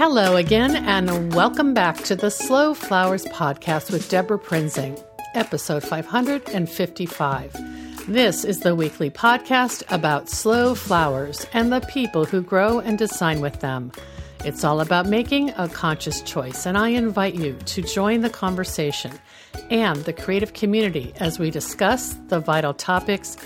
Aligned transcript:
Hello 0.00 0.36
again, 0.36 0.76
and 0.76 1.34
welcome 1.34 1.74
back 1.74 1.94
to 2.04 2.16
the 2.16 2.30
Slow 2.30 2.72
Flowers 2.72 3.26
Podcast 3.26 3.92
with 3.92 4.08
Debra 4.08 4.38
Prinzing, 4.38 4.98
episode 5.34 5.82
555. 5.82 7.54
This 8.08 8.42
is 8.42 8.60
the 8.60 8.74
weekly 8.74 9.10
podcast 9.10 9.82
about 9.90 10.30
slow 10.30 10.74
flowers 10.74 11.46
and 11.52 11.70
the 11.70 11.82
people 11.82 12.24
who 12.24 12.40
grow 12.40 12.78
and 12.78 12.96
design 12.96 13.42
with 13.42 13.60
them. 13.60 13.92
It's 14.42 14.64
all 14.64 14.80
about 14.80 15.04
making 15.04 15.50
a 15.58 15.68
conscious 15.68 16.22
choice, 16.22 16.64
and 16.64 16.78
I 16.78 16.88
invite 16.88 17.34
you 17.34 17.52
to 17.52 17.82
join 17.82 18.22
the 18.22 18.30
conversation 18.30 19.12
and 19.68 19.98
the 20.06 20.14
creative 20.14 20.54
community 20.54 21.12
as 21.16 21.38
we 21.38 21.50
discuss 21.50 22.14
the 22.28 22.40
vital 22.40 22.72
topics 22.72 23.36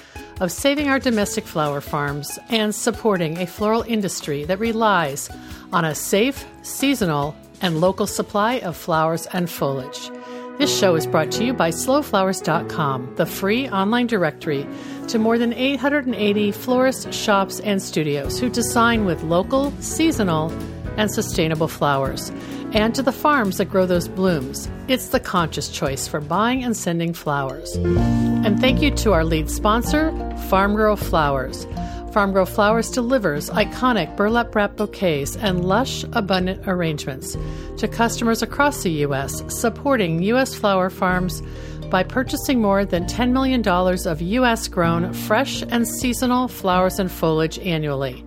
of 0.41 0.51
saving 0.51 0.89
our 0.89 0.99
domestic 0.99 1.45
flower 1.45 1.81
farms 1.81 2.39
and 2.49 2.75
supporting 2.75 3.39
a 3.39 3.47
floral 3.47 3.83
industry 3.83 4.45
that 4.45 4.59
relies 4.59 5.31
on 5.73 5.85
a 5.85 5.95
safe, 5.95 6.45
seasonal, 6.63 7.37
and 7.61 7.81
local 7.81 8.07
supply 8.07 8.55
of 8.61 8.77
flowers 8.77 9.27
and 9.33 9.49
foliage. 9.49 10.11
This 10.59 10.77
show 10.77 10.95
is 10.95 11.07
brought 11.07 11.33
to 11.33 11.45
you 11.45 11.53
by 11.53 11.71
slowflowers.com, 11.71 13.15
the 13.17 13.27
free 13.27 13.69
online 13.69 14.07
directory 14.07 14.67
to 15.09 15.19
more 15.19 15.37
than 15.37 15.53
880 15.53 16.53
florists, 16.53 17.17
shops, 17.17 17.59
and 17.61 17.83
studios 17.83 18.39
who 18.39 18.49
design 18.49 19.05
with 19.05 19.23
local, 19.25 19.73
seasonal, 19.81 20.53
and 20.97 21.11
sustainable 21.11 21.67
flowers, 21.67 22.31
and 22.75 22.95
to 22.95 23.03
the 23.03 23.13
farms 23.13 23.59
that 23.59 23.67
grow 23.67 23.87
those 23.87 24.09
blooms. 24.09 24.69
It's 24.89 25.09
the 25.09 25.21
conscious 25.21 25.69
choice 25.69 26.09
for 26.09 26.21
buying 26.21 26.65
and 26.65 26.77
sending 26.77 27.15
flowers. 27.15 27.77
And 27.77 28.61
thank 28.61 28.83
you 28.83 28.91
to 28.97 29.13
our 29.13 29.25
lead 29.25 29.49
sponsor, 29.49 30.11
Farm 30.49 30.75
Girl 30.75 30.97
Flowers. 30.97 31.67
Farm 32.13 32.33
Girl 32.33 32.47
Flowers 32.47 32.91
delivers 32.91 33.49
iconic 33.51 34.17
burlap 34.17 34.55
wrap 34.55 34.77
bouquets 34.77 35.37
and 35.37 35.65
lush, 35.65 36.05
abundant 36.13 36.69
arrangements 36.69 37.37
to 37.79 37.89
customers 37.89 38.43
across 38.43 38.83
the 38.83 38.91
U.S., 38.91 39.43
supporting 39.49 40.23
U.S. 40.23 40.55
flower 40.55 40.91
farms 40.91 41.43
by 41.91 42.03
purchasing 42.03 42.61
more 42.61 42.85
than 42.85 43.07
$10 43.07 43.31
million 43.31 43.67
of 43.69 44.21
U.S. 44.21 44.69
grown, 44.69 45.13
fresh, 45.13 45.63
and 45.63 45.87
seasonal 45.87 46.49
flowers 46.49 46.99
and 46.99 47.11
foliage 47.11 47.59
annually. 47.61 48.25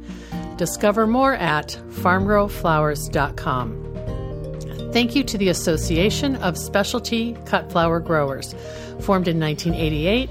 Discover 0.57 1.07
more 1.07 1.35
at 1.35 1.79
farmgirlflowers.com. 1.89 4.06
Thank 4.97 5.13
you 5.15 5.23
to 5.25 5.37
the 5.37 5.49
Association 5.49 6.37
of 6.37 6.57
Specialty 6.57 7.37
Cut 7.45 7.71
Flower 7.71 7.99
Growers. 7.99 8.55
Formed 9.01 9.27
in 9.27 9.39
1988, 9.39 10.27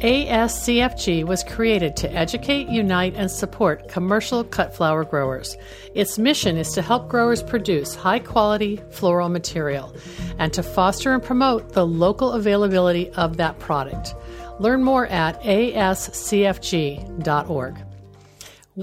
ASCFG 0.00 1.24
was 1.24 1.42
created 1.42 1.96
to 1.96 2.12
educate, 2.12 2.68
unite, 2.68 3.14
and 3.16 3.30
support 3.30 3.88
commercial 3.88 4.44
cut 4.44 4.76
flower 4.76 5.04
growers. 5.04 5.56
Its 5.94 6.18
mission 6.18 6.58
is 6.58 6.70
to 6.72 6.82
help 6.82 7.08
growers 7.08 7.42
produce 7.42 7.94
high 7.94 8.18
quality 8.18 8.78
floral 8.90 9.30
material 9.30 9.96
and 10.38 10.52
to 10.52 10.62
foster 10.62 11.14
and 11.14 11.22
promote 11.22 11.72
the 11.72 11.86
local 11.86 12.32
availability 12.32 13.08
of 13.12 13.38
that 13.38 13.58
product. 13.58 14.14
Learn 14.58 14.84
more 14.84 15.06
at 15.06 15.42
ascfg.org. 15.44 16.20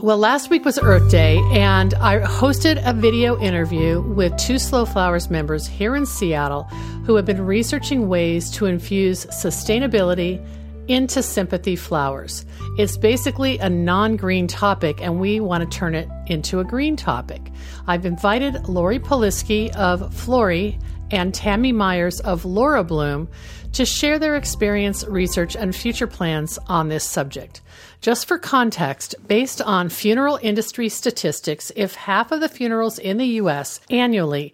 Well, 0.01 0.19
last 0.19 0.51
week 0.51 0.63
was 0.63 0.77
Earth 0.77 1.09
Day, 1.09 1.39
and 1.51 1.95
I 1.95 2.19
hosted 2.19 2.79
a 2.85 2.93
video 2.93 3.39
interview 3.39 3.99
with 3.99 4.37
two 4.37 4.59
Slow 4.59 4.85
Flowers 4.85 5.31
members 5.31 5.65
here 5.65 5.95
in 5.95 6.05
Seattle 6.05 6.65
who 7.05 7.15
have 7.15 7.25
been 7.25 7.43
researching 7.43 8.07
ways 8.07 8.51
to 8.51 8.67
infuse 8.67 9.25
sustainability 9.25 10.45
into 10.87 11.23
sympathy 11.23 11.75
flowers. 11.75 12.45
It's 12.77 12.95
basically 12.95 13.57
a 13.57 13.71
non 13.71 14.17
green 14.17 14.45
topic, 14.47 15.01
and 15.01 15.19
we 15.19 15.39
want 15.39 15.63
to 15.69 15.77
turn 15.77 15.95
it 15.95 16.07
into 16.27 16.59
a 16.59 16.63
green 16.63 16.95
topic. 16.95 17.41
I've 17.87 18.05
invited 18.05 18.69
Lori 18.69 18.99
Poliski 18.99 19.75
of 19.75 20.13
Flori 20.13 20.79
and 21.09 21.33
Tammy 21.33 21.71
Myers 21.71 22.19
of 22.19 22.45
Laura 22.45 22.83
Bloom 22.83 23.29
to 23.73 23.85
share 23.85 24.19
their 24.19 24.35
experience, 24.35 25.03
research, 25.05 25.55
and 25.55 25.75
future 25.75 26.07
plans 26.07 26.57
on 26.67 26.89
this 26.89 27.03
subject. 27.03 27.61
Just 28.01 28.27
for 28.27 28.37
context, 28.37 29.15
based 29.27 29.61
on 29.61 29.89
funeral 29.89 30.39
industry 30.41 30.89
statistics, 30.89 31.71
if 31.75 31.95
half 31.95 32.31
of 32.31 32.39
the 32.39 32.49
funerals 32.49 32.99
in 32.99 33.17
the 33.17 33.25
U.S. 33.25 33.79
annually 33.89 34.53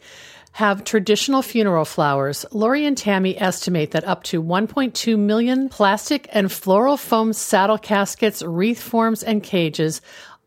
have 0.54 0.84
traditional 0.84 1.42
funeral 1.42 1.84
flowers, 1.84 2.46
Lori 2.52 2.86
and 2.86 2.98
Tammy 2.98 3.38
estimate 3.40 3.92
that 3.92 4.04
up 4.04 4.24
to 4.24 4.42
1.2 4.42 5.18
million 5.18 5.68
plastic 5.68 6.28
and 6.32 6.52
floral 6.52 6.96
foam 6.96 7.34
saddle 7.34 7.80
caskets, 7.80 8.44
wreath 8.44 8.82
forms, 8.82 9.24
and 9.24 9.42
cages, 9.42 10.00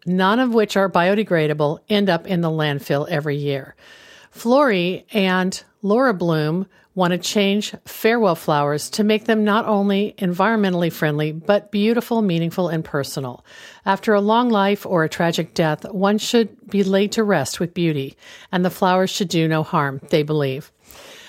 none 0.06 0.38
of 0.38 0.54
which 0.54 0.76
are 0.76 0.88
biodegradable, 0.88 1.80
end 1.88 2.08
up 2.08 2.26
in 2.26 2.41
the 2.41 2.50
landfill 2.50 3.08
every 3.08 3.36
year. 3.36 3.74
Flori 4.32 5.04
and 5.12 5.62
Laura 5.82 6.14
Bloom 6.14 6.66
want 6.96 7.12
to 7.12 7.18
change 7.18 7.74
farewell 7.84 8.34
flowers 8.34 8.90
to 8.90 9.04
make 9.04 9.26
them 9.26 9.44
not 9.44 9.66
only 9.66 10.14
environmentally 10.18 10.90
friendly, 10.90 11.30
but 11.30 11.70
beautiful, 11.70 12.22
meaningful, 12.22 12.68
and 12.68 12.84
personal. 12.84 13.44
After 13.84 14.14
a 14.14 14.20
long 14.20 14.48
life 14.48 14.84
or 14.86 15.04
a 15.04 15.08
tragic 15.08 15.54
death, 15.54 15.84
one 15.92 16.16
should 16.18 16.68
be 16.68 16.82
laid 16.82 17.12
to 17.12 17.22
rest 17.22 17.60
with 17.60 17.74
beauty, 17.74 18.16
and 18.50 18.64
the 18.64 18.70
flowers 18.70 19.10
should 19.10 19.28
do 19.28 19.46
no 19.46 19.62
harm, 19.62 20.00
they 20.08 20.24
believe. 20.24 20.72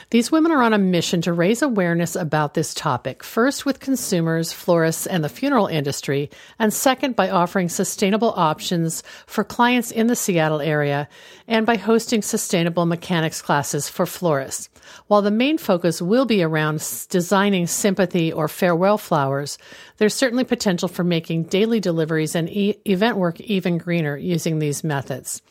These 0.10 0.32
women 0.32 0.54
are 0.54 0.62
on 0.62 0.72
a 0.72 0.78
mission 0.78 1.22
to 1.24 1.34
raise 1.34 1.62
awareness 1.62 2.16
about 2.16 2.54
this 2.54 2.74
topic, 2.74 3.26
first 3.26 3.66
with 3.66 3.82
consumers, 3.82 4.54
florists, 4.54 5.06
and 5.06 5.22
the 5.22 5.28
funeral 5.28 5.68
industry, 5.68 6.30
and 6.58 6.74
second 6.74 7.18
by 7.18 7.30
offering 7.30 7.68
sustainable 7.68 8.32
options 8.38 9.04
for 9.26 9.44
clients 9.44 9.92
in 9.92 10.08
the 10.08 10.16
Seattle 10.16 10.62
area 10.62 11.10
and 11.46 11.66
by 11.66 11.76
hosting 11.76 12.22
sustainable 12.22 12.86
mechanics 12.86 13.42
classes 13.42 13.90
for 13.90 14.06
florists. 14.06 14.70
While 15.08 15.22
the 15.22 15.30
main 15.30 15.58
focus 15.58 16.02
will 16.02 16.26
be 16.26 16.42
around 16.42 16.78
designing 17.10 17.68
sympathy 17.68 18.32
or 18.32 18.48
farewell 18.48 18.98
flowers, 18.98 19.58
there's 19.98 20.14
certainly 20.14 20.46
potential 20.46 20.88
for 20.88 21.04
making 21.04 21.44
daily 21.44 21.82
deliveries 21.82 22.34
and 22.34 22.50
e- 22.50 22.80
event 22.86 23.18
work 23.18 23.42
even 23.42 23.78
greener 23.78 24.16
using 24.16 24.60
these 24.60 24.86
methods. 24.86 25.42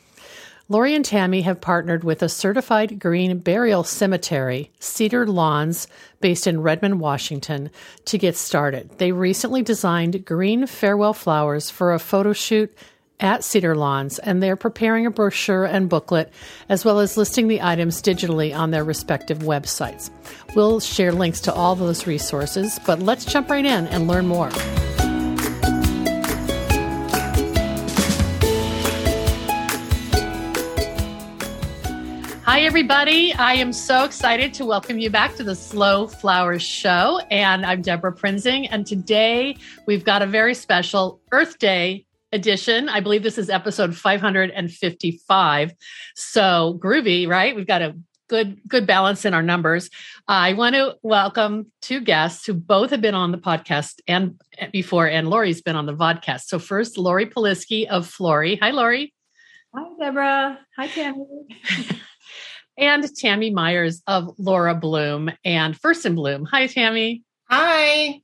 Lori 0.69 0.93
and 0.95 1.05
Tammy 1.05 1.43
have 1.43 1.61
partnered 1.61 2.03
with 2.03 2.21
a 2.21 2.27
certified 2.27 2.99
green 2.99 3.39
burial 3.39 3.85
cemetery, 3.85 4.69
Cedar 4.79 5.25
Lawns, 5.25 5.87
based 6.19 6.45
in 6.45 6.61
Redmond, 6.61 6.99
Washington, 6.99 7.69
to 8.03 8.17
get 8.17 8.35
started. 8.35 8.89
They 8.97 9.13
recently 9.13 9.61
designed 9.61 10.25
green 10.25 10.67
farewell 10.67 11.13
flowers 11.13 11.69
for 11.69 11.93
a 11.93 11.99
photo 11.99 12.33
shoot 12.33 12.75
at 13.21 13.45
Cedar 13.45 13.75
Lawns, 13.75 14.19
and 14.19 14.43
they're 14.43 14.57
preparing 14.57 15.05
a 15.05 15.11
brochure 15.11 15.63
and 15.63 15.87
booklet, 15.87 16.33
as 16.67 16.83
well 16.83 16.99
as 16.99 17.15
listing 17.15 17.47
the 17.47 17.61
items 17.61 18.01
digitally 18.01 18.55
on 18.55 18.71
their 18.71 18.83
respective 18.83 19.39
websites. 19.39 20.09
We'll 20.53 20.81
share 20.81 21.13
links 21.13 21.39
to 21.41 21.53
all 21.53 21.75
those 21.75 22.05
resources, 22.05 22.77
but 22.85 22.99
let's 22.99 23.23
jump 23.23 23.49
right 23.49 23.65
in 23.65 23.87
and 23.87 24.07
learn 24.09 24.27
more. 24.27 24.51
Hi, 32.47 32.61
everybody. 32.61 33.33
I 33.33 33.55
am 33.55 33.73
so 33.73 34.05
excited 34.05 34.53
to 34.53 34.65
welcome 34.65 34.99
you 34.99 35.09
back 35.09 35.35
to 35.35 35.43
the 35.43 35.53
Slow 35.53 36.07
Flowers 36.07 36.63
Show. 36.63 37.19
And 37.29 37.65
I'm 37.65 37.81
Debra 37.81 38.13
Prinzing. 38.13 38.69
And 38.71 38.87
today 38.87 39.57
we've 39.85 40.05
got 40.05 40.21
a 40.21 40.25
very 40.25 40.53
special 40.53 41.19
Earth 41.33 41.59
Day 41.59 42.05
edition. 42.31 42.87
I 42.87 43.01
believe 43.01 43.21
this 43.21 43.37
is 43.37 43.49
episode 43.49 43.97
555. 43.97 45.73
So 46.15 46.79
groovy, 46.81 47.27
right? 47.27 47.53
We've 47.53 47.67
got 47.67 47.81
a 47.81 47.97
good 48.29 48.61
good 48.65 48.87
balance 48.87 49.25
in 49.25 49.33
our 49.33 49.43
numbers. 49.43 49.89
I 50.25 50.53
want 50.53 50.75
to 50.75 50.95
welcome 51.01 51.69
two 51.81 51.99
guests 51.99 52.45
who 52.45 52.53
both 52.53 52.91
have 52.91 53.01
been 53.01 53.13
on 53.13 53.33
the 53.33 53.39
podcast 53.39 53.99
and 54.07 54.39
before, 54.71 55.05
and 55.05 55.27
Lori's 55.27 55.61
been 55.61 55.75
on 55.75 55.85
the 55.85 55.93
vodcast. 55.93 56.43
So 56.43 56.59
first, 56.59 56.97
Lori 56.97 57.25
Poliski 57.25 57.87
of 57.87 58.07
Flori. 58.07 58.57
Hi, 58.61 58.71
Lori. 58.71 59.13
Hi, 59.75 59.83
Debra. 59.99 60.59
Hi, 60.77 60.87
Tammy. 60.87 61.25
and 62.77 63.15
Tammy 63.15 63.49
Myers 63.49 64.01
of 64.07 64.33
Laura 64.37 64.75
Bloom 64.75 65.31
and 65.43 65.75
First 65.79 66.05
in 66.05 66.15
Bloom. 66.15 66.45
Hi, 66.45 66.67
Tammy. 66.67 67.23
Hi. 67.49 68.21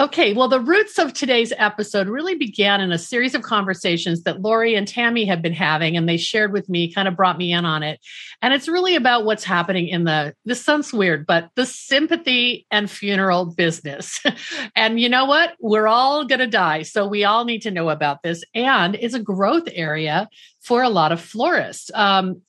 Okay, 0.00 0.32
well, 0.32 0.46
the 0.46 0.60
roots 0.60 0.96
of 0.96 1.12
today's 1.12 1.52
episode 1.56 2.06
really 2.06 2.36
began 2.36 2.80
in 2.80 2.92
a 2.92 2.98
series 2.98 3.34
of 3.34 3.42
conversations 3.42 4.22
that 4.22 4.40
Lori 4.40 4.76
and 4.76 4.86
Tammy 4.86 5.24
have 5.24 5.42
been 5.42 5.52
having, 5.52 5.96
and 5.96 6.08
they 6.08 6.16
shared 6.16 6.52
with 6.52 6.68
me, 6.68 6.92
kind 6.92 7.08
of 7.08 7.16
brought 7.16 7.36
me 7.36 7.52
in 7.52 7.64
on 7.64 7.82
it. 7.82 7.98
And 8.40 8.54
it's 8.54 8.68
really 8.68 8.94
about 8.94 9.24
what's 9.24 9.42
happening 9.42 9.88
in 9.88 10.04
the, 10.04 10.34
this 10.44 10.64
sounds 10.64 10.92
weird, 10.92 11.26
but 11.26 11.50
the 11.56 11.66
sympathy 11.66 12.64
and 12.70 12.88
funeral 12.88 13.46
business. 13.46 14.22
and 14.76 15.00
you 15.00 15.08
know 15.08 15.24
what? 15.24 15.56
We're 15.58 15.88
all 15.88 16.24
going 16.26 16.38
to 16.38 16.46
die. 16.46 16.82
So 16.82 17.08
we 17.08 17.24
all 17.24 17.44
need 17.44 17.62
to 17.62 17.72
know 17.72 17.88
about 17.88 18.22
this. 18.22 18.44
And 18.54 18.94
it's 18.94 19.14
a 19.14 19.20
growth 19.20 19.68
area 19.72 20.28
for 20.60 20.84
a 20.84 20.88
lot 20.88 21.10
of 21.10 21.20
florists. 21.20 21.90
Um, 21.92 22.42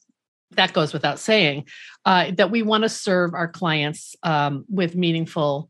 that 0.51 0.73
goes 0.73 0.93
without 0.93 1.19
saying, 1.19 1.65
uh, 2.05 2.31
that 2.31 2.51
we 2.51 2.61
want 2.61 2.83
to 2.83 2.89
serve 2.89 3.33
our 3.33 3.47
clients 3.47 4.15
um, 4.23 4.65
with 4.69 4.95
meaningful 4.95 5.69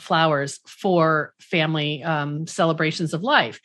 flowers 0.00 0.60
for 0.66 1.32
family 1.40 2.02
um, 2.02 2.46
celebrations 2.46 3.14
of 3.14 3.22
life. 3.22 3.60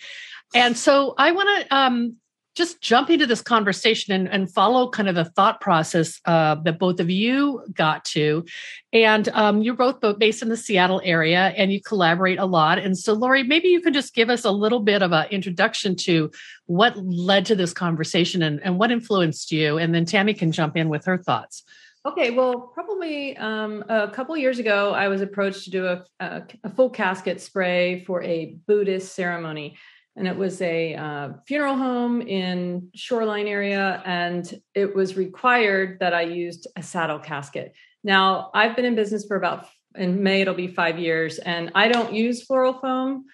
And 0.54 0.78
so 0.78 1.14
I 1.18 1.32
want 1.32 1.68
to 1.68 1.76
um, 1.76 2.16
just 2.56 2.82
jump 2.82 3.10
into 3.10 3.26
this 3.26 3.42
conversation 3.42 4.14
and, 4.14 4.28
and 4.28 4.52
follow 4.52 4.90
kind 4.90 5.08
of 5.08 5.16
the 5.16 5.26
thought 5.26 5.62
process 5.62 6.20
uh, 6.26 6.56
that 6.64 6.80
both 6.80 7.00
of 7.00 7.10
you 7.10 7.64
got 7.74 8.04
to. 8.06 8.44
And 8.92 9.30
um, 9.30 9.62
you're 9.62 9.76
both, 9.76 10.02
based 10.20 10.42
in 10.42 10.50
the 10.50 10.58
Seattle 10.58 11.02
area 11.04 11.54
and 11.56 11.72
you 11.72 11.82
collaborate 11.82 12.40
a 12.40 12.46
lot. 12.46 12.78
And 12.78 12.98
so, 12.98 13.14
Lori, 13.14 13.44
maybe 13.44 13.70
you 13.70 13.82
can 13.82 13.94
just 13.94 14.14
give 14.14 14.30
us 14.30 14.44
a 14.44 14.52
little 14.52 14.82
bit 14.82 15.02
of 15.02 15.14
an 15.14 15.28
introduction 15.32 15.96
to 15.98 16.30
what 16.66 16.98
led 16.98 17.46
to 17.46 17.56
this 17.56 17.74
conversation 17.74 18.42
and, 18.42 18.62
and 18.64 18.78
what 18.78 18.92
influenced 18.92 19.52
you. 19.52 19.78
And 19.78 19.96
then 19.96 20.06
Tammy 20.06 20.34
can 20.34 20.52
jump 20.52 20.76
in 20.76 20.90
with 20.90 21.06
her 21.06 21.18
thoughts. 21.18 21.64
Okay, 22.04 22.32
well, 22.32 22.72
probably 22.74 23.38
um, 23.38 23.84
a 23.88 24.10
couple 24.10 24.36
years 24.36 24.58
ago, 24.58 24.92
I 24.92 25.08
was 25.08 25.22
approached 25.22 25.66
to 25.66 25.70
do 25.70 25.86
a, 25.86 26.04
a, 26.20 26.42
a, 26.64 26.70
full 26.72 26.90
casket 26.90 27.40
spray 27.40 28.04
for 28.06 28.24
a 28.24 28.58
Buddhist 28.66 29.14
ceremony 29.14 29.78
and 30.16 30.28
it 30.28 30.36
was 30.36 30.62
a 30.62 30.96
uh, 30.96 31.30
funeral 31.48 31.76
home 31.76 32.22
in 32.22 32.90
shoreline 32.94 33.48
area 33.48 34.02
and 34.06 34.62
it 34.76 34.96
was 34.96 35.16
required 35.16 35.98
that 36.00 36.14
i 36.14 36.22
used 36.22 36.68
a 36.76 36.84
saddle 36.84 37.20
casket. 37.20 37.74
Now 38.04 38.52
i've 38.54 38.76
been 38.76 38.86
in 38.86 38.96
business 38.96 39.26
for 39.26 39.38
about 39.38 39.68
in 39.96 40.24
may 40.24 40.42
it'll 40.42 40.54
be 40.54 40.68
five 40.68 40.98
years 40.98 41.38
and 41.40 41.72
i 41.76 41.88
don't 41.88 42.14
use 42.14 42.44
floral 42.44 42.74
foam 42.74 43.26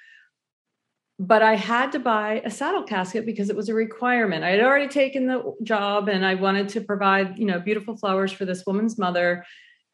but 1.19 1.41
i 1.41 1.55
had 1.55 1.91
to 1.91 1.99
buy 1.99 2.41
a 2.45 2.51
saddle 2.51 2.83
casket 2.83 3.25
because 3.25 3.49
it 3.49 3.55
was 3.55 3.69
a 3.69 3.73
requirement. 3.73 4.43
I 4.43 4.51
had 4.51 4.61
already 4.61 4.87
taken 4.87 5.27
the 5.27 5.53
job 5.63 6.09
and 6.09 6.25
i 6.25 6.35
wanted 6.35 6.69
to 6.69 6.81
provide 6.81 7.37
you 7.37 7.45
know 7.45 7.59
beautiful 7.59 7.97
flowers 7.97 8.31
for 8.31 8.45
this 8.45 8.63
woman's 8.65 8.97
mother 8.97 9.45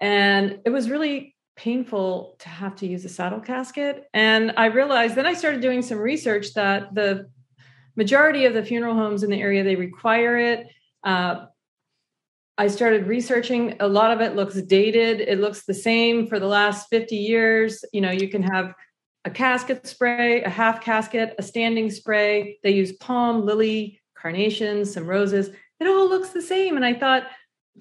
and 0.02 0.60
it 0.66 0.70
was 0.70 0.90
really 0.90 1.34
painful 1.56 2.36
to 2.40 2.50
have 2.50 2.76
to 2.78 2.88
use 2.88 3.06
a 3.06 3.10
saddle 3.10 3.40
casket. 3.40 4.06
And 4.14 4.54
I 4.58 4.66
realized 4.66 5.16
then 5.16 5.26
I 5.26 5.34
started 5.34 5.62
doing 5.62 5.82
some 5.82 6.00
research 6.00 6.54
that 6.54 6.94
the 6.96 7.30
majority 7.96 8.46
of 8.46 8.54
the 8.54 8.64
funeral 8.64 8.96
homes 8.96 9.24
in 9.24 9.30
the 9.30 9.42
area 9.42 9.64
they 9.64 9.76
require 9.76 10.38
it. 10.38 10.68
Uh, 11.04 11.46
I 12.58 12.68
started 12.68 13.08
researching. 13.08 13.76
A 13.80 13.88
lot 13.88 14.12
of 14.12 14.22
it 14.22 14.36
looks 14.36 14.62
dated. 14.62 15.22
It 15.22 15.40
looks 15.40 15.66
the 15.66 15.74
same 15.74 16.28
for 16.28 16.40
the 16.40 16.48
last 16.48 16.88
50 16.90 17.16
years. 17.16 17.84
You 17.94 18.02
know, 18.02 18.12
you 18.12 18.30
can 18.30 18.44
have 18.44 18.74
a 19.26 19.30
casket 19.30 19.88
spray, 19.88 20.44
a 20.44 20.50
half 20.50 20.82
casket, 20.82 21.34
a 21.40 21.44
standing 21.44 21.90
spray. 21.90 22.60
They 22.62 22.72
use 22.72 22.92
palm, 22.94 23.46
lily, 23.46 24.02
carnations, 24.16 24.94
some 24.94 25.08
roses. 25.08 25.50
It 25.80 25.88
all 25.88 26.08
looks 26.08 26.30
the 26.30 26.42
same. 26.42 26.76
And 26.76 26.86
I 26.86 26.94
thought, 26.94 27.28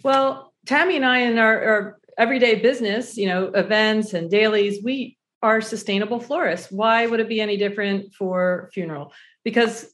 well, 0.03 0.55
Tammy 0.67 0.97
and 0.97 1.05
I 1.05 1.19
in 1.19 1.39
our, 1.39 1.63
our 1.63 1.99
everyday 2.19 2.57
business, 2.57 3.17
you 3.17 3.27
know, 3.27 3.47
events 3.47 4.15
and 4.15 4.31
dailies, 4.31 4.83
we 4.83 5.17
are 5.43 5.61
sustainable 5.61 6.21
florists. 6.21 6.71
Why 6.71 7.07
would 7.07 7.21
it 7.21 7.29
be 7.29 7.41
any 7.41 7.57
different 7.57 8.15
for 8.15 8.71
funeral? 8.73 9.13
Because 9.45 9.93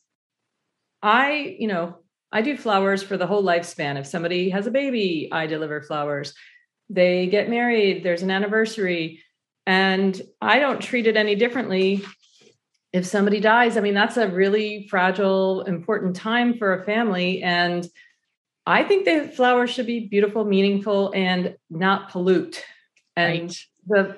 I, 1.02 1.56
you 1.58 1.68
know, 1.68 1.96
I 2.30 2.42
do 2.42 2.56
flowers 2.56 3.02
for 3.02 3.16
the 3.16 3.26
whole 3.26 3.42
lifespan. 3.42 3.98
If 3.98 4.06
somebody 4.06 4.50
has 4.50 4.66
a 4.66 4.70
baby, 4.70 5.28
I 5.32 5.46
deliver 5.46 5.80
flowers. 5.80 6.34
They 6.90 7.26
get 7.26 7.48
married, 7.48 8.02
there's 8.04 8.22
an 8.22 8.30
anniversary, 8.30 9.22
and 9.66 10.20
I 10.40 10.58
don't 10.58 10.80
treat 10.80 11.06
it 11.06 11.16
any 11.16 11.34
differently 11.34 12.04
if 12.92 13.06
somebody 13.06 13.40
dies. 13.40 13.76
I 13.76 13.80
mean, 13.80 13.94
that's 13.94 14.16
a 14.16 14.28
really 14.28 14.88
fragile, 14.88 15.62
important 15.62 16.16
time 16.16 16.56
for 16.56 16.74
a 16.74 16.84
family. 16.84 17.42
And 17.42 17.86
I 18.68 18.84
think 18.84 19.06
the 19.06 19.32
flowers 19.34 19.70
should 19.70 19.86
be 19.86 20.08
beautiful, 20.08 20.44
meaningful, 20.44 21.10
and 21.14 21.56
not 21.70 22.10
pollute. 22.10 22.62
And 23.16 23.56
right. 23.88 24.16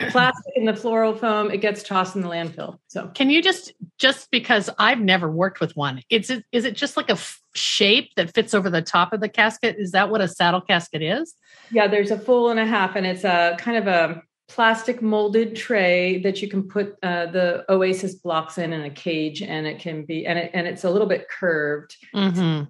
the 0.00 0.08
plastic 0.10 0.56
and 0.56 0.66
the 0.66 0.74
floral 0.74 1.14
foam, 1.14 1.52
it 1.52 1.58
gets 1.58 1.84
tossed 1.84 2.16
in 2.16 2.22
the 2.22 2.28
landfill. 2.28 2.78
So 2.88 3.12
can 3.14 3.30
you 3.30 3.40
just 3.40 3.72
just 3.96 4.28
because 4.32 4.70
I've 4.76 4.98
never 4.98 5.30
worked 5.30 5.60
with 5.60 5.76
one, 5.76 6.02
is 6.10 6.30
it 6.30 6.44
is 6.50 6.64
it 6.64 6.74
just 6.74 6.96
like 6.96 7.10
a 7.10 7.12
f- 7.12 7.40
shape 7.54 8.10
that 8.16 8.34
fits 8.34 8.54
over 8.54 8.68
the 8.70 8.82
top 8.82 9.12
of 9.12 9.20
the 9.20 9.28
casket? 9.28 9.76
Is 9.78 9.92
that 9.92 10.10
what 10.10 10.20
a 10.20 10.26
saddle 10.26 10.60
casket 10.60 11.00
is? 11.00 11.34
Yeah, 11.70 11.86
there's 11.86 12.10
a 12.10 12.18
full 12.18 12.50
and 12.50 12.58
a 12.58 12.66
half, 12.66 12.96
and 12.96 13.06
it's 13.06 13.22
a 13.22 13.56
kind 13.60 13.76
of 13.78 13.86
a 13.86 14.20
plastic 14.48 15.00
molded 15.00 15.54
tray 15.54 16.20
that 16.22 16.42
you 16.42 16.48
can 16.48 16.64
put 16.64 16.96
uh, 17.04 17.26
the 17.26 17.64
oasis 17.68 18.16
blocks 18.16 18.58
in 18.58 18.72
in 18.72 18.82
a 18.82 18.90
cage 18.90 19.42
and 19.42 19.64
it 19.64 19.78
can 19.78 20.04
be 20.04 20.26
and 20.26 20.40
it 20.40 20.50
and 20.54 20.66
it's 20.66 20.82
a 20.82 20.90
little 20.90 21.06
bit 21.06 21.28
curved 21.28 21.96
mm-hmm 22.12 22.64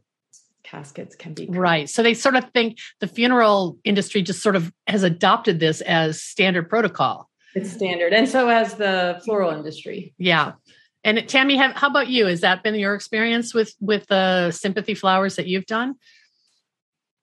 caskets 0.71 1.17
can 1.17 1.35
be. 1.35 1.47
Right. 1.47 1.89
So 1.89 2.03
they 2.03 2.15
sort 2.15 2.37
of 2.37 2.51
think 2.53 2.79
the 3.01 3.07
funeral 3.07 3.79
industry 3.85 4.23
just 4.23 4.43
sort 4.43 4.57
of 4.57 4.73
has 4.87 5.03
adopted 5.03 5.61
this 5.61 5.81
as 5.81 6.23
standard 6.23 6.69
protocol. 6.69 7.29
It's 7.55 7.73
standard. 7.73 8.13
And 8.13 8.29
so 8.29 8.49
has 8.49 8.75
the 8.75 9.21
floral 9.25 9.51
industry. 9.51 10.15
Yeah. 10.19 10.53
And 11.03 11.27
Tammy, 11.29 11.57
have, 11.57 11.73
how 11.73 11.89
about 11.89 12.09
you? 12.09 12.27
Has 12.27 12.43
that 12.43 12.63
been 12.63 12.75
your 12.75 12.95
experience 12.95 13.55
with 13.55 13.75
with 13.81 14.07
the 14.07 14.51
sympathy 14.51 14.95
flowers 14.95 15.37
that 15.37 15.47
you've 15.47 15.67
done? 15.67 15.95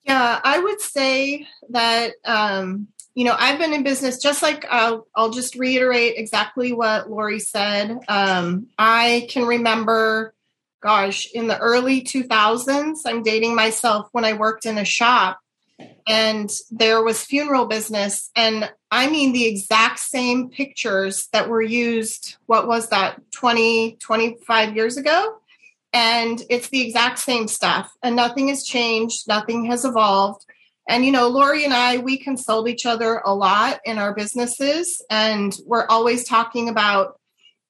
Yeah, 0.04 0.40
I 0.44 0.60
would 0.60 0.82
say 0.82 1.48
that 1.70 2.14
um, 2.26 2.88
you 3.14 3.24
know 3.24 3.36
I've 3.38 3.60
been 3.60 3.74
in 3.74 3.84
business 3.84 4.18
just 4.18 4.42
like 4.42 4.66
uh, 4.70 4.98
I'll 5.16 5.30
just 5.30 5.56
reiterate 5.56 6.16
exactly 6.18 6.74
what 6.74 7.10
Lori 7.10 7.40
said. 7.40 8.00
Um, 8.08 8.68
I 8.80 9.28
can 9.30 9.46
remember 9.46 10.34
gosh, 10.82 11.28
in 11.34 11.48
the 11.48 11.58
early 11.58 12.02
2000s, 12.02 13.00
I'm 13.06 13.24
dating 13.24 13.56
myself 13.56 14.08
when 14.12 14.26
I 14.26 14.34
worked 14.34 14.66
in 14.66 14.78
a 14.78 14.86
shop 14.86 15.40
and 16.08 16.50
there 16.72 17.04
was 17.04 17.24
funeral 17.24 17.66
business. 17.66 18.32
And 18.36 18.72
I 18.90 19.10
mean, 19.10 19.34
the 19.34 19.46
exact 19.46 20.00
same 20.00 20.50
pictures 20.50 21.28
that 21.34 21.50
were 21.50 21.62
used, 21.62 22.38
what 22.46 22.68
was 22.68 22.90
that, 22.90 23.20
20, 23.32 23.98
25 24.00 24.76
years 24.76 24.98
ago? 24.98 25.38
And 25.94 26.42
it's 26.50 26.70
the 26.70 26.82
exact 26.82 27.20
same 27.20 27.48
stuff, 27.48 27.92
and 28.04 28.16
nothing 28.16 28.50
has 28.50 28.66
changed, 28.66 29.28
nothing 29.28 29.66
has 29.66 29.86
evolved. 29.86 30.46
And, 30.88 31.06
you 31.06 31.12
know, 31.12 31.28
Lori 31.28 31.64
and 31.64 31.74
I, 31.74 31.98
we 31.98 32.18
consult 32.18 32.70
each 32.70 32.86
other 32.86 33.22
a 33.26 33.34
lot 33.34 33.80
in 33.84 33.98
our 33.98 34.14
businesses, 34.14 35.02
and 35.10 35.56
we're 35.66 35.88
always 35.88 36.28
talking 36.28 36.70
about 36.70 37.20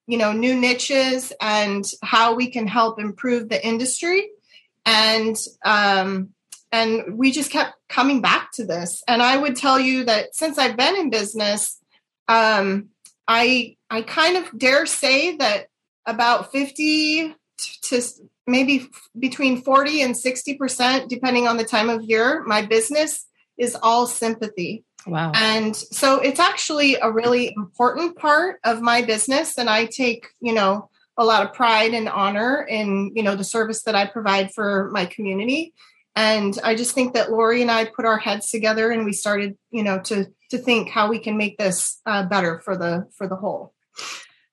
you 0.07 0.17
know 0.17 0.31
new 0.31 0.55
niches 0.55 1.31
and 1.39 1.85
how 2.01 2.33
we 2.33 2.49
can 2.49 2.65
help 2.67 2.99
improve 2.99 3.49
the 3.49 3.65
industry. 3.65 4.29
And 4.85 5.37
um, 5.63 6.29
and 6.71 7.17
we 7.17 7.31
just 7.31 7.51
kept 7.51 7.73
coming 7.87 8.21
back 8.21 8.51
to 8.53 8.65
this. 8.65 9.03
And 9.07 9.21
i 9.21 9.37
would 9.37 9.55
tell 9.55 9.79
you 9.79 10.05
that 10.05 10.35
since 10.35 10.57
i've 10.57 10.77
been 10.77 10.95
in 10.95 11.09
business 11.09 11.79
um, 12.27 12.89
i 13.27 13.75
i 13.89 14.01
kind 14.01 14.37
of 14.37 14.57
dare 14.57 14.85
say 14.85 15.35
that 15.37 15.67
about 16.05 16.51
50 16.51 17.35
to 17.83 18.01
maybe 18.45 18.87
between 19.17 19.61
40 19.61 20.01
and 20.01 20.17
60 20.17 20.55
percent 20.55 21.09
depending 21.09 21.47
on 21.47 21.57
the 21.57 21.63
time 21.63 21.89
of 21.89 22.03
year 22.03 22.43
my 22.43 22.65
business 22.65 23.25
is 23.57 23.75
all 23.81 24.07
sympathy 24.07 24.83
Wow. 25.07 25.31
And 25.35 25.75
so 25.75 26.19
it's 26.19 26.39
actually 26.39 26.95
a 26.95 27.11
really 27.11 27.53
important 27.55 28.17
part 28.17 28.59
of 28.63 28.81
my 28.81 29.01
business. 29.01 29.57
And 29.57 29.69
I 29.69 29.85
take, 29.85 30.27
you 30.41 30.53
know, 30.53 30.89
a 31.17 31.25
lot 31.25 31.43
of 31.43 31.53
pride 31.53 31.93
and 31.93 32.07
honor 32.07 32.65
in, 32.69 33.11
you 33.15 33.23
know, 33.23 33.35
the 33.35 33.43
service 33.43 33.83
that 33.83 33.95
I 33.95 34.05
provide 34.05 34.53
for 34.53 34.89
my 34.91 35.05
community. 35.05 35.73
And 36.15 36.57
I 36.63 36.75
just 36.75 36.93
think 36.93 37.13
that 37.13 37.31
Lori 37.31 37.61
and 37.61 37.71
I 37.71 37.85
put 37.85 38.05
our 38.05 38.17
heads 38.17 38.49
together 38.49 38.91
and 38.91 39.05
we 39.05 39.13
started, 39.13 39.57
you 39.71 39.83
know, 39.83 39.99
to 40.05 40.27
to 40.49 40.57
think 40.57 40.89
how 40.89 41.09
we 41.09 41.19
can 41.19 41.37
make 41.37 41.57
this 41.57 42.01
uh, 42.05 42.23
better 42.23 42.59
for 42.59 42.77
the 42.77 43.07
for 43.15 43.27
the 43.27 43.35
whole. 43.35 43.73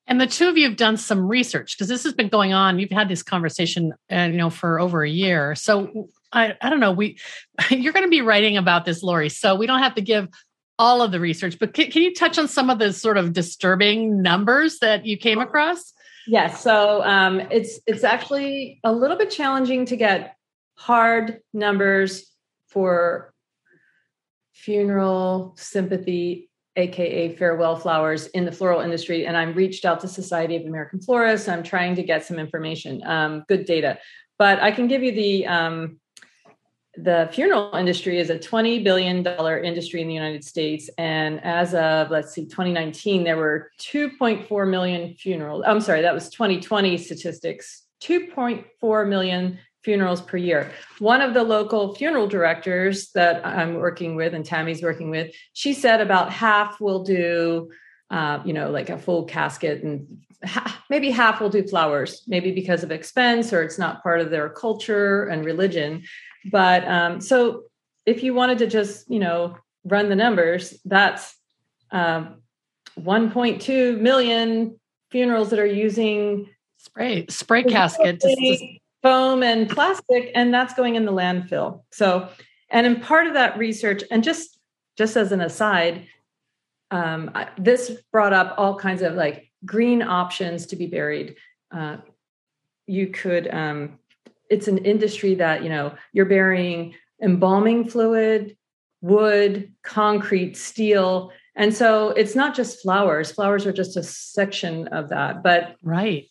And 0.06 0.20
the 0.20 0.26
two 0.26 0.48
of 0.48 0.58
you 0.58 0.68
have 0.68 0.76
done 0.76 0.98
some 0.98 1.26
research 1.26 1.76
because 1.76 1.88
this 1.88 2.04
has 2.04 2.12
been 2.12 2.28
going 2.28 2.52
on. 2.52 2.78
You've 2.78 2.90
had 2.90 3.08
this 3.08 3.22
conversation, 3.22 3.94
uh, 4.12 4.28
you 4.30 4.36
know, 4.36 4.50
for 4.50 4.78
over 4.78 5.02
a 5.02 5.08
year. 5.08 5.54
So 5.54 6.10
I, 6.34 6.56
I 6.60 6.70
don't 6.70 6.80
know. 6.80 6.92
We, 6.92 7.18
you're 7.70 7.92
going 7.92 8.04
to 8.04 8.10
be 8.10 8.20
writing 8.20 8.56
about 8.56 8.84
this, 8.84 9.02
Lori. 9.02 9.28
So 9.28 9.54
we 9.54 9.66
don't 9.66 9.82
have 9.82 9.94
to 9.94 10.02
give 10.02 10.28
all 10.78 11.02
of 11.02 11.12
the 11.12 11.20
research, 11.20 11.58
but 11.58 11.72
can, 11.72 11.90
can 11.90 12.02
you 12.02 12.12
touch 12.12 12.36
on 12.36 12.48
some 12.48 12.68
of 12.68 12.78
the 12.78 12.92
sort 12.92 13.16
of 13.16 13.32
disturbing 13.32 14.20
numbers 14.20 14.80
that 14.80 15.06
you 15.06 15.16
came 15.16 15.38
across? 15.38 15.92
Yes. 16.26 16.62
So 16.62 17.02
um, 17.04 17.40
it's 17.50 17.80
it's 17.86 18.02
actually 18.02 18.80
a 18.82 18.92
little 18.92 19.16
bit 19.16 19.30
challenging 19.30 19.86
to 19.86 19.96
get 19.96 20.36
hard 20.76 21.40
numbers 21.52 22.26
for 22.68 23.32
funeral 24.52 25.54
sympathy 25.58 26.48
aka 26.76 27.36
farewell 27.36 27.76
flowers 27.76 28.26
in 28.28 28.44
the 28.44 28.50
floral 28.50 28.80
industry 28.80 29.26
and 29.26 29.36
i'm 29.36 29.54
reached 29.54 29.84
out 29.84 30.00
to 30.00 30.08
society 30.08 30.56
of 30.56 30.64
american 30.66 31.00
florists 31.00 31.48
i'm 31.48 31.62
trying 31.62 31.94
to 31.94 32.02
get 32.02 32.24
some 32.24 32.38
information 32.38 33.00
um, 33.06 33.44
good 33.48 33.64
data 33.64 33.98
but 34.38 34.60
i 34.60 34.72
can 34.72 34.88
give 34.88 35.02
you 35.02 35.12
the 35.12 35.46
um, 35.46 35.98
the 36.96 37.28
funeral 37.32 37.74
industry 37.74 38.18
is 38.18 38.30
a 38.30 38.38
$20 38.38 38.84
billion 38.84 39.26
industry 39.64 40.00
in 40.00 40.08
the 40.08 40.14
United 40.14 40.44
States. 40.44 40.88
And 40.96 41.42
as 41.44 41.74
of, 41.74 42.10
let's 42.10 42.32
see, 42.32 42.44
2019, 42.44 43.24
there 43.24 43.36
were 43.36 43.70
2.4 43.80 44.70
million 44.70 45.14
funerals. 45.14 45.64
I'm 45.66 45.80
sorry, 45.80 46.02
that 46.02 46.14
was 46.14 46.28
2020 46.30 46.96
statistics 46.98 47.82
2.4 48.02 49.08
million 49.08 49.58
funerals 49.82 50.20
per 50.20 50.36
year. 50.36 50.70
One 50.98 51.20
of 51.20 51.34
the 51.34 51.42
local 51.42 51.94
funeral 51.94 52.26
directors 52.26 53.10
that 53.12 53.44
I'm 53.44 53.74
working 53.74 54.14
with 54.14 54.34
and 54.34 54.44
Tammy's 54.44 54.82
working 54.82 55.10
with, 55.10 55.34
she 55.52 55.72
said 55.72 56.00
about 56.00 56.30
half 56.30 56.80
will 56.80 57.02
do 57.02 57.70
uh, 58.10 58.40
you 58.44 58.52
know, 58.52 58.70
like 58.70 58.90
a 58.90 58.98
full 58.98 59.24
casket, 59.24 59.82
and 59.82 60.06
maybe 60.90 61.10
half 61.10 61.40
will 61.40 61.48
do 61.48 61.66
flowers, 61.66 62.22
maybe 62.26 62.52
because 62.52 62.82
of 62.82 62.90
expense 62.90 63.52
or 63.52 63.62
it's 63.62 63.78
not 63.78 64.02
part 64.02 64.20
of 64.20 64.30
their 64.30 64.48
culture 64.50 65.24
and 65.24 65.44
religion. 65.44 66.02
But 66.50 66.86
um, 66.86 67.20
so 67.20 67.64
if 68.06 68.22
you 68.22 68.34
wanted 68.34 68.58
to 68.58 68.66
just, 68.66 69.10
you 69.10 69.18
know, 69.18 69.56
run 69.84 70.08
the 70.08 70.16
numbers, 70.16 70.78
that's 70.84 71.36
um, 71.90 72.42
1.2 72.98 74.00
million 74.00 74.78
funerals 75.10 75.50
that 75.50 75.58
are 75.58 75.66
using 75.66 76.48
spray 76.78 77.24
spray 77.28 77.62
casket 77.62 78.22
foam 79.02 79.42
and 79.42 79.70
plastic 79.70 80.30
and 80.34 80.52
that's 80.52 80.74
going 80.74 80.96
in 80.96 81.04
the 81.04 81.12
landfill. 81.12 81.82
So 81.92 82.28
and 82.70 82.86
in 82.86 83.00
part 83.00 83.26
of 83.26 83.34
that 83.34 83.58
research 83.58 84.02
and 84.10 84.24
just 84.24 84.58
just 84.96 85.16
as 85.16 85.32
an 85.32 85.40
aside 85.40 86.06
um, 86.90 87.30
I, 87.34 87.48
this 87.58 87.90
brought 88.12 88.32
up 88.32 88.54
all 88.56 88.76
kinds 88.76 89.02
of 89.02 89.14
like 89.14 89.50
green 89.64 90.02
options 90.02 90.66
to 90.66 90.76
be 90.76 90.86
buried. 90.86 91.36
Uh, 91.70 91.96
you 92.86 93.08
could 93.08 93.52
um, 93.52 93.98
it's 94.50 94.68
an 94.68 94.78
industry 94.78 95.34
that 95.36 95.62
you 95.62 95.68
know 95.68 95.94
you're 96.12 96.26
burying 96.26 96.94
embalming 97.22 97.88
fluid 97.88 98.56
wood 99.00 99.72
concrete 99.82 100.56
steel. 100.56 101.30
And 101.56 101.74
so 101.74 102.08
it's 102.08 102.34
not 102.34 102.54
just 102.54 102.80
flowers. 102.80 103.30
Flowers 103.30 103.66
are 103.66 103.72
just 103.72 103.98
a 103.98 104.02
section 104.02 104.88
of 104.88 105.10
that. 105.10 105.42
But 105.42 105.76
right. 105.82 106.26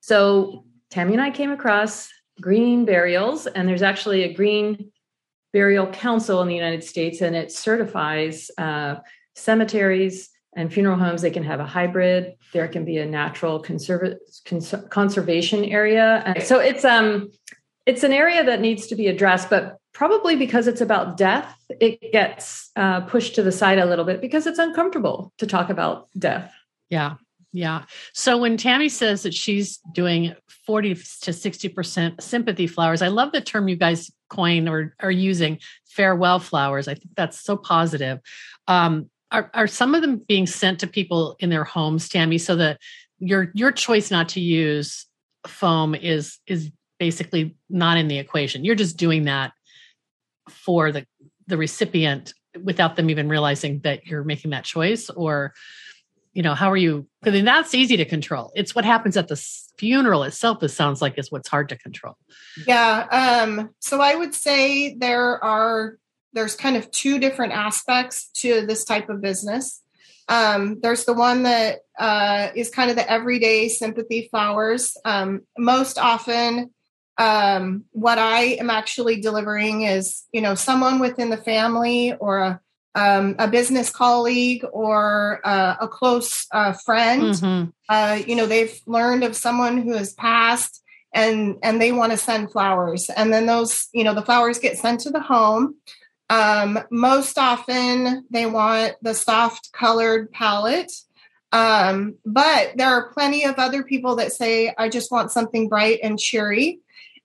so 0.00 0.64
tammy 0.90 1.12
and 1.12 1.20
i 1.20 1.30
came 1.30 1.50
across 1.50 2.08
green 2.40 2.86
burials 2.86 3.46
and 3.46 3.68
there's 3.68 3.82
actually 3.82 4.22
a 4.22 4.32
green 4.32 4.90
burial 5.52 5.86
council 5.88 6.40
in 6.40 6.48
the 6.48 6.54
united 6.54 6.82
states 6.82 7.20
and 7.20 7.36
it 7.36 7.52
certifies 7.52 8.50
uh, 8.56 8.94
cemeteries 9.34 10.30
and 10.58 10.72
funeral 10.72 10.98
homes. 10.98 11.22
They 11.22 11.30
can 11.30 11.44
have 11.44 11.60
a 11.60 11.64
hybrid. 11.64 12.34
There 12.52 12.68
can 12.68 12.84
be 12.84 12.98
a 12.98 13.06
natural 13.06 13.62
conserva- 13.62 14.16
cons- 14.44 14.74
conservation 14.90 15.64
area. 15.64 16.22
And 16.26 16.42
so 16.42 16.58
it's 16.58 16.84
um 16.84 17.30
it's 17.88 18.04
an 18.04 18.12
area 18.12 18.44
that 18.44 18.60
needs 18.60 18.86
to 18.86 18.94
be 18.94 19.06
addressed 19.08 19.50
but 19.50 19.78
probably 19.92 20.36
because 20.36 20.66
it's 20.66 20.80
about 20.80 21.16
death 21.16 21.56
it 21.80 22.12
gets 22.12 22.70
uh, 22.76 23.00
pushed 23.02 23.34
to 23.34 23.42
the 23.42 23.52
side 23.52 23.78
a 23.78 23.86
little 23.86 24.04
bit 24.04 24.20
because 24.20 24.46
it's 24.46 24.58
uncomfortable 24.58 25.32
to 25.38 25.46
talk 25.46 25.70
about 25.70 26.08
death. 26.18 26.52
Yeah 26.90 27.14
yeah. 27.52 27.84
So 28.12 28.36
when 28.36 28.56
tammy 28.56 28.88
says 28.88 29.22
that 29.22 29.34
she's 29.34 29.78
doing 29.92 30.34
40 30.66 30.94
to 30.94 31.30
60% 31.30 32.20
sympathy 32.20 32.66
flowers 32.66 33.00
i 33.00 33.08
love 33.08 33.32
the 33.32 33.40
term 33.40 33.68
you 33.68 33.76
guys 33.76 34.10
coin 34.28 34.68
or 34.68 34.94
are 35.00 35.10
using 35.10 35.58
farewell 35.86 36.38
flowers. 36.38 36.88
I 36.88 36.94
think 36.94 37.14
that's 37.16 37.40
so 37.40 37.56
positive. 37.56 38.20
Um, 38.66 39.10
are, 39.30 39.50
are 39.52 39.66
some 39.66 39.94
of 39.94 40.02
them 40.02 40.22
being 40.26 40.46
sent 40.46 40.80
to 40.80 40.86
people 40.86 41.36
in 41.40 41.50
their 41.50 41.64
homes 41.64 42.08
tammy 42.08 42.38
so 42.38 42.56
that 42.56 42.80
your 43.18 43.50
your 43.54 43.72
choice 43.72 44.10
not 44.10 44.30
to 44.30 44.40
use 44.40 45.06
foam 45.46 45.94
is 45.94 46.38
is 46.46 46.70
basically 46.98 47.56
not 47.68 47.98
in 47.98 48.08
the 48.08 48.18
equation. 48.18 48.64
You're 48.64 48.74
just 48.74 48.96
doing 48.96 49.24
that 49.24 49.52
for 50.48 50.92
the 50.92 51.06
the 51.46 51.56
recipient 51.56 52.34
without 52.62 52.96
them 52.96 53.10
even 53.10 53.28
realizing 53.28 53.80
that 53.80 54.06
you're 54.06 54.24
making 54.24 54.50
that 54.50 54.64
choice 54.64 55.08
or 55.10 55.54
you 56.32 56.42
know 56.42 56.54
how 56.54 56.70
are 56.70 56.76
you 56.76 57.06
because 57.20 57.32
then 57.34 57.44
that's 57.44 57.74
easy 57.74 57.96
to 57.96 58.04
control. 58.04 58.52
It's 58.54 58.74
what 58.74 58.84
happens 58.84 59.16
at 59.16 59.28
the 59.28 59.36
funeral 59.78 60.24
itself 60.24 60.62
it 60.62 60.68
sounds 60.70 61.00
like 61.00 61.18
is 61.18 61.30
what's 61.30 61.48
hard 61.48 61.68
to 61.68 61.78
control. 61.78 62.16
Yeah 62.66 63.06
um 63.10 63.70
so 63.78 64.00
i 64.00 64.14
would 64.14 64.34
say 64.34 64.94
there 64.94 65.42
are 65.42 65.98
there's 66.32 66.56
kind 66.56 66.76
of 66.76 66.90
two 66.90 67.18
different 67.18 67.52
aspects 67.52 68.30
to 68.34 68.66
this 68.66 68.84
type 68.84 69.08
of 69.08 69.20
business. 69.20 69.82
Um, 70.28 70.78
there's 70.82 71.04
the 71.04 71.14
one 71.14 71.44
that 71.44 71.80
uh, 71.98 72.48
is 72.54 72.70
kind 72.70 72.90
of 72.90 72.96
the 72.96 73.10
everyday 73.10 73.68
sympathy 73.68 74.28
flowers. 74.30 74.92
Um, 75.04 75.40
most 75.56 75.98
often 75.98 76.70
um, 77.18 77.84
what 77.92 78.18
I 78.18 78.42
am 78.60 78.70
actually 78.70 79.20
delivering 79.20 79.82
is, 79.82 80.24
you 80.32 80.40
know, 80.40 80.54
someone 80.54 81.00
within 81.00 81.30
the 81.30 81.36
family 81.36 82.14
or 82.14 82.38
a, 82.38 82.60
um, 82.94 83.34
a 83.38 83.48
business 83.48 83.90
colleague 83.90 84.64
or 84.72 85.40
uh, 85.44 85.76
a 85.80 85.88
close 85.88 86.46
uh, 86.52 86.72
friend. 86.72 87.22
Mm-hmm. 87.22 87.70
Uh, 87.88 88.20
you 88.26 88.36
know, 88.36 88.46
they've 88.46 88.80
learned 88.86 89.24
of 89.24 89.36
someone 89.36 89.78
who 89.78 89.94
has 89.94 90.14
passed 90.14 90.82
and 91.12 91.56
and 91.62 91.80
they 91.80 91.90
want 91.90 92.12
to 92.12 92.18
send 92.18 92.52
flowers, 92.52 93.08
and 93.08 93.32
then 93.32 93.46
those, 93.46 93.88
you 93.94 94.04
know, 94.04 94.14
the 94.14 94.22
flowers 94.22 94.58
get 94.58 94.76
sent 94.76 95.00
to 95.00 95.10
the 95.10 95.20
home. 95.20 95.74
Um, 96.28 96.80
most 96.90 97.38
often, 97.38 98.26
they 98.30 98.44
want 98.44 98.94
the 99.00 99.14
soft 99.14 99.72
colored 99.72 100.30
palette. 100.30 100.92
Um, 101.50 102.16
but 102.26 102.72
there 102.76 102.88
are 102.88 103.10
plenty 103.12 103.44
of 103.44 103.54
other 103.56 103.82
people 103.82 104.16
that 104.16 104.32
say, 104.32 104.74
I 104.76 104.90
just 104.90 105.10
want 105.10 105.32
something 105.32 105.70
bright 105.70 106.00
and 106.02 106.18
cheery. 106.18 106.80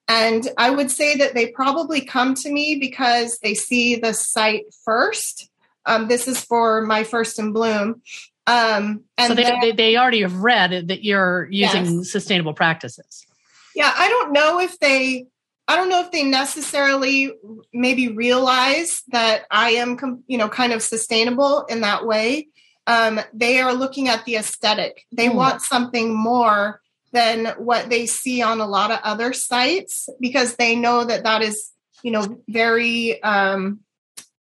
And 0.07 0.47
I 0.57 0.69
would 0.69 0.91
say 0.91 1.15
that 1.17 1.33
they 1.33 1.47
probably 1.47 2.01
come 2.01 2.35
to 2.35 2.51
me 2.51 2.75
because 2.75 3.39
they 3.39 3.53
see 3.53 3.95
the 3.95 4.13
site 4.13 4.65
first. 4.83 5.49
Um, 5.85 6.07
this 6.07 6.27
is 6.27 6.43
for 6.43 6.81
my 6.81 7.03
first 7.03 7.39
in 7.39 7.53
bloom. 7.53 8.01
Um, 8.45 9.03
and 9.17 9.29
so 9.29 9.35
they, 9.35 9.43
then, 9.43 9.59
they, 9.61 9.71
they, 9.71 9.97
already 9.97 10.21
have 10.21 10.35
read 10.35 10.89
that 10.89 11.05
you're 11.05 11.47
using 11.49 11.99
yes. 11.99 12.11
sustainable 12.11 12.53
practices. 12.53 13.25
Yeah, 13.73 13.93
I 13.95 14.09
don't 14.09 14.33
know 14.33 14.59
if 14.59 14.77
they, 14.79 15.27
I 15.67 15.77
don't 15.77 15.87
know 15.87 16.01
if 16.01 16.11
they 16.11 16.23
necessarily 16.23 17.31
maybe 17.73 18.09
realize 18.09 19.03
that 19.09 19.43
I 19.49 19.71
am, 19.71 20.23
you 20.27 20.37
know, 20.37 20.49
kind 20.49 20.73
of 20.73 20.81
sustainable 20.81 21.63
in 21.65 21.81
that 21.81 22.05
way. 22.05 22.49
Um, 22.85 23.21
they 23.33 23.61
are 23.61 23.73
looking 23.73 24.09
at 24.09 24.25
the 24.25 24.35
aesthetic. 24.35 25.05
They 25.13 25.27
mm. 25.27 25.35
want 25.35 25.61
something 25.61 26.13
more 26.13 26.81
than 27.13 27.45
what 27.57 27.89
they 27.89 28.05
see 28.05 28.41
on 28.41 28.59
a 28.59 28.67
lot 28.67 28.91
of 28.91 28.99
other 29.03 29.31
sites 29.31 30.09
because 30.19 30.55
they 30.55 30.75
know 30.75 31.05
that 31.05 31.23
that 31.23 31.41
is 31.41 31.71
you 32.01 32.11
know 32.11 32.41
very 32.49 33.21
um 33.23 33.79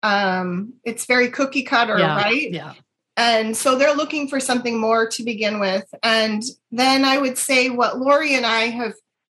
um 0.02 0.72
it's 0.84 1.04
very 1.04 1.28
cookie 1.28 1.62
cutter 1.62 1.98
yeah, 1.98 2.16
right? 2.16 2.50
yeah. 2.50 2.74
And 3.14 3.54
so 3.54 3.76
they're 3.76 3.94
looking 3.94 4.26
for 4.26 4.40
something 4.40 4.80
more 4.80 5.06
to 5.06 5.22
begin 5.22 5.60
with. 5.60 5.86
And 6.02 6.42
then 6.70 7.04
i 7.04 7.18
would 7.18 7.38
say 7.38 7.68
what 7.68 7.98
lori 7.98 8.34
and 8.34 8.46
i 8.46 8.62
have 8.62 8.94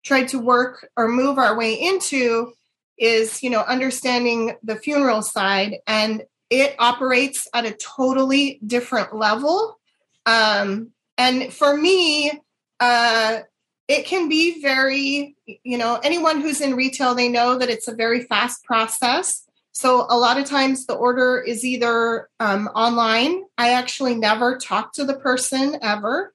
tried 0.06 0.28
to 0.30 0.40
work 0.40 0.88
or 0.96 1.08
move 1.08 1.38
our 1.38 1.58
way 1.58 1.74
into 1.74 2.54
is 2.98 3.42
you 3.42 3.50
know 3.50 3.62
understanding 3.62 4.56
the 4.64 4.76
funeral 4.76 5.22
side 5.22 5.78
and 5.88 6.24
it 6.50 6.76
operates 6.78 7.48
at 7.54 7.66
a 7.66 7.72
totally 7.72 8.60
different 8.66 9.16
level. 9.16 9.80
Um, 10.28 10.92
and 11.18 11.52
for 11.52 11.76
me 11.76 12.32
uh, 12.80 13.40
it 13.88 14.06
can 14.06 14.30
be 14.30 14.62
very, 14.62 15.36
you 15.46 15.78
know, 15.78 16.00
anyone 16.04 16.42
who's 16.42 16.62
in 16.62 16.76
retail, 16.76 17.16
they 17.16 17.30
know 17.30 17.58
that 17.58 17.70
it's 17.70 17.88
a 17.88 17.96
very 17.96 18.22
fast 18.22 18.64
process. 18.64 19.44
So 19.72 20.06
a 20.10 20.18
lot 20.18 20.38
of 20.38 20.46
times 20.46 20.86
the 20.86 20.94
order 20.94 21.40
is 21.42 21.66
either 21.66 22.30
um, 22.40 22.68
online. 22.76 23.44
I 23.58 23.74
actually 23.74 24.16
never 24.16 24.58
talk 24.58 24.94
to 24.94 25.04
the 25.04 25.16
person 25.16 25.78
ever. 25.82 26.34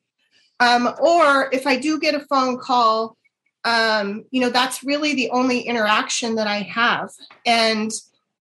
Um, 0.61 0.95
or 0.99 1.49
if 1.53 1.67
I 1.67 1.77
do 1.77 2.01
get 2.01 2.15
a 2.15 2.27
phone 2.27 2.59
call, 2.59 3.17
um, 3.65 4.25
you 4.31 4.41
know, 4.41 4.51
that's 4.51 4.83
really 4.83 5.15
the 5.15 5.31
only 5.31 5.61
interaction 5.61 6.35
that 6.35 6.47
I 6.47 6.63
have. 6.63 7.11
And 7.47 7.93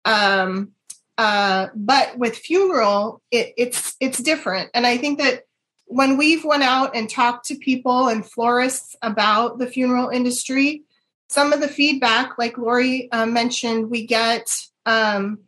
um, 0.05 0.73
uh, 1.17 1.67
but 1.75 2.17
with 2.17 2.35
funeral, 2.35 3.21
it, 3.31 3.53
it's 3.57 3.95
it's 3.99 4.19
different. 4.19 4.69
And 4.73 4.85
I 4.85 4.97
think 4.97 5.19
that 5.19 5.43
when 5.85 6.17
we've 6.17 6.43
went 6.43 6.63
out 6.63 6.95
and 6.95 7.09
talked 7.09 7.45
to 7.47 7.55
people 7.55 8.07
and 8.07 8.25
florists 8.25 8.95
about 9.01 9.59
the 9.59 9.67
funeral 9.67 10.09
industry, 10.09 10.83
some 11.29 11.53
of 11.53 11.61
the 11.61 11.67
feedback, 11.67 12.37
like 12.37 12.57
Lori 12.57 13.11
uh, 13.11 13.25
mentioned, 13.25 13.89
we 13.89 14.05
get 14.05 14.47
um, 14.85 15.39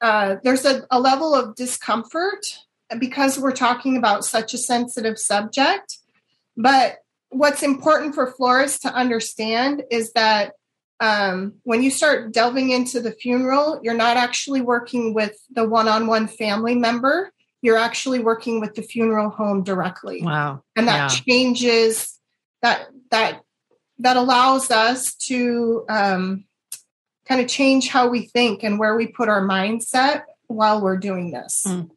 uh, 0.00 0.36
there's 0.42 0.64
a, 0.64 0.84
a 0.90 1.00
level 1.00 1.34
of 1.34 1.54
discomfort 1.54 2.44
because 2.98 3.38
we're 3.38 3.52
talking 3.52 3.96
about 3.96 4.24
such 4.24 4.52
a 4.52 4.58
sensitive 4.58 5.18
subject. 5.18 5.98
But 6.56 6.98
what's 7.30 7.62
important 7.62 8.14
for 8.14 8.32
florists 8.32 8.80
to 8.80 8.92
understand 8.92 9.84
is 9.90 10.12
that 10.12 10.52
um, 11.00 11.54
when 11.62 11.82
you 11.82 11.90
start 11.90 12.32
delving 12.32 12.70
into 12.70 13.00
the 13.00 13.12
funeral, 13.12 13.80
you're 13.82 13.94
not 13.94 14.16
actually 14.16 14.60
working 14.60 15.14
with 15.14 15.36
the 15.50 15.66
one 15.66 15.88
on 15.88 16.06
one 16.06 16.28
family 16.28 16.74
member 16.74 17.32
you're 17.62 17.78
actually 17.78 18.18
working 18.18 18.60
with 18.60 18.74
the 18.74 18.82
funeral 18.82 19.30
home 19.30 19.62
directly. 19.62 20.20
Wow. 20.22 20.62
And 20.76 20.88
that 20.88 21.12
yeah. 21.12 21.20
changes 21.24 22.18
that 22.60 22.88
that 23.10 23.40
that 23.98 24.16
allows 24.16 24.70
us 24.70 25.14
to 25.14 25.84
um, 25.88 26.44
kind 27.26 27.40
of 27.40 27.48
change 27.48 27.88
how 27.88 28.08
we 28.08 28.26
think 28.26 28.64
and 28.64 28.78
where 28.78 28.96
we 28.96 29.06
put 29.06 29.28
our 29.28 29.42
mindset 29.42 30.24
while 30.48 30.80
we're 30.80 30.96
doing 30.96 31.30
this. 31.30 31.64
Mm. 31.66 31.90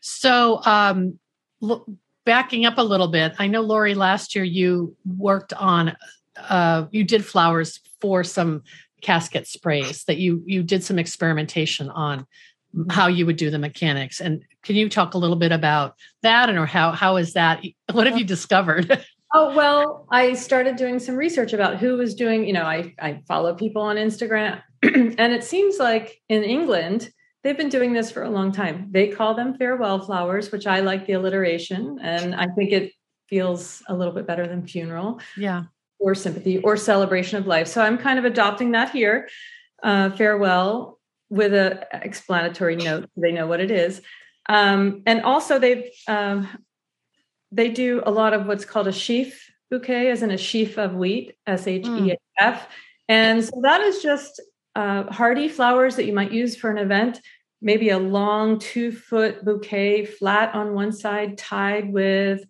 So, 0.00 0.60
um, 0.64 1.18
look, 1.60 1.86
backing 2.24 2.66
up 2.66 2.78
a 2.78 2.82
little 2.82 3.08
bit, 3.08 3.34
I 3.38 3.46
know 3.46 3.60
Lori, 3.60 3.94
last 3.94 4.34
year 4.34 4.44
you 4.44 4.96
worked 5.04 5.52
on, 5.52 5.96
uh, 6.36 6.86
you 6.90 7.04
did 7.04 7.24
flowers 7.24 7.80
for 8.00 8.24
some 8.24 8.62
casket 9.02 9.46
sprays 9.46 10.04
that 10.04 10.18
you 10.18 10.42
you 10.46 10.62
did 10.62 10.84
some 10.84 10.98
experimentation 10.98 11.88
on 11.88 12.26
how 12.90 13.06
you 13.06 13.24
would 13.24 13.36
do 13.36 13.50
the 13.50 13.58
mechanics 13.58 14.20
and 14.20 14.44
can 14.62 14.76
you 14.76 14.88
talk 14.88 15.14
a 15.14 15.18
little 15.18 15.36
bit 15.36 15.52
about 15.52 15.94
that 16.22 16.48
and 16.48 16.58
or 16.58 16.66
how 16.66 16.92
how 16.92 17.16
is 17.16 17.34
that? 17.34 17.64
What 17.92 18.06
have 18.06 18.18
you 18.18 18.24
discovered? 18.24 19.04
Oh 19.32 19.54
well 19.54 20.06
i 20.10 20.32
started 20.32 20.74
doing 20.74 20.98
some 20.98 21.14
research 21.14 21.52
about 21.52 21.78
who 21.78 21.96
was 21.96 22.16
doing 22.16 22.44
you 22.44 22.52
know 22.52 22.64
i 22.64 22.92
i 22.98 23.22
follow 23.28 23.54
people 23.54 23.80
on 23.82 23.94
instagram 23.94 24.60
and 24.82 25.32
it 25.32 25.44
seems 25.44 25.78
like 25.78 26.20
in 26.28 26.42
england 26.42 27.12
they've 27.44 27.56
been 27.56 27.68
doing 27.68 27.92
this 27.92 28.10
for 28.10 28.22
a 28.22 28.28
long 28.28 28.52
time. 28.52 28.88
They 28.90 29.08
call 29.08 29.34
them 29.34 29.56
farewell 29.56 30.00
flowers 30.00 30.50
which 30.50 30.66
i 30.66 30.80
like 30.80 31.06
the 31.06 31.12
alliteration 31.12 32.00
and 32.02 32.34
i 32.34 32.48
think 32.56 32.72
it 32.72 32.92
feels 33.28 33.84
a 33.86 33.94
little 33.94 34.12
bit 34.12 34.26
better 34.26 34.48
than 34.48 34.66
funeral 34.66 35.20
yeah. 35.36 35.62
or 36.00 36.16
sympathy 36.16 36.58
or 36.58 36.76
celebration 36.76 37.38
of 37.38 37.46
life. 37.46 37.68
So 37.68 37.82
i'm 37.82 37.98
kind 37.98 38.18
of 38.18 38.24
adopting 38.24 38.72
that 38.72 38.90
here. 38.90 39.28
Uh, 39.82 40.10
farewell 40.10 40.98
with 41.30 41.54
a 41.54 41.86
explanatory 41.92 42.76
note 42.76 43.04
so 43.04 43.20
they 43.20 43.32
know 43.32 43.46
what 43.46 43.60
it 43.60 43.70
is 43.70 44.02
um, 44.50 45.02
and 45.06 45.22
also 45.22 45.60
they've 45.60 45.88
um, 46.08 46.48
they 47.52 47.70
do 47.70 48.02
a 48.04 48.10
lot 48.10 48.34
of 48.34 48.46
what's 48.46 48.64
called 48.64 48.88
a 48.88 48.92
sheaf 48.92 49.48
bouquet 49.70 50.10
as 50.10 50.22
in 50.22 50.32
a 50.32 50.36
sheaf 50.36 50.76
of 50.76 50.94
wheat 50.94 51.36
s-h-e-a-f 51.46 52.60
mm. 52.60 52.66
and 53.08 53.44
so 53.44 53.60
that 53.62 53.80
is 53.80 54.02
just 54.02 54.42
uh, 54.74 55.04
hardy 55.04 55.48
flowers 55.48 55.96
that 55.96 56.04
you 56.04 56.12
might 56.12 56.32
use 56.32 56.56
for 56.56 56.70
an 56.70 56.78
event 56.78 57.20
maybe 57.62 57.90
a 57.90 57.98
long 57.98 58.58
two 58.58 58.90
foot 58.90 59.44
bouquet 59.44 60.04
flat 60.04 60.52
on 60.54 60.74
one 60.74 60.90
side 60.92 61.38
tied 61.38 61.92
with 61.92 62.44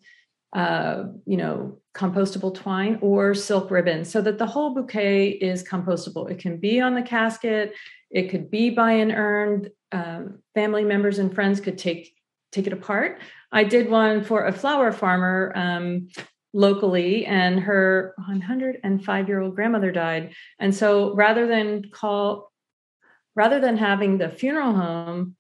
uh, 0.55 1.05
you 1.27 1.37
know 1.37 1.79
compostable 1.95 2.55
twine 2.55 2.99
or 3.03 3.35
silk 3.35 3.71
ribbon 3.71 4.05
so 4.05 4.23
that 4.23 4.39
the 4.39 4.47
whole 4.47 4.75
bouquet 4.75 5.29
is 5.29 5.63
compostable 5.63 6.31
it 6.31 6.39
can 6.39 6.57
be 6.57 6.81
on 6.81 6.95
the 6.95 7.03
casket 7.03 7.75
it 8.11 8.29
could 8.29 8.51
be 8.51 8.71
by 8.71 8.93
an 8.93 9.13
urn. 9.13 9.71
Um, 9.93 10.39
family 10.55 10.85
members 10.85 11.19
and 11.19 11.35
friends 11.35 11.61
could 11.61 11.79
take 11.79 12.15
take 12.53 12.67
it 12.67 12.73
apart. 12.73 13.21
I 13.53 13.65
did 13.65 13.91
one 13.91 14.25
for 14.25 14.47
a 14.47 14.53
flower 14.53 14.93
farmer 14.93 15.53
um, 15.55 16.09
locally, 16.53 17.27
and 17.27 17.61
her 17.61 18.15
105 18.17 19.29
year 19.29 19.41
old 19.41 19.55
grandmother 19.55 19.93
died. 19.93 20.35
And 20.59 20.75
so, 20.75 21.15
rather 21.15 21.47
than 21.47 21.91
call, 21.91 22.53
rather 23.35 23.61
than 23.61 23.77
having 23.77 24.19
the 24.19 24.29
funeral 24.29 24.73
home 24.73 25.37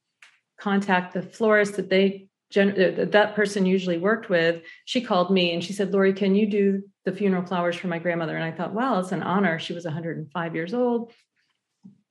contact 0.59 1.14
the 1.14 1.23
florist 1.23 1.76
that 1.76 1.88
they 1.88 2.28
that 2.52 3.12
that 3.12 3.37
person 3.37 3.64
usually 3.64 3.99
worked 3.99 4.28
with, 4.28 4.62
she 4.85 5.00
called 5.00 5.30
me 5.30 5.52
and 5.52 5.62
she 5.62 5.73
said, 5.73 5.92
"Lori, 5.92 6.12
can 6.12 6.35
you 6.35 6.49
do 6.49 6.83
the 7.04 7.12
funeral 7.12 7.47
flowers 7.47 7.76
for 7.76 7.87
my 7.87 8.00
grandmother?" 8.00 8.37
And 8.37 8.45
I 8.45 8.50
thought, 8.50 8.75
"Well, 8.75 8.99
it's 8.99 9.12
an 9.12 9.23
honor. 9.23 9.59
She 9.61 9.73
was 9.73 9.85
105 9.85 10.54
years 10.54 10.75
old 10.75 11.12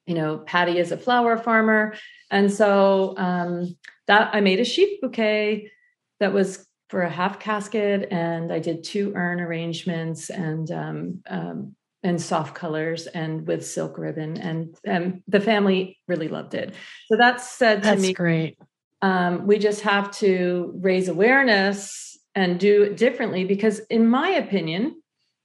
you 0.09 0.15
know, 0.15 0.39
Patty 0.39 0.79
is 0.79 0.91
a 0.91 0.97
flower 0.97 1.37
farmer. 1.37 1.93
And 2.31 2.51
so 2.51 3.15
um, 3.17 3.75
that 4.07 4.33
I 4.33 4.41
made 4.41 4.59
a 4.59 4.65
sheaf 4.65 5.01
bouquet 5.01 5.71
that 6.19 6.33
was 6.33 6.65
for 6.89 7.01
a 7.01 7.09
half 7.09 7.39
casket, 7.39 8.07
and 8.11 8.51
I 8.51 8.59
did 8.59 8.83
two 8.83 9.13
urn 9.15 9.39
arrangements 9.39 10.29
and 10.29 10.71
um, 10.71 11.23
um, 11.29 11.75
and 12.01 12.21
soft 12.21 12.55
colors 12.55 13.07
and 13.07 13.45
with 13.45 13.65
silk 13.65 13.97
ribbon, 13.97 14.37
and 14.37 15.21
the 15.27 15.39
family 15.39 15.99
really 16.07 16.27
loved 16.27 16.53
it. 16.53 16.73
So 17.07 17.17
that 17.17 17.41
said 17.41 17.83
to 17.83 17.89
That's 17.89 18.01
me, 18.01 18.13
great. 18.13 18.57
Um, 19.01 19.47
we 19.47 19.59
just 19.59 19.81
have 19.81 20.11
to 20.17 20.73
raise 20.77 21.07
awareness 21.07 22.17
and 22.35 22.59
do 22.59 22.83
it 22.83 22.97
differently 22.97 23.43
because, 23.45 23.79
in 23.89 24.07
my 24.07 24.29
opinion, 24.29 25.01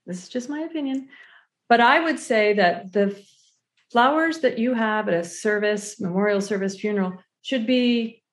this 0.06 0.22
is 0.22 0.28
just 0.28 0.48
my 0.48 0.60
opinion, 0.60 1.08
but 1.68 1.80
I 1.80 2.00
would 2.00 2.18
say 2.18 2.54
that 2.54 2.92
the 2.92 3.20
flowers 3.94 4.40
that 4.40 4.58
you 4.58 4.74
have 4.74 5.06
at 5.06 5.14
a 5.14 5.22
service, 5.22 6.00
memorial 6.00 6.40
service, 6.40 6.76
funeral 6.76 7.12
should 7.42 7.64
be 7.64 8.24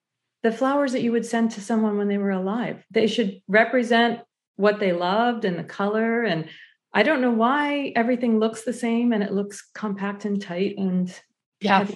the 0.42 0.52
flowers 0.52 0.92
that 0.94 1.04
you 1.04 1.12
would 1.12 1.24
send 1.24 1.52
to 1.52 1.62
someone 1.62 2.00
when 2.00 2.08
they 2.08 2.18
were 2.18 2.32
alive. 2.32 2.84
They 2.90 3.06
should 3.06 3.44
represent 3.48 4.22
what 4.56 4.80
they 4.80 4.92
loved 4.92 5.46
and 5.46 5.60
the 5.60 5.64
color. 5.64 6.24
And 6.24 6.50
I 6.96 7.04
don't 7.04 7.22
know 7.22 7.30
why 7.30 7.94
everything 7.96 8.40
looks 8.40 8.64
the 8.64 8.74
same 8.74 9.14
and 9.14 9.22
it 9.22 9.34
looks 9.34 9.62
compact 9.76 10.26
and 10.26 10.42
tight 10.42 10.80
and 10.80 11.14
yeah. 11.60 11.78
Heavy. 11.78 11.96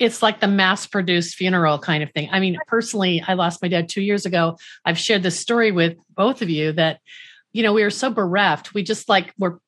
It's 0.00 0.20
like 0.20 0.40
the 0.40 0.48
mass 0.48 0.84
produced 0.84 1.36
funeral 1.36 1.78
kind 1.78 2.02
of 2.02 2.10
thing. 2.10 2.30
I 2.32 2.40
mean, 2.40 2.58
personally, 2.66 3.22
I 3.24 3.34
lost 3.34 3.62
my 3.62 3.68
dad 3.68 3.88
two 3.88 4.02
years 4.02 4.26
ago. 4.26 4.58
I've 4.84 4.98
shared 4.98 5.22
this 5.22 5.38
story 5.38 5.70
with 5.70 5.96
both 6.16 6.42
of 6.42 6.50
you 6.50 6.72
that, 6.72 6.98
you 7.52 7.62
know, 7.62 7.74
we 7.74 7.84
were 7.84 7.90
so 7.90 8.10
bereft. 8.10 8.74
We 8.74 8.82
just 8.82 9.08
like 9.08 9.32
were 9.38 9.60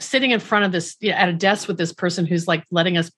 sitting 0.00 0.30
in 0.30 0.40
front 0.40 0.64
of 0.64 0.72
this 0.72 0.96
you 1.00 1.10
know, 1.10 1.16
at 1.16 1.28
a 1.28 1.32
desk 1.32 1.68
with 1.68 1.78
this 1.78 1.92
person 1.92 2.26
who's 2.26 2.48
like 2.48 2.64
letting 2.70 2.96
us 2.96 3.10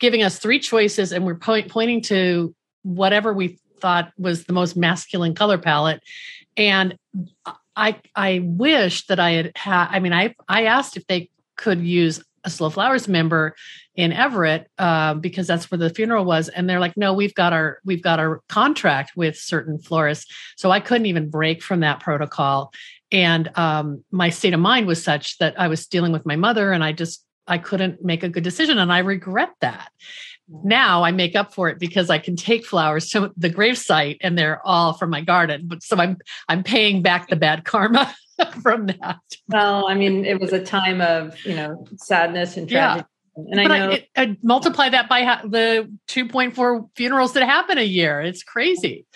giving 0.00 0.22
us 0.22 0.38
three 0.38 0.58
choices 0.58 1.12
and 1.12 1.24
we're 1.24 1.36
point, 1.36 1.70
pointing 1.70 2.00
to 2.02 2.54
whatever 2.82 3.32
we 3.32 3.60
thought 3.80 4.12
was 4.18 4.44
the 4.44 4.52
most 4.52 4.76
masculine 4.76 5.34
color 5.34 5.58
palette. 5.58 6.02
And 6.56 6.98
i 7.76 7.98
i 8.14 8.40
wish 8.44 9.06
that 9.06 9.18
i 9.18 9.30
had 9.32 9.52
had 9.56 9.88
i 9.90 9.98
mean 9.98 10.12
i 10.12 10.34
i 10.48 10.64
asked 10.64 10.96
if 10.96 11.06
they 11.06 11.30
could 11.56 11.80
use 11.80 12.22
a 12.44 12.50
slow 12.50 12.70
flowers 12.70 13.06
member 13.06 13.54
in 13.94 14.12
everett 14.12 14.68
uh, 14.78 15.14
because 15.14 15.46
that's 15.46 15.70
where 15.70 15.78
the 15.78 15.90
funeral 15.90 16.24
was 16.24 16.48
and 16.48 16.68
they're 16.68 16.80
like 16.80 16.96
no 16.96 17.12
we've 17.12 17.34
got 17.34 17.52
our 17.52 17.78
we've 17.84 18.02
got 18.02 18.18
our 18.18 18.40
contract 18.48 19.12
with 19.16 19.36
certain 19.36 19.78
florists. 19.78 20.32
So 20.56 20.70
i 20.70 20.80
couldn't 20.80 21.06
even 21.06 21.30
break 21.30 21.62
from 21.62 21.80
that 21.80 22.00
protocol 22.00 22.72
and 23.12 23.56
um, 23.56 24.04
my 24.10 24.30
state 24.30 24.54
of 24.54 24.60
mind 24.60 24.86
was 24.86 25.02
such 25.02 25.38
that 25.38 25.58
i 25.60 25.68
was 25.68 25.86
dealing 25.86 26.12
with 26.12 26.26
my 26.26 26.36
mother 26.36 26.72
and 26.72 26.82
i 26.82 26.92
just 26.92 27.24
i 27.46 27.58
couldn't 27.58 28.02
make 28.04 28.22
a 28.22 28.28
good 28.28 28.42
decision 28.42 28.78
and 28.78 28.92
i 28.92 28.98
regret 28.98 29.50
that. 29.60 29.90
Now 30.64 31.02
i 31.04 31.12
make 31.12 31.36
up 31.36 31.54
for 31.54 31.68
it 31.68 31.78
because 31.78 32.10
i 32.10 32.18
can 32.18 32.36
take 32.36 32.66
flowers 32.66 33.08
to 33.10 33.32
the 33.36 33.48
gravesite 33.48 34.18
and 34.20 34.36
they're 34.36 34.64
all 34.66 34.92
from 34.92 35.10
my 35.10 35.20
garden 35.20 35.62
but 35.66 35.82
so 35.82 35.96
i'm 35.96 36.18
i'm 36.48 36.62
paying 36.62 37.00
back 37.00 37.28
the 37.28 37.36
bad 37.36 37.64
karma 37.64 38.14
from 38.62 38.86
that. 38.86 39.20
Well 39.48 39.86
i 39.88 39.94
mean 39.94 40.24
it 40.24 40.40
was 40.40 40.52
a 40.52 40.62
time 40.62 41.00
of 41.00 41.36
you 41.44 41.54
know 41.54 41.86
sadness 41.96 42.56
and 42.56 42.68
tragedy. 42.68 43.06
Yeah. 43.36 43.42
and 43.50 43.68
but 43.68 43.72
i 43.72 43.78
know 43.78 43.90
I, 43.90 43.92
it, 43.94 44.08
I 44.16 44.36
multiply 44.42 44.88
that 44.90 45.08
by 45.08 45.24
ha- 45.24 45.42
the 45.44 45.90
2.4 46.08 46.88
funerals 46.96 47.32
that 47.32 47.44
happen 47.44 47.78
a 47.78 47.82
year. 47.82 48.20
It's 48.20 48.42
crazy 48.42 49.06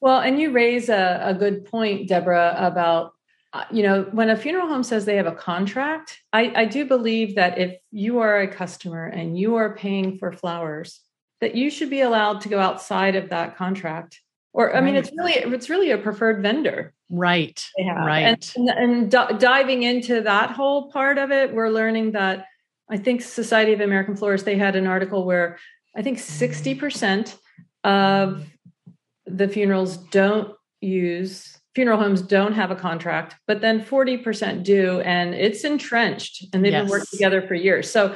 well, 0.00 0.20
and 0.20 0.40
you 0.40 0.52
raise 0.52 0.88
a, 0.88 1.20
a 1.22 1.34
good 1.34 1.64
point, 1.64 2.08
Debra, 2.08 2.54
about 2.58 3.12
uh, 3.52 3.64
you 3.70 3.82
know 3.82 4.02
when 4.12 4.30
a 4.30 4.36
funeral 4.36 4.68
home 4.68 4.82
says 4.82 5.04
they 5.04 5.16
have 5.16 5.26
a 5.26 5.32
contract. 5.32 6.18
I, 6.32 6.52
I 6.54 6.64
do 6.64 6.84
believe 6.84 7.34
that 7.34 7.58
if 7.58 7.76
you 7.90 8.20
are 8.20 8.40
a 8.40 8.48
customer 8.48 9.06
and 9.06 9.38
you 9.38 9.56
are 9.56 9.74
paying 9.74 10.18
for 10.18 10.32
flowers, 10.32 11.00
that 11.40 11.54
you 11.54 11.70
should 11.70 11.90
be 11.90 12.00
allowed 12.00 12.42
to 12.42 12.48
go 12.48 12.58
outside 12.58 13.16
of 13.16 13.30
that 13.30 13.56
contract. 13.56 14.20
Or 14.52 14.74
I 14.74 14.80
mean, 14.80 14.96
it's 14.96 15.10
really 15.16 15.34
it's 15.34 15.70
really 15.70 15.90
a 15.90 15.98
preferred 15.98 16.42
vendor, 16.42 16.92
right? 17.08 17.64
Right. 17.78 18.20
And, 18.22 18.52
and, 18.56 18.68
and 18.70 19.10
d- 19.10 19.38
diving 19.38 19.84
into 19.84 20.22
that 20.22 20.50
whole 20.50 20.90
part 20.90 21.18
of 21.18 21.30
it, 21.30 21.54
we're 21.54 21.70
learning 21.70 22.12
that 22.12 22.46
I 22.90 22.96
think 22.96 23.22
Society 23.22 23.72
of 23.72 23.80
American 23.80 24.16
Florists 24.16 24.44
they 24.44 24.56
had 24.56 24.74
an 24.74 24.88
article 24.88 25.24
where 25.24 25.58
I 25.96 26.02
think 26.02 26.18
sixty 26.18 26.74
percent 26.74 27.36
of 27.84 28.44
the 29.36 29.48
funerals 29.48 29.96
don't 29.96 30.54
use 30.80 31.60
funeral 31.74 31.98
homes 31.98 32.22
don't 32.22 32.52
have 32.52 32.70
a 32.70 32.76
contract, 32.76 33.36
but 33.46 33.60
then 33.60 33.82
40% 33.82 34.64
do, 34.64 35.00
and 35.00 35.34
it's 35.34 35.64
entrenched 35.64 36.46
and 36.52 36.64
they've 36.64 36.72
yes. 36.72 36.82
been 36.82 36.90
working 36.90 37.06
together 37.12 37.42
for 37.42 37.54
years. 37.54 37.90
So 37.90 38.14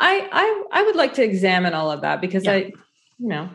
I, 0.00 0.28
I 0.32 0.80
I 0.80 0.82
would 0.84 0.96
like 0.96 1.14
to 1.14 1.22
examine 1.22 1.74
all 1.74 1.90
of 1.90 2.00
that 2.00 2.20
because 2.20 2.44
yeah. 2.44 2.52
I, 2.52 2.56
you 3.18 3.28
know, 3.28 3.50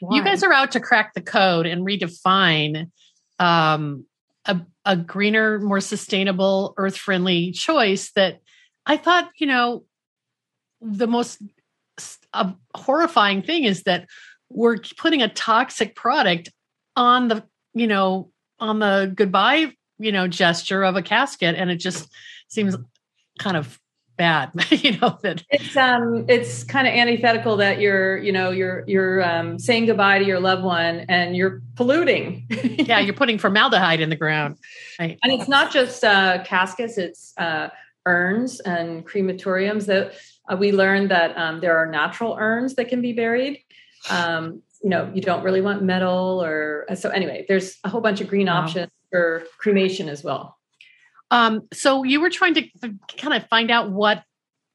why? 0.00 0.16
you 0.16 0.24
guys 0.24 0.42
are 0.42 0.52
out 0.52 0.72
to 0.72 0.80
crack 0.80 1.14
the 1.14 1.20
code 1.20 1.66
and 1.66 1.86
redefine 1.86 2.90
um, 3.38 4.06
a, 4.46 4.60
a 4.84 4.96
greener, 4.96 5.58
more 5.58 5.80
sustainable, 5.80 6.74
earth 6.76 6.96
friendly 6.96 7.52
choice 7.52 8.10
that 8.12 8.40
I 8.86 8.96
thought, 8.96 9.30
you 9.38 9.46
know, 9.46 9.84
the 10.80 11.06
most 11.06 11.40
uh, 12.32 12.52
horrifying 12.74 13.42
thing 13.42 13.64
is 13.64 13.82
that 13.82 14.08
we're 14.54 14.78
putting 14.98 15.22
a 15.22 15.28
toxic 15.28 15.94
product 15.94 16.50
on 16.96 17.28
the 17.28 17.44
you 17.74 17.86
know 17.86 18.30
on 18.60 18.78
the 18.78 19.12
goodbye 19.14 19.72
you 19.98 20.12
know 20.12 20.28
gesture 20.28 20.82
of 20.82 20.96
a 20.96 21.02
casket. 21.02 21.54
And 21.56 21.70
it 21.70 21.76
just 21.76 22.08
seems 22.48 22.76
kind 23.38 23.56
of 23.56 23.78
bad 24.18 24.50
you 24.70 24.98
know 24.98 25.18
that 25.22 25.42
it's 25.48 25.74
um 25.74 26.26
it's 26.28 26.64
kind 26.64 26.86
of 26.86 26.92
antithetical 26.92 27.56
that 27.56 27.80
you're 27.80 28.18
you 28.18 28.30
know 28.30 28.50
you're 28.50 28.84
you're 28.86 29.22
um 29.22 29.58
saying 29.58 29.86
goodbye 29.86 30.18
to 30.18 30.24
your 30.24 30.38
loved 30.38 30.62
one 30.62 31.06
and 31.08 31.36
you're 31.36 31.62
polluting. 31.76 32.46
Yeah 32.82 32.98
you're 33.00 33.14
putting 33.14 33.38
formaldehyde 33.38 34.00
in 34.00 34.10
the 34.10 34.16
ground. 34.16 34.58
Right. 34.98 35.18
and 35.22 35.32
it's 35.32 35.48
not 35.48 35.72
just 35.72 36.04
uh 36.04 36.44
caskets 36.44 36.98
it's 36.98 37.32
uh 37.38 37.68
urns 38.04 38.60
and 38.60 39.06
crematoriums 39.06 39.86
that 39.86 40.12
uh, 40.50 40.56
we 40.56 40.72
learned 40.72 41.08
that 41.10 41.36
um, 41.38 41.60
there 41.60 41.76
are 41.76 41.86
natural 41.86 42.36
urns 42.38 42.74
that 42.74 42.88
can 42.88 43.00
be 43.00 43.12
buried 43.12 43.64
um, 44.10 44.62
you 44.82 44.90
know 44.90 45.10
you 45.14 45.22
don't 45.22 45.42
really 45.42 45.60
want 45.60 45.82
metal 45.82 46.42
or 46.42 46.86
so 46.94 47.10
anyway 47.10 47.44
there's 47.48 47.78
a 47.84 47.88
whole 47.88 48.00
bunch 48.00 48.20
of 48.20 48.28
green 48.28 48.46
wow. 48.46 48.62
options 48.62 48.90
for 49.10 49.44
cremation 49.58 50.08
as 50.08 50.24
well 50.24 50.56
um, 51.30 51.66
so 51.72 52.02
you 52.02 52.20
were 52.20 52.30
trying 52.30 52.54
to 52.54 52.62
kind 53.16 53.34
of 53.34 53.48
find 53.48 53.70
out 53.70 53.90
what 53.90 54.22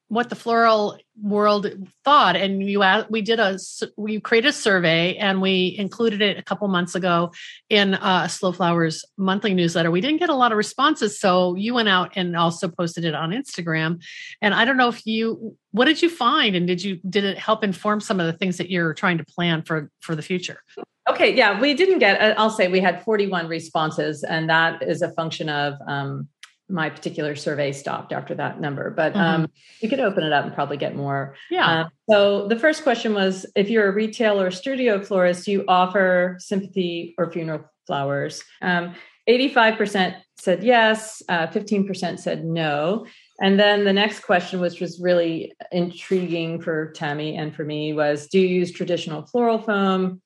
what 0.09 0.29
the 0.29 0.35
floral 0.35 0.97
world 1.21 1.67
thought. 2.05 2.35
And 2.35 2.63
you 2.63 2.83
we 3.09 3.21
did 3.21 3.39
a 3.39 3.57
we 3.97 4.19
created 4.19 4.49
a 4.49 4.53
survey 4.53 5.15
and 5.15 5.41
we 5.41 5.75
included 5.77 6.21
it 6.21 6.37
a 6.37 6.43
couple 6.43 6.67
months 6.67 6.95
ago 6.95 7.31
in 7.69 7.95
uh, 7.95 8.27
slow 8.27 8.51
flowers 8.51 9.03
monthly 9.17 9.53
newsletter. 9.53 9.91
We 9.91 10.01
didn't 10.01 10.19
get 10.19 10.29
a 10.29 10.35
lot 10.35 10.51
of 10.51 10.57
responses 10.57 11.19
so 11.19 11.55
you 11.55 11.73
went 11.73 11.89
out 11.89 12.13
and 12.15 12.35
also 12.37 12.67
posted 12.67 13.03
it 13.03 13.15
on 13.15 13.31
instagram. 13.31 14.01
And 14.41 14.53
i 14.53 14.63
don't 14.65 14.77
know 14.77 14.89
if 14.89 15.05
you 15.05 15.57
what 15.71 15.85
did 15.85 16.01
you 16.01 16.09
find? 16.09 16.55
And 16.55 16.65
did 16.65 16.81
you 16.83 16.99
did 17.07 17.23
it 17.23 17.37
help 17.37 17.63
inform 17.63 17.99
some 17.99 18.19
of 18.19 18.25
the 18.25 18.33
things 18.33 18.57
that 18.57 18.69
you're 18.69 18.93
trying 18.93 19.17
to 19.17 19.25
plan 19.25 19.63
for 19.63 19.91
for 19.99 20.15
the 20.15 20.21
future? 20.21 20.61
Okay 21.09 21.33
yeah 21.35 21.59
we 21.59 21.73
didn't 21.73 21.99
get 21.99 22.21
uh, 22.21 22.33
i'll 22.37 22.49
say 22.49 22.67
we 22.67 22.79
had 22.79 23.03
41 23.03 23.47
responses 23.47 24.23
and 24.23 24.49
that 24.49 24.81
is 24.83 25.01
a 25.01 25.11
function 25.11 25.49
of 25.49 25.75
um, 25.87 26.27
my 26.69 26.89
particular 26.89 27.36
survey 27.36 27.71
stopped 27.71 28.12
after 28.12 28.36
that 28.36 28.60
number, 28.60 28.89
but 28.89 29.13
mm-hmm. 29.13 29.43
um, 29.43 29.51
we 29.82 29.88
could 29.88 29.99
open 29.99 30.23
it 30.23 30.34
up 30.34 30.45
and 30.45 30.53
probably 30.53 30.77
get 30.77 30.95
more. 30.95 31.36
Yeah. 31.49 31.69
Uh, 31.69 31.89
so 32.10 32.47
the 32.47 32.60
first 32.60 32.84
question 32.84 33.13
was 33.13 33.45
if 33.56 33.69
you're 33.69 33.88
a 33.88 33.93
retail 33.93 34.41
or 34.41 34.51
studio 34.51 35.01
florist, 35.03 35.45
do 35.45 35.51
you 35.51 35.65
offer 35.67 36.38
sympathy 36.39 37.15
or 37.17 37.32
funeral 37.32 37.65
flowers? 37.86 38.43
Um, 38.62 38.95
85% 39.30 40.15
said 40.39 40.63
yes, 40.63 41.21
uh, 41.30 41.47
15% 41.47 42.19
said 42.19 42.45
no. 42.45 43.06
And 43.41 43.60
then 43.60 43.84
the 43.84 43.93
next 43.93 44.21
question, 44.21 44.60
which 44.60 44.80
was 44.80 44.99
really 44.99 45.53
intriguing 45.71 46.62
for 46.62 46.91
Tammy 46.93 47.36
and 47.36 47.56
for 47.56 47.63
me, 47.63 47.93
was 47.93 48.27
do 48.27 48.39
you 48.39 48.47
use 48.47 48.71
traditional 48.71 49.25
floral 49.25 49.60
foam? 49.60 50.21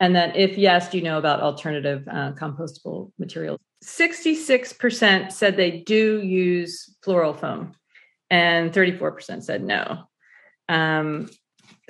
And 0.00 0.14
then, 0.14 0.32
if 0.34 0.58
yes, 0.58 0.90
do 0.90 0.98
you 0.98 1.04
know 1.04 1.18
about 1.18 1.40
alternative 1.40 2.06
uh, 2.08 2.32
compostable 2.32 3.12
materials? 3.18 3.60
66% 3.84 5.32
said 5.32 5.56
they 5.56 5.70
do 5.70 6.22
use 6.22 6.96
floral 7.02 7.34
foam, 7.34 7.74
and 8.30 8.72
34% 8.72 9.42
said 9.42 9.62
no. 9.62 10.04
Um, 10.68 11.28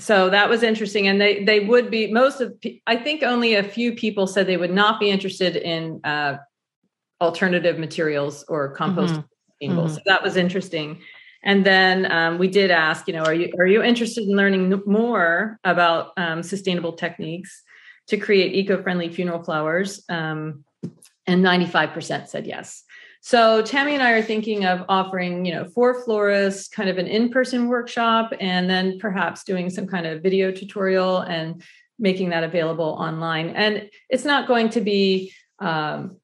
so 0.01 0.29
that 0.31 0.49
was 0.51 0.63
interesting. 0.63 1.07
And 1.07 1.21
they, 1.21 1.45
they 1.45 1.61
would 1.61 1.91
be, 1.91 2.11
most 2.13 2.41
of, 2.41 2.55
I 2.87 2.97
think 2.97 3.23
only 3.23 3.55
a 3.55 3.63
few 3.63 3.95
people 3.95 4.27
said 4.27 4.47
they 4.47 4.57
would 4.57 4.73
not 4.73 4.99
be 4.99 5.11
interested 5.11 5.55
in 5.57 6.01
uh, 6.03 6.39
alternative 7.21 7.79
materials 7.79 8.45
or 8.49 8.75
compost 8.75 9.15
mm-hmm. 9.15 9.79
mm-hmm. 9.79 9.95
So 9.95 10.01
that 10.07 10.23
was 10.23 10.37
interesting. 10.37 11.01
And 11.45 11.65
then 11.65 12.11
um, 12.11 12.39
we 12.39 12.49
did 12.49 12.71
ask, 12.71 13.07
you 13.07 13.13
know, 13.13 13.23
are 13.23 13.35
you 13.35 13.53
are 13.59 13.67
you 13.67 13.83
interested 13.83 14.25
in 14.25 14.35
learning 14.35 14.83
more 14.87 15.61
about 15.63 16.13
um, 16.17 16.43
sustainable 16.43 16.95
techniques 16.95 17.63
to 18.09 18.17
create 18.17 18.55
eco-friendly 18.55 19.11
funeral 19.11 19.45
flowers? 19.45 20.03
Um, 20.09 20.65
and 21.27 21.45
95% 21.45 22.29
said 22.29 22.47
yes. 22.47 22.85
So 23.21 23.63
Tammy 23.63 23.95
and 23.95 24.03
I 24.03 24.11
are 24.11 24.23
thinking 24.23 24.67
of 24.67 24.85
offering, 24.87 25.47
you 25.47 25.55
know, 25.55 25.65
for 25.65 26.05
florists, 26.05 26.69
kind 26.69 26.91
of 26.91 26.99
an 26.99 27.07
in-person 27.07 27.69
workshop, 27.69 28.35
and 28.39 28.69
then 28.69 28.99
perhaps 28.99 29.45
doing 29.45 29.71
some 29.71 29.87
kind 29.87 30.07
of 30.07 30.23
video 30.23 30.53
tutorial 30.53 31.21
and 31.21 31.63
making 31.99 32.31
that 32.31 32.45
available 32.45 32.97
online. 33.01 33.49
And 33.51 33.89
it's 34.11 34.27
not 34.27 34.47
going 34.47 34.69
to 34.71 34.83
be, 34.83 35.33
um, 35.59 36.19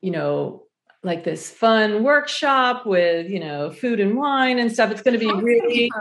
you 0.00 0.10
know, 0.10 0.64
like 1.04 1.22
this 1.22 1.50
fun 1.50 2.02
workshop 2.02 2.84
with, 2.84 3.30
you 3.30 3.38
know, 3.38 3.70
food 3.70 4.00
and 4.00 4.16
wine 4.16 4.58
and 4.58 4.72
stuff. 4.72 4.90
It's 4.90 5.02
going 5.02 5.16
to 5.16 5.24
be 5.24 5.32
really, 5.32 5.88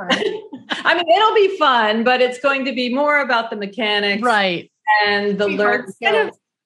I 0.71 0.95
mean, 0.95 1.09
it'll 1.09 1.35
be 1.35 1.57
fun, 1.57 2.03
but 2.03 2.21
it's 2.21 2.39
going 2.39 2.65
to 2.65 2.73
be 2.73 2.91
more 2.91 3.21
about 3.21 3.51
the 3.51 3.55
mechanics, 3.55 4.23
right? 4.23 4.71
And 5.05 5.37
the 5.37 5.47
learn 5.47 5.91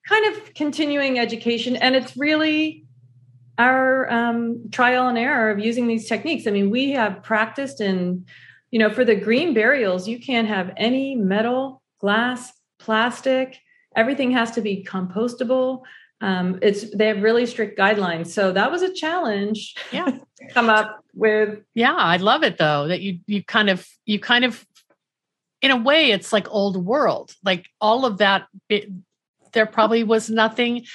kind 0.07 0.35
of 0.35 0.53
continuing 0.53 1.19
education 1.19 1.75
and 1.75 1.95
it's 1.95 2.15
really 2.15 2.85
our 3.57 4.11
um, 4.11 4.69
trial 4.71 5.07
and 5.07 5.17
error 5.17 5.49
of 5.49 5.59
using 5.59 5.87
these 5.87 6.07
techniques. 6.07 6.47
I 6.47 6.51
mean 6.51 6.69
we 6.69 6.91
have 6.91 7.23
practiced 7.23 7.81
in 7.81 8.25
you 8.71 8.79
know 8.79 8.89
for 8.89 9.03
the 9.03 9.15
green 9.15 9.53
burials 9.53 10.07
you 10.07 10.19
can't 10.19 10.47
have 10.47 10.71
any 10.77 11.15
metal 11.15 11.81
glass 11.99 12.51
plastic. 12.79 13.59
Everything 13.95 14.31
has 14.31 14.51
to 14.51 14.61
be 14.61 14.85
compostable. 14.87 15.81
Um, 16.21 16.59
it's 16.61 16.95
they 16.95 17.07
have 17.07 17.21
really 17.21 17.45
strict 17.45 17.77
guidelines. 17.77 18.27
So 18.27 18.51
that 18.51 18.71
was 18.71 18.81
a 18.81 18.93
challenge 18.93 19.75
yeah. 19.91 20.17
come 20.53 20.69
up 20.69 21.03
with. 21.13 21.59
Yeah 21.73 21.95
i 21.95 22.17
love 22.17 22.43
it 22.43 22.57
though 22.57 22.87
that 22.87 23.01
you 23.01 23.19
you 23.25 23.43
kind 23.43 23.69
of 23.69 23.87
you 24.05 24.19
kind 24.19 24.45
of 24.45 24.65
in 25.61 25.71
a 25.71 25.77
way 25.77 26.11
it's 26.11 26.31
like 26.31 26.47
old 26.49 26.77
world. 26.85 27.33
Like 27.43 27.67
all 27.81 28.05
of 28.05 28.19
that 28.19 28.47
there 29.57 29.65
probably 29.65 30.03
was 30.03 30.29
nothing 30.29 30.85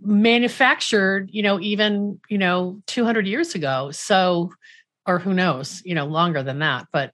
manufactured, 0.00 1.30
you 1.32 1.40
know, 1.40 1.60
even, 1.60 2.20
you 2.28 2.36
know, 2.36 2.82
200 2.88 3.28
years 3.28 3.54
ago. 3.54 3.92
So, 3.92 4.50
or 5.06 5.20
who 5.20 5.32
knows, 5.32 5.80
you 5.84 5.94
know, 5.94 6.06
longer 6.06 6.42
than 6.42 6.58
that. 6.58 6.88
But 6.92 7.12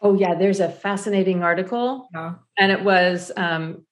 oh, 0.00 0.14
yeah, 0.14 0.36
there's 0.36 0.60
a 0.60 0.68
fascinating 0.68 1.42
article. 1.42 2.08
Yeah. 2.14 2.34
And 2.56 2.70
it 2.70 2.84
was 2.84 3.32
um, 3.36 3.84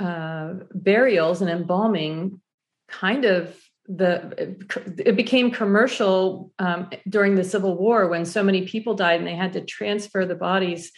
uh, 0.00 0.54
burials 0.74 1.42
and 1.42 1.50
embalming 1.50 2.40
kind 2.88 3.24
of 3.24 3.56
the 3.86 4.56
it 4.98 5.16
became 5.16 5.50
commercial 5.50 6.52
um, 6.58 6.90
during 7.08 7.36
the 7.36 7.44
civil 7.44 7.78
war 7.78 8.08
when 8.08 8.24
so 8.24 8.42
many 8.42 8.66
people 8.66 8.94
died 8.94 9.20
and 9.20 9.26
they 9.26 9.36
had 9.36 9.54
to 9.54 9.64
transfer 9.64 10.26
the 10.26 10.34
bodies 10.34 10.92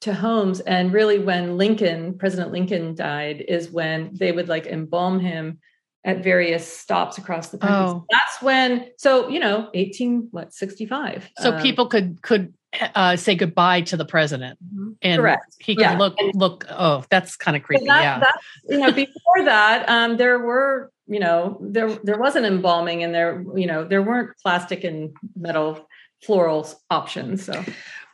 to 0.00 0.14
homes 0.14 0.60
and 0.60 0.92
really 0.92 1.18
when 1.18 1.56
lincoln 1.56 2.16
president 2.16 2.52
lincoln 2.52 2.94
died 2.94 3.44
is 3.48 3.70
when 3.70 4.10
they 4.12 4.32
would 4.32 4.48
like 4.48 4.66
embalm 4.66 5.18
him 5.18 5.58
at 6.04 6.22
various 6.22 6.70
stops 6.70 7.18
across 7.18 7.48
the 7.48 7.58
country 7.58 7.76
oh. 7.76 8.04
that's 8.10 8.40
when 8.40 8.88
so 8.96 9.28
you 9.28 9.40
know 9.40 9.68
18 9.74 10.28
what 10.30 10.52
65 10.52 11.28
so 11.38 11.52
um, 11.52 11.62
people 11.62 11.86
could 11.86 12.22
could 12.22 12.54
uh, 12.94 13.16
say 13.16 13.34
goodbye 13.34 13.80
to 13.80 13.96
the 13.96 14.04
president 14.04 14.58
mm-hmm. 14.62 14.92
and 15.02 15.20
Correct. 15.20 15.56
he 15.58 15.74
could 15.74 15.82
yeah. 15.82 15.96
look 15.96 16.16
look 16.34 16.66
oh 16.70 17.04
that's 17.10 17.34
kind 17.34 17.56
of 17.56 17.62
creepy 17.62 17.86
that, 17.86 18.20
yeah 18.20 18.30
you 18.68 18.78
know 18.78 18.92
before 18.92 19.44
that 19.44 19.88
um 19.88 20.16
there 20.16 20.38
were 20.38 20.92
you 21.06 21.18
know 21.18 21.58
there 21.60 21.88
there 22.04 22.18
wasn't 22.18 22.44
embalming 22.44 23.02
and 23.02 23.14
there 23.14 23.42
you 23.56 23.66
know 23.66 23.84
there 23.84 24.02
weren't 24.02 24.36
plastic 24.42 24.84
and 24.84 25.16
metal 25.34 25.88
floral 26.22 26.68
options 26.90 27.44
so 27.44 27.64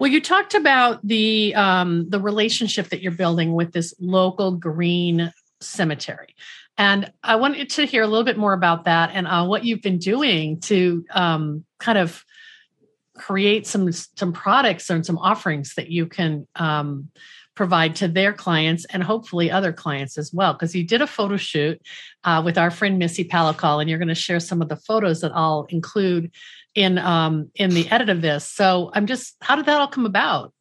well, 0.00 0.10
you 0.10 0.20
talked 0.20 0.54
about 0.54 1.06
the 1.06 1.54
um, 1.54 2.08
the 2.08 2.20
relationship 2.20 2.88
that 2.88 3.00
you're 3.00 3.12
building 3.12 3.52
with 3.52 3.72
this 3.72 3.94
local 4.00 4.52
green 4.52 5.32
cemetery, 5.60 6.34
and 6.76 7.12
I 7.22 7.36
wanted 7.36 7.70
to 7.70 7.86
hear 7.86 8.02
a 8.02 8.06
little 8.06 8.24
bit 8.24 8.36
more 8.36 8.52
about 8.52 8.84
that 8.84 9.10
and 9.14 9.26
uh, 9.26 9.46
what 9.46 9.64
you've 9.64 9.82
been 9.82 9.98
doing 9.98 10.60
to 10.62 11.04
um, 11.12 11.64
kind 11.78 11.98
of 11.98 12.24
create 13.16 13.66
some 13.66 13.92
some 13.92 14.32
products 14.32 14.90
and 14.90 15.06
some 15.06 15.18
offerings 15.18 15.74
that 15.76 15.90
you 15.90 16.06
can 16.06 16.48
um, 16.56 17.08
provide 17.54 17.94
to 17.94 18.08
their 18.08 18.32
clients 18.32 18.84
and 18.86 19.04
hopefully 19.04 19.48
other 19.48 19.72
clients 19.72 20.18
as 20.18 20.32
well. 20.34 20.54
Because 20.54 20.74
you 20.74 20.84
did 20.84 21.02
a 21.02 21.06
photo 21.06 21.36
shoot 21.36 21.80
uh, 22.24 22.42
with 22.44 22.58
our 22.58 22.72
friend 22.72 22.98
Missy 22.98 23.24
Palacol, 23.24 23.80
and 23.80 23.88
you're 23.88 24.00
going 24.00 24.08
to 24.08 24.14
share 24.16 24.40
some 24.40 24.60
of 24.60 24.68
the 24.68 24.76
photos 24.76 25.20
that 25.20 25.30
I'll 25.36 25.66
include 25.68 26.32
in 26.74 26.98
um, 26.98 27.50
in 27.54 27.70
the 27.70 27.90
edit 27.90 28.08
of 28.08 28.22
this. 28.22 28.48
So 28.48 28.90
I'm 28.92 29.06
just, 29.06 29.36
how 29.40 29.56
did 29.56 29.66
that 29.66 29.80
all 29.80 29.88
come 29.88 30.06
about? 30.06 30.52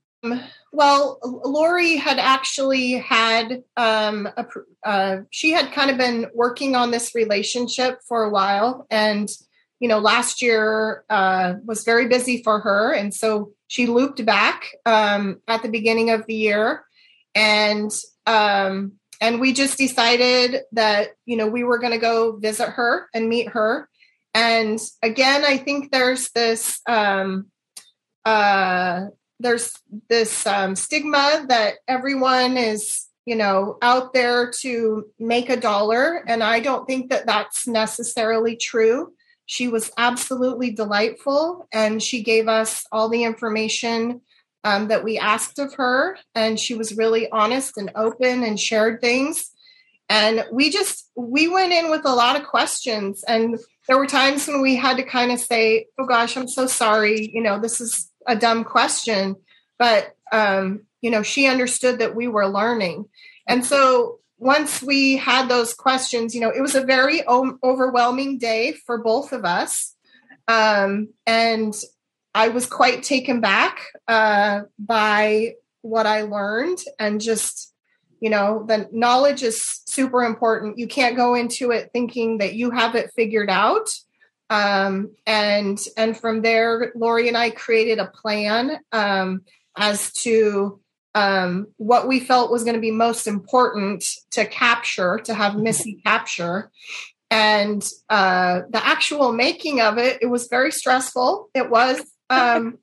Well, 0.71 1.19
Lori 1.23 1.97
had 1.97 2.17
actually 2.17 2.93
had 2.93 3.63
um, 3.75 4.27
a, 4.37 4.45
uh, 4.83 5.17
she 5.29 5.51
had 5.51 5.71
kind 5.73 5.91
of 5.91 5.97
been 5.97 6.27
working 6.33 6.75
on 6.75 6.91
this 6.91 7.13
relationship 7.13 7.99
for 8.07 8.23
a 8.23 8.29
while, 8.29 8.87
and 8.89 9.29
you 9.79 9.89
know, 9.89 9.99
last 9.99 10.41
year 10.41 11.03
uh, 11.09 11.55
was 11.65 11.83
very 11.83 12.07
busy 12.07 12.41
for 12.41 12.59
her, 12.61 12.93
and 12.93 13.13
so 13.13 13.51
she 13.67 13.85
looped 13.85 14.25
back 14.25 14.67
um, 14.85 15.41
at 15.47 15.61
the 15.61 15.69
beginning 15.69 16.09
of 16.09 16.25
the 16.25 16.35
year, 16.35 16.85
and 17.35 17.91
um, 18.25 18.93
and 19.19 19.41
we 19.41 19.51
just 19.51 19.77
decided 19.77 20.61
that 20.71 21.09
you 21.25 21.35
know 21.35 21.47
we 21.47 21.65
were 21.65 21.79
going 21.79 21.91
to 21.93 21.99
go 21.99 22.37
visit 22.37 22.69
her 22.69 23.09
and 23.13 23.27
meet 23.27 23.49
her 23.49 23.89
and 24.33 24.79
again 25.01 25.43
i 25.45 25.57
think 25.57 25.91
there's 25.91 26.29
this 26.31 26.79
um, 26.87 27.47
uh, 28.25 29.07
there's 29.39 29.73
this 30.09 30.47
um, 30.47 30.75
stigma 30.75 31.45
that 31.49 31.75
everyone 31.87 32.57
is 32.57 33.07
you 33.25 33.35
know 33.35 33.77
out 33.81 34.13
there 34.13 34.51
to 34.61 35.05
make 35.19 35.49
a 35.49 35.57
dollar. 35.57 36.23
And 36.27 36.43
i 36.43 36.59
don't 36.59 36.87
think 36.87 37.09
that 37.09 37.25
that's 37.25 37.67
necessarily 37.67 38.55
true. 38.55 39.13
She 39.45 39.67
was 39.67 39.91
absolutely 39.97 40.71
delightful 40.71 41.67
and 41.73 42.01
she 42.01 42.23
gave 42.23 42.47
us 42.47 42.85
all 42.91 43.09
the 43.09 43.23
information 43.23 44.21
um, 44.63 44.87
that 44.87 45.03
we 45.03 45.17
asked 45.17 45.59
of 45.59 45.73
her. 45.75 46.17
And 46.33 46.57
she 46.59 46.75
was 46.75 46.95
really 46.95 47.29
honest 47.29 47.77
and 47.77 47.91
open 47.95 48.43
and 48.43 48.57
shared 48.57 49.01
things. 49.01 49.51
And 50.09 50.45
we 50.51 50.69
just 50.69 51.09
we 51.15 51.47
went 51.47 51.73
in 51.73 51.89
with 51.89 52.05
a 52.05 52.13
lot 52.13 52.39
of 52.39 52.47
questions 52.47 53.23
and 53.27 53.59
there 53.87 53.97
were 53.97 54.07
times 54.07 54.47
when 54.47 54.61
we 54.61 54.75
had 54.75 54.97
to 54.97 55.03
kind 55.03 55.31
of 55.31 55.39
say, 55.39 55.87
"Oh 55.97 56.05
gosh, 56.05 56.37
I'm 56.37 56.47
so 56.47 56.67
sorry. 56.67 57.29
You 57.33 57.41
know, 57.41 57.59
this 57.59 57.81
is 57.81 58.09
a 58.27 58.35
dumb 58.35 58.63
question," 58.63 59.35
but 59.77 60.15
um, 60.31 60.83
you 61.01 61.11
know, 61.11 61.23
she 61.23 61.47
understood 61.47 61.99
that 61.99 62.15
we 62.15 62.27
were 62.27 62.47
learning, 62.47 63.05
and 63.47 63.65
so 63.65 64.19
once 64.37 64.81
we 64.81 65.17
had 65.17 65.47
those 65.47 65.73
questions, 65.73 66.35
you 66.35 66.41
know, 66.41 66.49
it 66.49 66.61
was 66.61 66.75
a 66.75 66.83
very 66.83 67.25
o- 67.27 67.57
overwhelming 67.63 68.37
day 68.37 68.73
for 68.85 68.97
both 68.97 69.31
of 69.31 69.45
us, 69.45 69.95
um, 70.47 71.09
and 71.25 71.73
I 72.33 72.49
was 72.49 72.65
quite 72.65 73.03
taken 73.03 73.41
back 73.41 73.79
uh, 74.07 74.61
by 74.79 75.53
what 75.81 76.05
I 76.05 76.21
learned 76.21 76.79
and 76.97 77.21
just 77.21 77.72
you 78.23 78.29
know 78.29 78.63
the 78.65 78.87
knowledge 78.93 79.43
is 79.43 79.81
super 79.85 80.23
important. 80.23 80.79
You 80.79 80.87
can't 80.87 81.17
go 81.17 81.35
into 81.35 81.71
it 81.71 81.89
thinking 81.91 82.37
that 82.37 82.53
you 82.53 82.71
have 82.71 82.95
it 82.95 83.11
figured 83.13 83.49
out. 83.49 83.89
Um, 84.49 85.11
and 85.27 85.77
and 85.97 86.15
from 86.15 86.41
there 86.41 86.91
lori 86.95 87.27
and 87.27 87.35
i 87.35 87.49
created 87.49 87.97
a 87.97 88.11
plan 88.21 88.79
um, 88.91 89.41
as 89.75 90.11
to 90.23 90.79
um, 91.15 91.67
what 91.77 92.07
we 92.07 92.19
felt 92.19 92.51
was 92.51 92.63
going 92.63 92.75
to 92.75 92.81
be 92.81 92.91
most 92.91 93.27
important 93.27 94.05
to 94.31 94.45
capture 94.45 95.19
to 95.25 95.33
have 95.33 95.55
missy 95.55 95.99
capture. 96.05 96.71
And 97.29 97.87
uh, 98.09 98.61
the 98.69 98.85
actual 98.85 99.31
making 99.33 99.81
of 99.81 99.97
it 99.97 100.19
it 100.21 100.27
was 100.27 100.47
very 100.47 100.71
stressful. 100.71 101.49
It 101.53 101.69
was 101.69 101.99
um, 102.29 102.77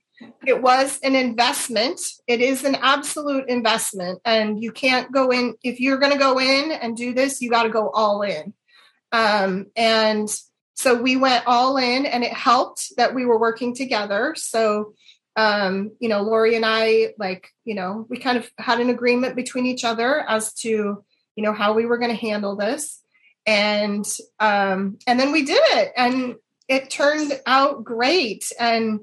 it 0.47 0.61
was 0.61 0.99
an 1.03 1.15
investment. 1.15 2.01
It 2.27 2.41
is 2.41 2.65
an 2.65 2.77
absolute 2.77 3.49
investment. 3.49 4.21
And 4.25 4.63
you 4.63 4.73
can't 4.73 5.11
go 5.13 5.31
in, 5.31 5.55
if 5.63 5.81
you're 5.81 5.99
going 5.99 6.13
to 6.13 6.19
go 6.19 6.39
in 6.39 6.73
and 6.73 6.97
do 6.97 7.15
this, 7.15 7.41
you 7.41 7.51
got 7.51 7.65
to 7.65 7.71
go 7.71 7.91
all 7.91 8.23
in. 8.23 8.53
Um, 9.13 9.67
and 9.77 10.29
so 10.75 11.01
we 11.01 11.17
went 11.17 11.47
all 11.47 11.77
in, 11.77 12.07
and 12.07 12.25
it 12.25 12.33
helped 12.33 12.93
that 12.97 13.15
we 13.15 13.27
were 13.27 13.39
working 13.39 13.75
together. 13.75 14.35
So, 14.37 14.95
um, 15.37 15.91
you 16.01 16.09
know, 16.09 16.23
Lori 16.23 16.57
and 16.57 16.65
I, 16.65 17.15
like, 17.19 17.49
you 17.65 17.75
know, 17.75 18.07
we 18.09 18.19
kind 18.19 18.39
of 18.39 18.51
had 18.57 18.81
an 18.81 18.89
agreement 18.89 19.37
between 19.37 19.67
each 19.67 19.85
other 19.85 20.25
as 20.27 20.55
to, 20.55 20.69
you 21.37 21.45
know, 21.45 21.53
how 21.53 21.75
we 21.75 21.87
were 21.87 21.99
going 21.99 22.11
to 22.11 22.17
handle 22.17 22.57
this. 22.57 23.03
And 23.47 24.07
um, 24.39 24.99
and 25.07 25.19
then 25.19 25.33
we 25.33 25.45
did 25.45 25.63
it, 25.63 25.93
and 25.97 26.37
it 26.69 26.91
turned 26.91 27.39
out 27.47 27.85
great. 27.85 28.51
And 28.59 29.01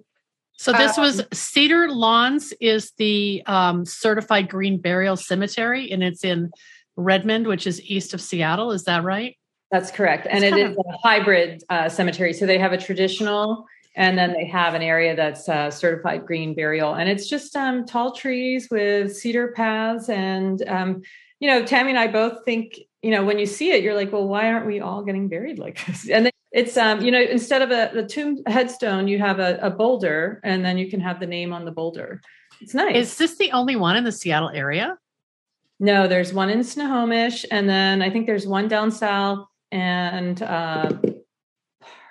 so 0.57 0.73
this 0.73 0.97
um, 0.97 1.03
was 1.03 1.23
Cedar 1.31 1.89
Lawns 1.89 2.51
is 2.59 2.91
the 2.97 3.43
um, 3.45 3.85
certified 3.85 4.49
green 4.49 4.79
burial 4.79 5.15
cemetery, 5.15 5.91
and 5.91 6.03
it's 6.03 6.23
in 6.23 6.51
Redmond, 6.95 7.47
which 7.47 7.67
is 7.67 7.81
east 7.81 8.13
of 8.13 8.21
Seattle. 8.21 8.71
Is 8.71 8.83
that 8.85 9.03
right? 9.03 9.37
That's 9.71 9.91
correct, 9.91 10.27
and 10.29 10.43
it's 10.43 10.57
it 10.57 10.71
is 10.71 10.77
of- 10.77 10.85
a 10.89 10.97
hybrid 10.97 11.63
uh, 11.69 11.89
cemetery. 11.89 12.33
So 12.33 12.45
they 12.45 12.57
have 12.57 12.73
a 12.73 12.77
traditional, 12.77 13.65
and 13.95 14.17
then 14.17 14.33
they 14.33 14.45
have 14.45 14.73
an 14.73 14.81
area 14.81 15.15
that's 15.15 15.47
uh, 15.47 15.69
certified 15.69 16.25
green 16.25 16.55
burial, 16.55 16.95
and 16.95 17.07
it's 17.07 17.29
just 17.29 17.55
um, 17.55 17.85
tall 17.85 18.13
trees 18.13 18.67
with 18.71 19.15
cedar 19.15 19.51
paths, 19.51 20.09
and 20.09 20.67
um, 20.67 21.01
you 21.39 21.47
know, 21.47 21.63
Tammy 21.63 21.91
and 21.91 21.99
I 21.99 22.07
both 22.07 22.43
think, 22.45 22.79
you 23.07 23.13
know, 23.13 23.23
when 23.23 23.39
you 23.39 23.45
see 23.45 23.71
it, 23.71 23.83
you're 23.83 23.95
like, 23.95 24.11
well, 24.11 24.27
why 24.27 24.51
aren't 24.51 24.65
we 24.65 24.81
all 24.81 25.01
getting 25.01 25.29
buried 25.29 25.59
like 25.59 25.85
this? 25.85 26.09
And 26.09 26.25
then 26.25 26.33
it's 26.51 26.75
um, 26.75 26.99
you 26.99 27.09
know, 27.09 27.21
instead 27.21 27.61
of 27.61 27.71
a 27.71 27.89
the 27.93 28.05
tomb 28.05 28.43
headstone, 28.45 29.07
you 29.07 29.17
have 29.17 29.39
a, 29.39 29.57
a 29.61 29.69
boulder, 29.69 30.41
and 30.43 30.65
then 30.65 30.77
you 30.77 30.89
can 30.89 30.99
have 30.99 31.21
the 31.21 31.25
name 31.25 31.53
on 31.53 31.63
the 31.63 31.71
boulder. 31.71 32.19
It's 32.59 32.73
nice. 32.73 32.97
Is 32.97 33.17
this 33.17 33.37
the 33.37 33.53
only 33.53 33.77
one 33.77 33.95
in 33.95 34.03
the 34.03 34.11
Seattle 34.11 34.49
area? 34.49 34.97
No, 35.79 36.09
there's 36.09 36.33
one 36.33 36.49
in 36.49 36.65
Snohomish, 36.65 37.45
and 37.49 37.69
then 37.69 38.01
I 38.01 38.09
think 38.09 38.25
there's 38.25 38.45
one 38.45 38.67
down 38.67 38.91
south, 38.91 39.47
and 39.71 40.41
uh, 40.41 40.91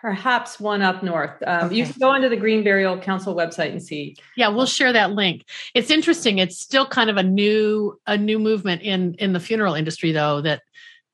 perhaps 0.00 0.58
one 0.58 0.80
up 0.80 1.02
north. 1.02 1.42
Um, 1.46 1.66
okay. 1.66 1.74
You 1.74 1.84
can 1.84 1.94
go 1.98 2.08
onto 2.08 2.30
the 2.30 2.36
Green 2.38 2.64
Burial 2.64 2.96
Council 2.96 3.34
website 3.34 3.72
and 3.72 3.82
see. 3.82 4.16
Yeah, 4.34 4.48
we'll 4.48 4.64
share 4.64 4.94
that 4.94 5.10
link. 5.10 5.44
It's 5.74 5.90
interesting. 5.90 6.38
It's 6.38 6.58
still 6.58 6.86
kind 6.86 7.10
of 7.10 7.18
a 7.18 7.22
new 7.22 8.00
a 8.06 8.16
new 8.16 8.38
movement 8.38 8.80
in 8.80 9.12
in 9.18 9.34
the 9.34 9.40
funeral 9.40 9.74
industry, 9.74 10.12
though 10.12 10.40
that 10.40 10.62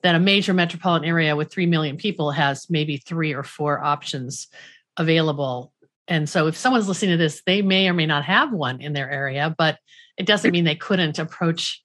that 0.03 0.15
a 0.15 0.21
major 0.21 0.53
metropolitan 0.53 1.09
area 1.09 1.37
with 1.37 1.53
3 1.53 1.67
million 1.67 1.97
people 1.97 2.31
has 2.33 2.69
maybe 2.69 2.97
three 2.97 3.35
or 3.35 3.43
four 3.43 3.83
options 3.83 4.49
available. 4.97 5.73
And 6.09 6.29
so 6.29 6.49
if 6.49 6.57
someone's 6.57 6.89
listening 6.89 7.13
to 7.13 7.17
this, 7.17 7.43
they 7.47 7.63
may 7.63 7.89
or 7.89 7.95
may 7.95 8.07
not 8.07 8.25
have 8.25 8.53
one 8.53 8.81
in 8.81 8.93
their 8.93 9.11
area, 9.11 9.55
but 9.57 9.79
it 10.19 10.27
doesn't 10.27 10.51
mean 10.51 10.65
they 10.65 10.75
couldn't 10.75 11.19
approach 11.19 11.83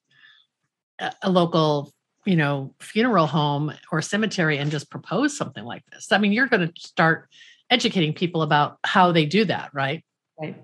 a, 1.22 1.30
local, 1.30 1.94
you 2.26 2.36
know, 2.36 2.74
funeral 2.80 3.28
home 3.28 3.72
or 3.92 4.02
cemetery 4.02 4.58
and 4.58 4.72
just 4.72 4.90
propose 4.90 5.38
something 5.38 5.64
like 5.64 5.84
this. 5.92 6.12
I 6.12 6.18
mean, 6.18 6.32
you're 6.32 6.48
going 6.48 6.68
to 6.68 6.82
start 6.82 7.30
educating 7.70 8.14
people 8.14 8.42
about 8.42 8.80
how 8.84 9.12
they 9.12 9.26
do 9.26 9.46
that, 9.46 9.70
right? 9.74 10.04
Right 10.40 10.56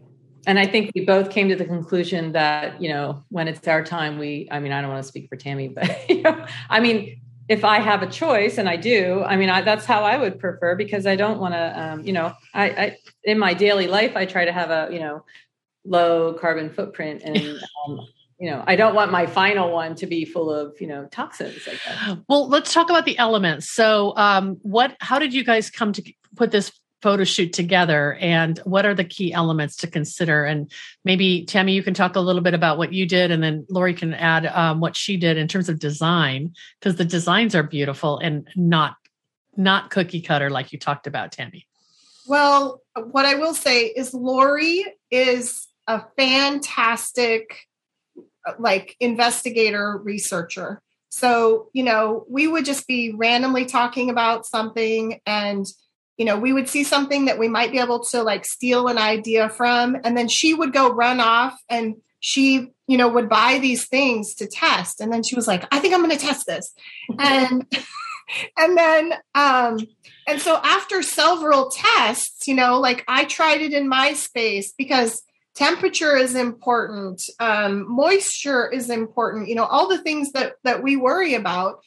and 0.45 0.59
I 0.59 0.65
think 0.65 0.91
we 0.93 1.05
both 1.05 1.29
came 1.29 1.49
to 1.49 1.55
the 1.55 1.65
conclusion 1.65 2.33
that 2.33 2.81
you 2.81 2.89
know 2.89 3.23
when 3.29 3.47
it's 3.47 3.67
our 3.67 3.83
time, 3.83 4.19
we. 4.19 4.47
I 4.51 4.59
mean, 4.59 4.71
I 4.71 4.81
don't 4.81 4.89
want 4.89 5.03
to 5.03 5.07
speak 5.07 5.29
for 5.29 5.35
Tammy, 5.35 5.69
but 5.69 5.89
you 6.09 6.21
know, 6.21 6.45
I 6.69 6.79
mean, 6.79 7.21
if 7.49 7.65
I 7.65 7.79
have 7.79 8.01
a 8.01 8.07
choice, 8.07 8.57
and 8.57 8.69
I 8.69 8.77
do, 8.77 9.23
I 9.23 9.35
mean, 9.35 9.49
I, 9.49 9.61
that's 9.61 9.85
how 9.85 10.03
I 10.03 10.17
would 10.17 10.39
prefer 10.39 10.75
because 10.75 11.05
I 11.05 11.15
don't 11.15 11.39
want 11.39 11.53
to, 11.53 11.81
um, 11.81 12.05
you 12.05 12.13
know, 12.13 12.33
I, 12.53 12.69
I, 12.69 12.97
in 13.23 13.37
my 13.37 13.53
daily 13.53 13.87
life, 13.87 14.15
I 14.15 14.25
try 14.25 14.45
to 14.45 14.51
have 14.51 14.69
a, 14.69 14.89
you 14.91 14.99
know, 14.99 15.25
low 15.85 16.33
carbon 16.33 16.69
footprint, 16.69 17.21
and 17.23 17.37
um, 17.87 17.99
you 18.39 18.49
know, 18.49 18.63
I 18.65 18.75
don't 18.75 18.95
want 18.95 19.11
my 19.11 19.25
final 19.25 19.71
one 19.71 19.95
to 19.95 20.07
be 20.07 20.25
full 20.25 20.51
of, 20.51 20.79
you 20.81 20.87
know, 20.87 21.07
toxins 21.11 21.67
like 21.67 21.79
that. 21.87 22.19
Well, 22.27 22.47
let's 22.49 22.73
talk 22.73 22.89
about 22.89 23.05
the 23.05 23.17
elements. 23.17 23.69
So, 23.69 24.13
um, 24.17 24.57
what, 24.63 24.95
how 24.99 25.19
did 25.19 25.33
you 25.33 25.43
guys 25.43 25.69
come 25.69 25.93
to 25.93 26.13
put 26.35 26.51
this 26.51 26.71
photo 27.03 27.25
shoot 27.25 27.51
together 27.51 28.13
and 28.21 28.59
what 28.59 28.85
are 28.85 28.95
the 28.95 29.03
key 29.03 29.33
elements 29.33 29.75
to 29.75 29.87
consider? 29.87 30.45
And 30.45 30.71
maybe 31.03 31.43
tammy 31.43 31.73
you 31.73 31.83
can 31.83 31.93
talk 31.93 32.15
a 32.15 32.21
little 32.21 32.41
bit 32.41 32.53
about 32.53 32.77
what 32.77 32.93
you 32.93 33.05
did 33.05 33.29
and 33.29 33.43
then 33.43 33.65
lori 33.69 33.93
can 33.93 34.13
add 34.13 34.45
um, 34.45 34.79
what 34.79 34.95
she 34.95 35.17
did 35.17 35.37
in 35.37 35.49
terms 35.49 35.67
of 35.67 35.79
design 35.79 36.53
because 36.79 36.95
the 36.95 37.03
designs 37.03 37.55
are 37.55 37.63
beautiful 37.63 38.19
and 38.19 38.47
not 38.55 38.95
not 39.57 39.91
cookie 39.91 40.21
cutter 40.21 40.49
like 40.49 40.71
you 40.71 40.79
talked 40.79 41.05
about 41.05 41.33
tammy. 41.33 41.67
Well 42.25 42.81
what 42.95 43.25
i 43.25 43.35
will 43.35 43.53
say 43.53 43.87
is 43.87 44.13
lori 44.13 44.85
is 45.11 45.67
a 45.87 46.03
fantastic 46.17 47.67
like 48.57 48.95
investigator 49.01 49.99
researcher. 50.01 50.81
So 51.09 51.67
you 51.73 51.83
know 51.83 52.25
we 52.29 52.47
would 52.47 52.63
just 52.63 52.87
be 52.87 53.11
randomly 53.13 53.65
talking 53.65 54.09
about 54.09 54.45
something 54.45 55.19
and 55.25 55.65
you 56.17 56.25
know, 56.25 56.37
we 56.37 56.53
would 56.53 56.69
see 56.69 56.83
something 56.83 57.25
that 57.25 57.39
we 57.39 57.47
might 57.47 57.71
be 57.71 57.79
able 57.79 58.03
to 58.05 58.23
like 58.23 58.45
steal 58.45 58.87
an 58.87 58.97
idea 58.97 59.49
from, 59.49 59.97
and 60.03 60.15
then 60.15 60.27
she 60.27 60.53
would 60.53 60.73
go 60.73 60.91
run 60.91 61.19
off 61.19 61.57
and 61.69 61.95
she, 62.19 62.71
you 62.87 62.97
know, 62.97 63.09
would 63.09 63.29
buy 63.29 63.59
these 63.59 63.87
things 63.87 64.35
to 64.35 64.47
test. 64.47 65.01
And 65.01 65.11
then 65.11 65.23
she 65.23 65.35
was 65.35 65.47
like, 65.47 65.65
I 65.71 65.79
think 65.79 65.93
I'm 65.93 66.01
going 66.03 66.17
to 66.17 66.25
test 66.25 66.45
this. 66.45 66.73
and, 67.19 67.65
and 68.57 68.77
then, 68.77 69.13
um, 69.35 69.79
and 70.27 70.39
so 70.39 70.57
after 70.63 71.01
several 71.01 71.69
tests, 71.69 72.47
you 72.47 72.53
know, 72.53 72.79
like 72.79 73.03
I 73.07 73.25
tried 73.25 73.61
it 73.61 73.73
in 73.73 73.89
my 73.89 74.13
space 74.13 74.73
because 74.77 75.21
temperature 75.55 76.15
is 76.15 76.35
important 76.35 77.21
um, 77.39 77.85
moisture 77.87 78.67
is 78.67 78.89
important 78.89 79.47
you 79.47 79.53
know 79.53 79.65
all 79.65 79.87
the 79.87 80.01
things 80.01 80.31
that 80.31 80.53
that 80.63 80.81
we 80.81 80.95
worry 80.95 81.35
about 81.35 81.79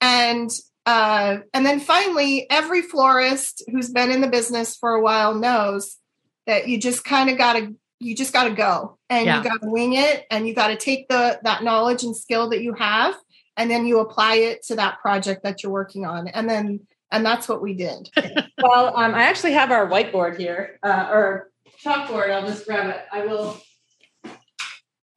and 0.00 0.50
uh, 0.86 1.38
and 1.54 1.64
then 1.64 1.80
finally, 1.80 2.46
every 2.50 2.82
florist 2.82 3.62
who's 3.70 3.90
been 3.90 4.10
in 4.10 4.20
the 4.20 4.28
business 4.28 4.76
for 4.76 4.94
a 4.94 5.02
while 5.02 5.34
knows 5.34 5.98
that 6.46 6.68
you 6.68 6.78
just 6.78 7.04
kind 7.04 7.30
of 7.30 7.38
got 7.38 7.54
to 7.54 7.74
you 8.00 8.16
just 8.16 8.32
got 8.32 8.44
to 8.44 8.50
go. 8.50 8.98
And 9.08 9.26
yeah. 9.26 9.38
you 9.38 9.48
got 9.48 9.62
to 9.62 9.68
wing 9.68 9.92
it 9.92 10.26
and 10.30 10.46
you 10.46 10.54
got 10.54 10.68
to 10.68 10.76
take 10.76 11.08
the 11.08 11.38
that 11.44 11.62
knowledge 11.62 12.02
and 12.02 12.16
skill 12.16 12.50
that 12.50 12.62
you 12.62 12.74
have 12.74 13.14
and 13.56 13.70
then 13.70 13.86
you 13.86 14.00
apply 14.00 14.36
it 14.36 14.64
to 14.66 14.76
that 14.76 14.98
project 15.00 15.44
that 15.44 15.62
you're 15.62 15.72
working 15.72 16.04
on. 16.04 16.26
And 16.28 16.48
then 16.48 16.80
and 17.12 17.24
that's 17.24 17.48
what 17.48 17.62
we 17.62 17.74
did. 17.74 18.10
Well 18.62 18.96
um, 18.96 19.14
i 19.16 19.24
actually 19.24 19.54
have 19.54 19.72
our 19.72 19.88
whiteboard 19.88 20.38
here 20.38 20.78
uh, 20.84 21.08
or 21.10 21.50
chalkboard. 21.84 22.30
I'll 22.30 22.46
just 22.46 22.64
grab 22.64 22.90
it. 22.90 23.02
I 23.10 23.26
will 23.26 23.60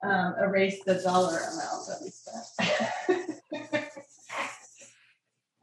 um, 0.04 0.36
erase 0.42 0.82
the 0.84 0.96
dollar 0.96 1.38
amount 1.38 1.88
that 1.88 2.00
we 2.02 2.10
spent 2.10 3.92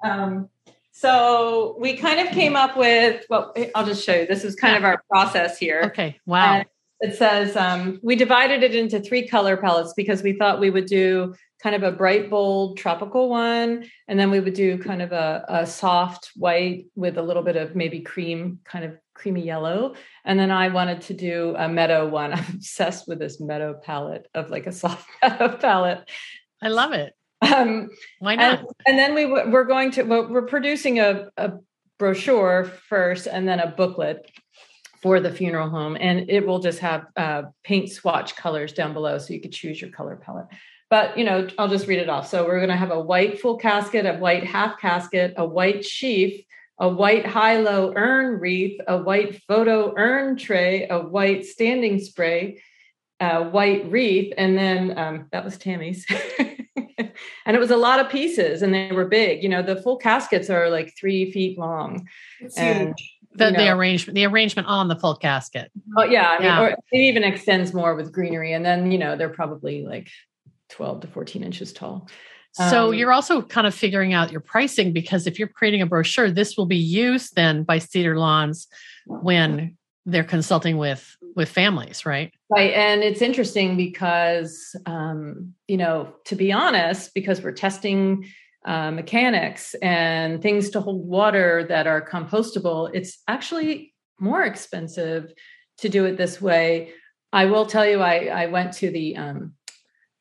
Um, 0.02 0.48
so 0.92 1.76
we 1.78 1.96
kind 1.96 2.20
of 2.20 2.32
came 2.34 2.54
up 2.54 2.76
with, 2.76 3.24
well, 3.30 3.54
I'll 3.74 3.86
just 3.86 4.04
show 4.04 4.14
you. 4.14 4.26
This 4.26 4.44
is 4.44 4.54
kind 4.54 4.76
of 4.76 4.84
our 4.84 5.02
process 5.10 5.58
here. 5.58 5.82
Okay. 5.86 6.20
Wow. 6.26 6.54
And 6.54 6.66
it 7.00 7.16
says 7.16 7.56
um, 7.56 7.98
we 8.02 8.14
divided 8.14 8.62
it 8.62 8.74
into 8.74 9.00
three 9.00 9.26
color 9.26 9.56
palettes 9.56 9.94
because 9.96 10.22
we 10.22 10.34
thought 10.34 10.60
we 10.60 10.70
would 10.70 10.86
do 10.86 11.34
kind 11.62 11.74
of 11.74 11.82
a 11.82 11.92
bright, 11.92 12.28
bold, 12.28 12.76
tropical 12.76 13.28
one. 13.28 13.84
And 14.06 14.18
then 14.18 14.30
we 14.30 14.40
would 14.40 14.54
do 14.54 14.78
kind 14.78 15.00
of 15.00 15.12
a, 15.12 15.44
a 15.48 15.66
soft 15.66 16.30
white 16.36 16.86
with 16.94 17.16
a 17.16 17.22
little 17.22 17.42
bit 17.42 17.56
of 17.56 17.74
maybe 17.74 18.00
cream, 18.00 18.58
kind 18.64 18.84
of 18.84 18.98
creamy 19.14 19.44
yellow. 19.44 19.94
And 20.24 20.38
then 20.38 20.50
I 20.50 20.68
wanted 20.68 21.00
to 21.02 21.14
do 21.14 21.54
a 21.56 21.68
meadow 21.68 22.06
one. 22.08 22.32
I'm 22.34 22.44
obsessed 22.54 23.08
with 23.08 23.18
this 23.18 23.40
meadow 23.40 23.74
palette 23.74 24.28
of 24.34 24.50
like 24.50 24.66
a 24.66 24.72
soft 24.72 25.08
meadow 25.22 25.56
palette. 25.56 26.08
I 26.60 26.68
love 26.68 26.92
it. 26.92 27.14
Um, 27.42 27.90
Why 28.20 28.36
not? 28.36 28.60
And, 28.60 28.68
and 28.86 28.98
then 28.98 29.14
we 29.14 29.26
we're 29.26 29.64
going 29.64 29.90
to 29.92 30.02
well, 30.04 30.28
we're 30.28 30.46
producing 30.46 31.00
a, 31.00 31.28
a 31.36 31.52
brochure 31.98 32.64
first, 32.88 33.26
and 33.26 33.46
then 33.48 33.60
a 33.60 33.68
booklet 33.68 34.30
for 35.02 35.18
the 35.18 35.32
funeral 35.32 35.68
home, 35.68 35.96
and 35.98 36.30
it 36.30 36.46
will 36.46 36.60
just 36.60 36.78
have 36.78 37.06
uh, 37.16 37.42
paint 37.64 37.90
swatch 37.90 38.36
colors 38.36 38.72
down 38.72 38.92
below, 38.92 39.18
so 39.18 39.34
you 39.34 39.40
could 39.40 39.52
choose 39.52 39.80
your 39.80 39.90
color 39.90 40.16
palette. 40.16 40.46
But 40.88 41.18
you 41.18 41.24
know, 41.24 41.48
I'll 41.58 41.68
just 41.68 41.86
read 41.86 41.98
it 41.98 42.08
off. 42.08 42.28
So 42.28 42.44
we're 42.44 42.58
going 42.58 42.68
to 42.68 42.76
have 42.76 42.92
a 42.92 43.00
white 43.00 43.40
full 43.40 43.56
casket, 43.56 44.06
a 44.06 44.14
white 44.14 44.44
half 44.44 44.78
casket, 44.78 45.34
a 45.36 45.44
white 45.44 45.84
sheaf, 45.84 46.44
a 46.78 46.88
white 46.88 47.26
high 47.26 47.58
low 47.58 47.92
urn 47.96 48.38
wreath, 48.38 48.80
a 48.86 48.98
white 48.98 49.42
photo 49.48 49.94
urn 49.96 50.36
tray, 50.36 50.86
a 50.88 50.98
white 51.00 51.46
standing 51.46 51.98
spray, 51.98 52.62
a 53.20 53.42
white 53.42 53.90
wreath, 53.90 54.34
and 54.36 54.56
then 54.56 54.98
um, 54.98 55.26
that 55.32 55.44
was 55.44 55.58
Tammy's. 55.58 56.06
and 57.46 57.56
it 57.56 57.60
was 57.60 57.70
a 57.70 57.76
lot 57.76 58.00
of 58.00 58.08
pieces 58.10 58.62
and 58.62 58.72
they 58.72 58.92
were 58.92 59.04
big. 59.06 59.42
You 59.42 59.48
know, 59.48 59.62
the 59.62 59.76
full 59.82 59.96
caskets 59.96 60.50
are 60.50 60.68
like 60.70 60.94
three 60.98 61.30
feet 61.32 61.58
long. 61.58 62.08
It's 62.40 62.56
And, 62.58 62.88
huge. 62.88 63.18
The, 63.34 63.50
you 63.50 63.56
the 63.56 63.68
arrangement, 63.70 64.14
the 64.14 64.26
arrangement 64.26 64.68
on 64.68 64.88
the 64.88 64.96
full 64.96 65.16
casket. 65.16 65.70
Oh 65.96 66.04
yeah, 66.04 66.28
I 66.28 66.38
mean, 66.38 66.42
Yeah. 66.46 66.62
or 66.62 66.68
it 66.70 66.78
even 66.92 67.24
extends 67.24 67.72
more 67.72 67.94
with 67.94 68.12
greenery, 68.12 68.52
and 68.52 68.62
then 68.64 68.92
you 68.92 68.98
know 68.98 69.16
they're 69.16 69.30
probably 69.30 69.86
like 69.86 70.10
twelve 70.68 71.00
to 71.00 71.06
fourteen 71.06 71.42
inches 71.42 71.72
tall. 71.72 72.08
So 72.52 72.88
Um, 72.88 72.94
you're 72.94 73.12
also 73.12 73.40
kind 73.40 73.66
of 73.66 73.74
figuring 73.74 74.12
out 74.12 74.30
your 74.30 74.42
pricing 74.42 74.92
because 74.92 75.26
if 75.26 75.38
you're 75.38 75.48
creating 75.48 75.80
a 75.80 75.86
brochure, 75.86 76.30
this 76.30 76.58
will 76.58 76.66
be 76.66 76.76
used 76.76 77.34
then 77.34 77.62
by 77.62 77.78
Cedar 77.78 78.18
Lawns 78.18 78.68
when 79.06 79.78
they're 80.06 80.24
consulting 80.24 80.78
with 80.78 81.16
with 81.34 81.48
families, 81.48 82.04
right? 82.04 82.32
Right, 82.50 82.72
and 82.72 83.02
it's 83.02 83.22
interesting 83.22 83.76
because 83.76 84.76
um, 84.86 85.54
you 85.68 85.76
know, 85.76 86.14
to 86.26 86.36
be 86.36 86.52
honest, 86.52 87.14
because 87.14 87.42
we're 87.42 87.52
testing 87.52 88.26
uh, 88.64 88.90
mechanics 88.90 89.74
and 89.82 90.42
things 90.42 90.70
to 90.70 90.80
hold 90.80 91.06
water 91.06 91.64
that 91.68 91.86
are 91.86 92.06
compostable, 92.06 92.90
it's 92.92 93.22
actually 93.28 93.94
more 94.20 94.42
expensive 94.42 95.32
to 95.78 95.88
do 95.88 96.04
it 96.04 96.16
this 96.16 96.40
way. 96.40 96.92
I 97.32 97.46
will 97.46 97.66
tell 97.66 97.86
you, 97.86 98.00
I 98.00 98.26
I 98.26 98.46
went 98.46 98.72
to 98.74 98.90
the 98.90 99.16
um, 99.16 99.54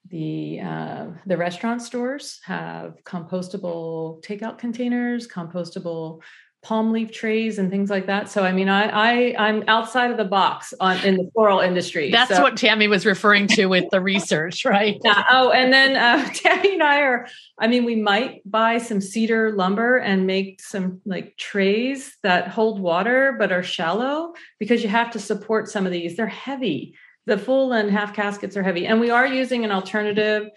the 0.10 0.60
uh, 0.60 1.08
the 1.26 1.38
restaurant 1.38 1.82
stores 1.82 2.40
have 2.46 2.96
compostable 3.04 4.24
takeout 4.24 4.58
containers, 4.58 5.28
compostable 5.28 6.22
palm 6.64 6.92
leaf 6.92 7.12
trays, 7.12 7.58
and 7.58 7.72
things 7.72 7.90
like 7.90 8.06
that. 8.06 8.30
So 8.30 8.44
I 8.44 8.52
mean, 8.52 8.70
I, 8.70 8.84
I 9.34 9.36
I'm 9.50 9.64
outside 9.68 10.12
of 10.12 10.18
the 10.18 10.26
box 10.26 10.74
on 10.80 10.98
in 11.04 11.16
the 11.18 11.30
floral 11.34 11.60
industry. 11.60 12.12
That's 12.12 12.36
So- 12.36 12.42
what 12.44 12.56
Tammy 12.58 12.88
was 12.88 13.06
referring 13.06 13.48
to 13.48 13.66
with 13.66 13.86
the 13.90 14.00
research, 14.00 14.64
right? 14.78 14.98
yeah. 15.04 15.24
Oh, 15.30 15.50
and 15.52 15.74
then 15.74 15.96
uh, 15.96 16.30
Tammy 16.34 16.74
and 16.74 16.84
I 16.84 17.02
are. 17.02 17.28
I 17.60 17.68
mean, 17.68 17.84
we 17.86 17.96
might 17.96 18.42
buy 18.50 18.78
some 18.78 19.02
cedar 19.02 19.52
lumber 19.54 19.98
and 19.98 20.28
make 20.28 20.62
some 20.62 21.02
like 21.06 21.36
trays 21.38 22.16
that 22.24 22.48
hold 22.48 22.80
water 22.80 23.36
but 23.40 23.52
are 23.52 23.64
shallow 23.64 24.34
because 24.60 24.84
you 24.84 24.90
have 24.90 25.12
to 25.12 25.20
support 25.20 25.68
some 25.70 25.86
of 25.86 25.92
these. 25.92 26.16
They're 26.16 26.28
heavy. 26.28 26.96
The 27.28 27.38
full 27.38 27.72
and 27.72 27.92
half 27.92 28.16
caskets 28.16 28.58
are 28.58 28.64
heavy, 28.64 28.88
and 28.88 29.00
we 29.00 29.10
are 29.12 29.28
using 29.28 29.64
an 29.64 29.72
alternative 29.72 30.48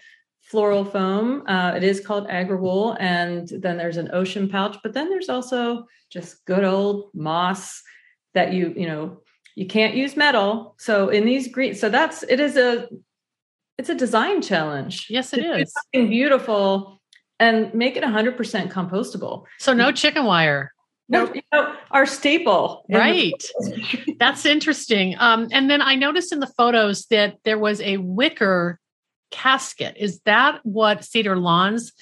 floral 0.45 0.85
foam. 0.85 1.43
Uh, 1.47 1.73
it 1.75 1.83
is 1.83 1.99
called 1.99 2.27
Agriwool, 2.27 2.95
and 2.99 3.47
then 3.47 3.77
there's 3.77 3.97
an 3.97 4.09
Oshun 4.13 4.49
pouch. 4.49 4.77
But 4.83 4.93
then 4.93 5.09
there's 5.09 5.29
also 5.29 5.85
just 6.09 6.45
good 6.45 6.63
old 6.63 7.09
moss 7.13 7.81
that 8.33 8.53
you 8.53 8.73
you 8.77 8.87
know 8.87 9.21
you 9.55 9.65
can't 9.65 9.95
use 9.95 10.15
metal. 10.15 10.75
So 10.77 11.09
in 11.09 11.25
these 11.25 11.47
green, 11.47 11.75
so 11.75 11.89
that's 11.89 12.23
it 12.23 12.39
is 12.39 12.57
a 12.57 12.87
it's 13.77 13.89
a 13.89 13.95
design 13.95 14.41
challenge. 14.41 15.07
Yes, 15.09 15.33
it 15.33 15.43
is. 15.43 15.73
something 15.73 16.09
beautiful 16.09 17.01
and 17.39 17.73
make 17.73 17.97
it 17.97 18.03
100% 18.03 18.71
compostable. 18.71 19.43
So 19.59 19.73
no 19.73 19.91
chicken 19.91 20.23
wire, 20.23 20.71
No, 21.09 21.33
you 21.33 21.41
know, 21.51 21.75
our 21.91 22.05
staple, 22.05 22.85
right? 22.89 23.33
That's 24.19 24.45
interesting. 24.45 25.15
Um, 25.19 25.49
and 25.51 25.69
then 25.69 25.81
I 25.81 25.95
noticed 25.95 26.31
in 26.31 26.39
the 26.39 26.47
photos 26.47 27.05
that 27.07 27.35
there 27.43 27.59
was 27.59 27.81
a 27.81 27.97
wicker 27.97 28.79
casket. 29.31 29.95
Is 29.97 30.19
that 30.25 30.59
what 30.63 31.03
Cedar 31.03 31.35
Lawns 31.35 31.93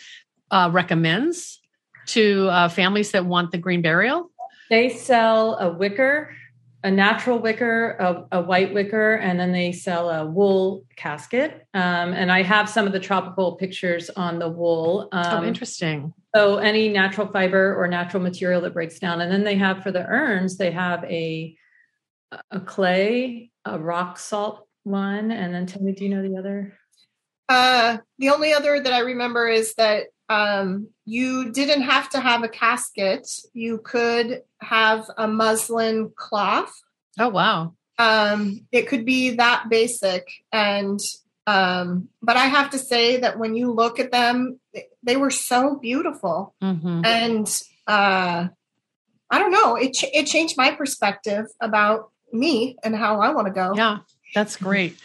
uh, 0.51 0.69
recommends 0.71 1.59
to 2.07 2.47
uh, 2.49 2.69
families 2.69 3.11
that 3.11 3.25
want 3.25 3.51
the 3.51 3.57
green 3.57 3.81
burial? 3.81 4.29
They 4.69 4.89
sell 4.89 5.55
a 5.55 5.71
wicker, 5.71 6.35
a 6.83 6.91
natural 6.91 7.39
wicker, 7.39 7.91
a, 7.91 8.39
a 8.39 8.41
white 8.41 8.73
wicker, 8.73 9.15
and 9.15 9.39
then 9.39 9.51
they 9.51 9.71
sell 9.71 10.09
a 10.09 10.25
wool 10.25 10.83
casket. 10.95 11.65
Um, 11.73 12.13
and 12.13 12.31
I 12.31 12.43
have 12.43 12.69
some 12.69 12.85
of 12.85 12.93
the 12.93 12.99
tropical 12.99 13.55
pictures 13.55 14.09
on 14.11 14.39
the 14.39 14.49
wool. 14.49 15.09
oh, 15.11 15.37
Um, 15.37 15.45
interesting. 15.45 16.13
So 16.35 16.57
any 16.57 16.89
natural 16.89 17.27
fiber 17.27 17.75
or 17.75 17.87
natural 17.87 18.21
material 18.23 18.59
that 18.61 18.73
breaks 18.73 18.99
down, 18.99 19.21
and 19.21 19.31
then 19.31 19.43
they 19.43 19.55
have 19.55 19.83
for 19.83 19.91
the 19.91 20.05
urns, 20.05 20.57
they 20.57 20.71
have 20.71 21.03
a 21.05 21.55
a 22.49 22.59
clay, 22.59 23.51
a 23.63 23.77
rock 23.77 24.17
salt 24.17 24.67
one, 24.83 25.29
and 25.29 25.53
then 25.53 25.67
tell 25.67 25.83
me, 25.83 25.91
do 25.91 26.03
you 26.03 26.09
know 26.09 26.27
the 26.27 26.35
other? 26.35 26.73
Uh, 27.53 27.97
the 28.17 28.29
only 28.29 28.51
other 28.53 28.79
that 28.79 28.93
I 28.93 28.99
remember 28.99 29.47
is 29.47 29.73
that 29.75 30.05
um, 30.29 30.87
you 31.05 31.51
didn't 31.51 31.83
have 31.83 32.09
to 32.11 32.19
have 32.19 32.43
a 32.43 32.47
casket. 32.49 33.27
You 33.53 33.77
could 33.77 34.41
have 34.59 35.05
a 35.17 35.27
muslin 35.27 36.11
cloth. 36.15 36.73
Oh, 37.19 37.29
wow. 37.29 37.75
Um, 37.99 38.65
it 38.71 38.87
could 38.87 39.05
be 39.05 39.35
that 39.35 39.65
basic. 39.69 40.23
And, 40.51 40.99
um, 41.45 42.09
but 42.21 42.37
I 42.37 42.45
have 42.45 42.71
to 42.71 42.79
say 42.79 43.17
that 43.17 43.37
when 43.37 43.53
you 43.55 43.71
look 43.71 43.99
at 43.99 44.11
them, 44.11 44.59
they 45.03 45.17
were 45.17 45.29
so 45.29 45.77
beautiful. 45.89 46.55
hmm 46.61 47.01
And 47.05 47.47
uh, 47.85 48.47
I 49.29 49.39
don't 49.39 49.51
know, 49.51 49.75
it, 49.75 49.93
ch- 49.93 50.13
it 50.13 50.25
changed 50.25 50.55
my 50.57 50.71
perspective 50.71 51.45
about 51.59 52.09
me 52.31 52.77
and 52.83 52.95
how 52.95 53.19
I 53.21 53.29
want 53.35 53.47
to 53.47 53.53
go. 53.53 53.73
Yeah, 53.75 53.97
that's 54.33 54.55
great. 54.55 54.97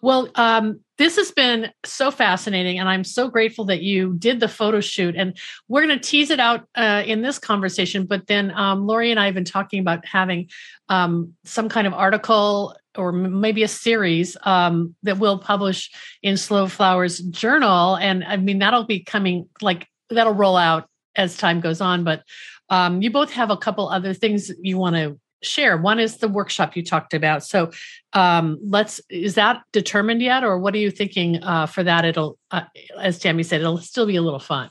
Well, 0.00 0.28
um, 0.34 0.80
this 0.98 1.16
has 1.16 1.30
been 1.30 1.70
so 1.84 2.10
fascinating, 2.10 2.78
and 2.78 2.88
I'm 2.88 3.04
so 3.04 3.28
grateful 3.28 3.66
that 3.66 3.82
you 3.82 4.14
did 4.14 4.40
the 4.40 4.48
photo 4.48 4.80
shoot. 4.80 5.14
And 5.16 5.36
we're 5.68 5.86
going 5.86 5.98
to 5.98 6.04
tease 6.04 6.30
it 6.30 6.40
out 6.40 6.66
uh, 6.74 7.02
in 7.06 7.22
this 7.22 7.38
conversation, 7.38 8.06
but 8.06 8.26
then 8.26 8.50
um, 8.52 8.86
Lori 8.86 9.10
and 9.10 9.20
I 9.20 9.26
have 9.26 9.34
been 9.34 9.44
talking 9.44 9.80
about 9.80 10.04
having 10.06 10.48
um, 10.88 11.34
some 11.44 11.68
kind 11.68 11.86
of 11.86 11.92
article 11.92 12.76
or 12.96 13.12
maybe 13.12 13.62
a 13.62 13.68
series 13.68 14.36
um, 14.44 14.94
that 15.02 15.18
we'll 15.18 15.38
publish 15.38 15.90
in 16.22 16.36
Slow 16.36 16.66
Flowers 16.66 17.18
Journal. 17.18 17.96
And 17.96 18.24
I 18.24 18.36
mean, 18.38 18.58
that'll 18.58 18.84
be 18.84 19.00
coming 19.00 19.48
like 19.60 19.86
that'll 20.08 20.34
roll 20.34 20.56
out 20.56 20.88
as 21.14 21.36
time 21.36 21.60
goes 21.60 21.80
on. 21.80 22.04
But 22.04 22.22
um, 22.70 23.02
you 23.02 23.10
both 23.10 23.32
have 23.32 23.50
a 23.50 23.56
couple 23.56 23.88
other 23.88 24.14
things 24.14 24.50
you 24.60 24.78
want 24.78 24.96
to 24.96 25.20
share. 25.42 25.76
One 25.76 25.98
is 25.98 26.18
the 26.18 26.28
workshop 26.28 26.76
you 26.76 26.84
talked 26.84 27.14
about. 27.14 27.44
So 27.44 27.70
um, 28.12 28.58
let's, 28.62 29.00
is 29.10 29.34
that 29.34 29.62
determined 29.72 30.22
yet? 30.22 30.44
Or 30.44 30.58
what 30.58 30.74
are 30.74 30.78
you 30.78 30.90
thinking 30.90 31.42
uh, 31.42 31.66
for 31.66 31.82
that? 31.82 32.04
It'll, 32.04 32.38
uh, 32.50 32.62
as 32.98 33.18
Tammy 33.18 33.42
said, 33.42 33.60
it'll 33.60 33.78
still 33.78 34.06
be 34.06 34.16
a 34.16 34.22
little 34.22 34.40
fun, 34.40 34.70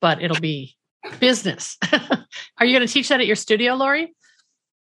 but 0.00 0.22
it'll 0.22 0.40
be 0.40 0.76
business. 1.20 1.76
are 1.92 2.66
you 2.66 2.76
going 2.76 2.86
to 2.86 2.92
teach 2.92 3.08
that 3.08 3.20
at 3.20 3.26
your 3.26 3.36
studio, 3.36 3.74
Lori? 3.74 4.14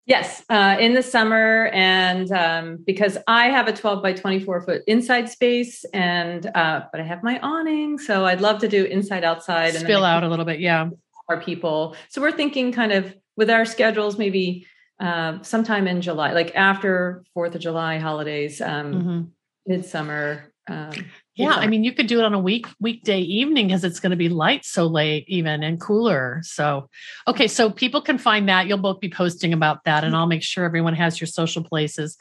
Yes, 0.07 0.43
uh, 0.49 0.77
in 0.79 0.93
the 0.93 1.03
summer, 1.03 1.69
and 1.73 2.31
um, 2.31 2.79
because 2.85 3.19
I 3.27 3.45
have 3.45 3.67
a 3.67 3.73
12 3.73 4.01
by 4.01 4.13
24 4.13 4.61
foot 4.61 4.81
inside 4.87 5.29
space, 5.29 5.85
and 5.93 6.45
uh, 6.55 6.81
but 6.91 6.99
I 6.99 7.03
have 7.03 7.21
my 7.21 7.39
awning, 7.39 7.99
so 7.99 8.25
I'd 8.25 8.41
love 8.41 8.59
to 8.61 8.67
do 8.67 8.83
inside 8.85 9.23
outside 9.23 9.75
and 9.75 9.83
Spill 9.83 10.03
out 10.03 10.23
a 10.23 10.27
little 10.27 10.43
bit. 10.43 10.59
Yeah. 10.59 10.89
more 11.29 11.39
people. 11.39 11.95
So 12.09 12.19
we're 12.19 12.31
thinking 12.31 12.71
kind 12.71 12.91
of 12.91 13.15
with 13.37 13.51
our 13.51 13.63
schedules, 13.63 14.17
maybe 14.17 14.65
uh, 15.01 15.41
sometime 15.41 15.87
in 15.87 15.99
July, 16.01 16.31
like 16.31 16.55
after 16.55 17.23
Fourth 17.33 17.55
of 17.55 17.61
July 17.61 17.97
holidays, 17.97 18.61
um, 18.61 18.93
Mhm. 18.93 19.27
midsummer. 19.65 20.53
Um, 20.67 20.91
Yeah, 21.35 21.55
I 21.55 21.65
mean, 21.65 21.83
you 21.83 21.91
could 21.91 22.05
do 22.05 22.19
it 22.19 22.23
on 22.23 22.35
a 22.35 22.39
week 22.39 22.67
weekday 22.79 23.19
evening 23.19 23.67
because 23.67 23.83
it's 23.83 23.99
going 23.99 24.11
to 24.11 24.15
be 24.15 24.29
light 24.29 24.63
so 24.63 24.85
late, 24.85 25.25
even 25.27 25.63
and 25.63 25.81
cooler. 25.81 26.39
So, 26.43 26.87
okay, 27.27 27.47
so 27.47 27.71
people 27.71 28.01
can 28.01 28.19
find 28.19 28.47
that. 28.47 28.67
You'll 28.67 28.77
both 28.77 28.99
be 28.99 29.09
posting 29.09 29.53
about 29.53 29.83
that, 29.85 30.03
and 30.03 30.15
I'll 30.15 30.27
make 30.27 30.43
sure 30.43 30.65
everyone 30.65 30.93
has 30.93 31.19
your 31.19 31.27
social 31.27 31.63
places. 31.63 32.15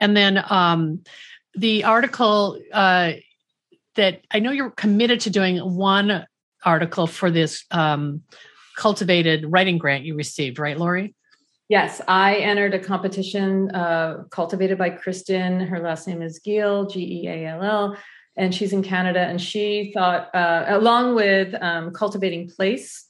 And 0.00 0.16
then 0.16 0.42
um, 0.48 1.02
the 1.54 1.84
article 1.84 2.58
uh, 2.72 3.12
that 3.96 4.22
I 4.30 4.38
know 4.38 4.52
you're 4.52 4.70
committed 4.70 5.20
to 5.20 5.30
doing 5.30 5.58
one 5.58 6.24
article 6.64 7.06
for 7.06 7.30
this 7.30 7.64
um, 7.70 8.22
cultivated 8.76 9.44
writing 9.46 9.76
grant 9.76 10.04
you 10.04 10.14
received, 10.14 10.58
right, 10.58 10.78
Lori? 10.78 11.14
Yes, 11.68 12.00
I 12.08 12.36
entered 12.36 12.72
a 12.72 12.78
competition 12.78 13.70
uh, 13.72 14.24
cultivated 14.30 14.78
by 14.78 14.88
Kristen. 14.88 15.60
Her 15.60 15.80
last 15.80 16.08
name 16.08 16.22
is 16.22 16.40
Geall, 16.40 16.90
G 16.90 17.24
E 17.24 17.28
A 17.28 17.46
L 17.46 17.62
L, 17.62 17.96
and 18.36 18.54
she's 18.54 18.72
in 18.72 18.82
Canada. 18.82 19.20
And 19.20 19.38
she 19.38 19.92
thought, 19.92 20.34
uh, 20.34 20.64
along 20.68 21.14
with 21.14 21.54
um, 21.60 21.92
Cultivating 21.92 22.48
Place 22.48 23.04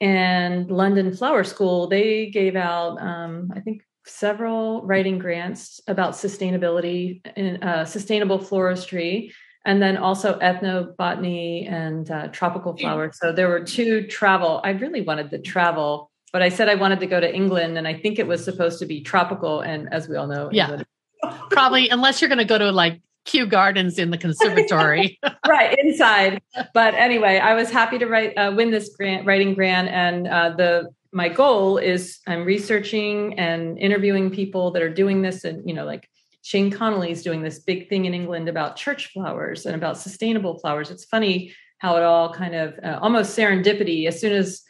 and 0.00 0.68
London 0.70 1.14
Flower 1.14 1.44
School, 1.44 1.86
they 1.86 2.30
gave 2.30 2.56
out, 2.56 3.00
um, 3.00 3.52
I 3.54 3.60
think, 3.60 3.82
several 4.06 4.82
writing 4.82 5.18
grants 5.18 5.80
about 5.86 6.14
sustainability 6.14 7.20
and 7.36 7.62
uh, 7.62 7.84
sustainable 7.84 8.40
floristry. 8.40 9.30
And 9.64 9.80
then 9.80 9.98
also 9.98 10.38
ethnobotany 10.38 11.70
and 11.70 12.10
uh, 12.10 12.28
tropical 12.28 12.76
flowers. 12.76 13.18
So 13.20 13.30
there 13.30 13.48
were 13.48 13.62
two 13.62 14.06
travel. 14.06 14.60
I 14.64 14.70
really 14.70 15.02
wanted 15.02 15.30
the 15.30 15.38
travel 15.38 16.09
but 16.32 16.42
I 16.42 16.48
said 16.48 16.68
I 16.68 16.74
wanted 16.74 17.00
to 17.00 17.06
go 17.06 17.20
to 17.20 17.34
England, 17.34 17.76
and 17.78 17.86
I 17.86 17.94
think 17.94 18.18
it 18.18 18.26
was 18.26 18.44
supposed 18.44 18.78
to 18.80 18.86
be 18.86 19.00
tropical. 19.00 19.60
And 19.60 19.92
as 19.92 20.08
we 20.08 20.16
all 20.16 20.26
know, 20.26 20.48
Yeah. 20.52 20.64
England- 20.64 20.86
Probably, 21.50 21.88
unless 21.90 22.20
you're 22.20 22.28
going 22.28 22.38
to 22.38 22.44
go 22.44 22.56
to 22.58 22.70
like 22.72 23.00
Kew 23.26 23.44
Gardens 23.46 23.98
in 23.98 24.10
the 24.10 24.16
conservatory. 24.18 25.18
right 25.48 25.78
inside. 25.78 26.40
But 26.72 26.94
anyway, 26.94 27.38
I 27.38 27.54
was 27.54 27.70
happy 27.70 27.98
to 27.98 28.06
write 28.06 28.32
uh, 28.38 28.52
win 28.56 28.70
this 28.70 28.94
grant, 28.96 29.26
writing 29.26 29.54
grant, 29.54 29.88
and 29.88 30.26
uh, 30.26 30.50
the 30.56 30.88
my 31.12 31.28
goal 31.28 31.76
is 31.76 32.20
I'm 32.26 32.44
researching 32.44 33.38
and 33.38 33.78
interviewing 33.78 34.30
people 34.30 34.70
that 34.70 34.82
are 34.82 34.92
doing 34.92 35.22
this, 35.22 35.44
and 35.44 35.66
you 35.68 35.74
know, 35.74 35.84
like 35.84 36.08
Shane 36.42 36.70
Connolly 36.70 37.10
is 37.10 37.22
doing 37.22 37.42
this 37.42 37.58
big 37.58 37.88
thing 37.90 38.06
in 38.06 38.14
England 38.14 38.48
about 38.48 38.76
church 38.76 39.12
flowers 39.12 39.66
and 39.66 39.74
about 39.74 39.98
sustainable 39.98 40.58
flowers. 40.58 40.90
It's 40.90 41.04
funny 41.04 41.52
how 41.78 41.96
it 41.96 42.02
all 42.02 42.32
kind 42.32 42.54
of 42.54 42.78
uh, 42.82 42.98
almost 43.02 43.36
serendipity. 43.36 44.06
As 44.06 44.18
soon 44.20 44.32
as 44.32 44.62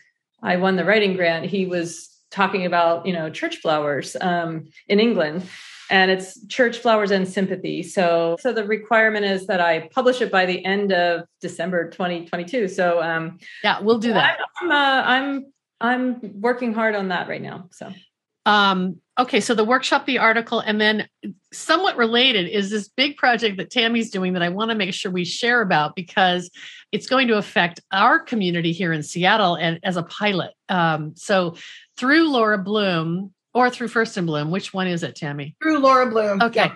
I 0.42 0.56
won 0.56 0.76
the 0.76 0.84
writing 0.84 1.16
grant, 1.16 1.46
he 1.46 1.66
was 1.66 2.08
talking 2.30 2.64
about 2.64 3.06
you 3.06 3.12
know 3.12 3.30
church 3.30 3.56
flowers 3.56 4.16
um, 4.20 4.68
in 4.88 5.00
England, 5.00 5.48
and 5.90 6.10
it's 6.10 6.44
church 6.46 6.78
flowers 6.78 7.10
and 7.10 7.28
sympathy. 7.28 7.82
So 7.82 8.36
so 8.40 8.52
the 8.52 8.64
requirement 8.64 9.24
is 9.24 9.46
that 9.46 9.60
I 9.60 9.88
publish 9.88 10.20
it 10.20 10.30
by 10.30 10.46
the 10.46 10.64
end 10.64 10.92
of 10.92 11.24
December 11.40 11.90
2022. 11.90 12.68
So 12.68 13.02
um, 13.02 13.38
yeah, 13.62 13.80
we'll 13.80 13.98
do 13.98 14.12
that. 14.12 14.38
I'm, 14.60 14.70
uh, 14.70 15.02
I'm 15.04 15.52
I'm 15.80 16.40
working 16.40 16.72
hard 16.72 16.94
on 16.94 17.08
that 17.08 17.28
right 17.28 17.42
now. 17.42 17.68
So 17.72 17.92
um, 18.46 19.00
okay, 19.20 19.40
so 19.40 19.54
the 19.54 19.64
workshop, 19.64 20.06
the 20.06 20.18
article, 20.18 20.60
and 20.60 20.80
then 20.80 21.08
somewhat 21.52 21.96
related 21.96 22.48
is 22.48 22.70
this 22.70 22.88
big 22.88 23.16
project 23.16 23.58
that 23.58 23.70
Tammy's 23.70 24.10
doing 24.10 24.32
that 24.32 24.42
I 24.42 24.48
want 24.48 24.70
to 24.70 24.74
make 24.74 24.94
sure 24.94 25.12
we 25.12 25.24
share 25.24 25.60
about 25.60 25.94
because 25.94 26.50
it's 26.90 27.06
going 27.06 27.28
to 27.28 27.36
affect 27.36 27.80
our 27.92 28.18
community 28.18 28.72
here 28.72 28.92
in 28.92 29.02
Seattle 29.02 29.54
and 29.54 29.78
as 29.82 29.96
a 29.96 30.02
pilot. 30.02 30.52
Um, 30.68 31.14
so 31.16 31.56
through 31.96 32.30
Laura 32.30 32.58
Bloom 32.58 33.32
or 33.52 33.70
through 33.70 33.88
First 33.88 34.16
and 34.16 34.26
Bloom, 34.26 34.50
which 34.50 34.72
one 34.72 34.86
is 34.86 35.02
it, 35.02 35.16
Tammy? 35.16 35.54
Through 35.62 35.78
Laura 35.78 36.08
Bloom. 36.08 36.40
Okay. 36.42 36.66
Yeah. 36.66 36.74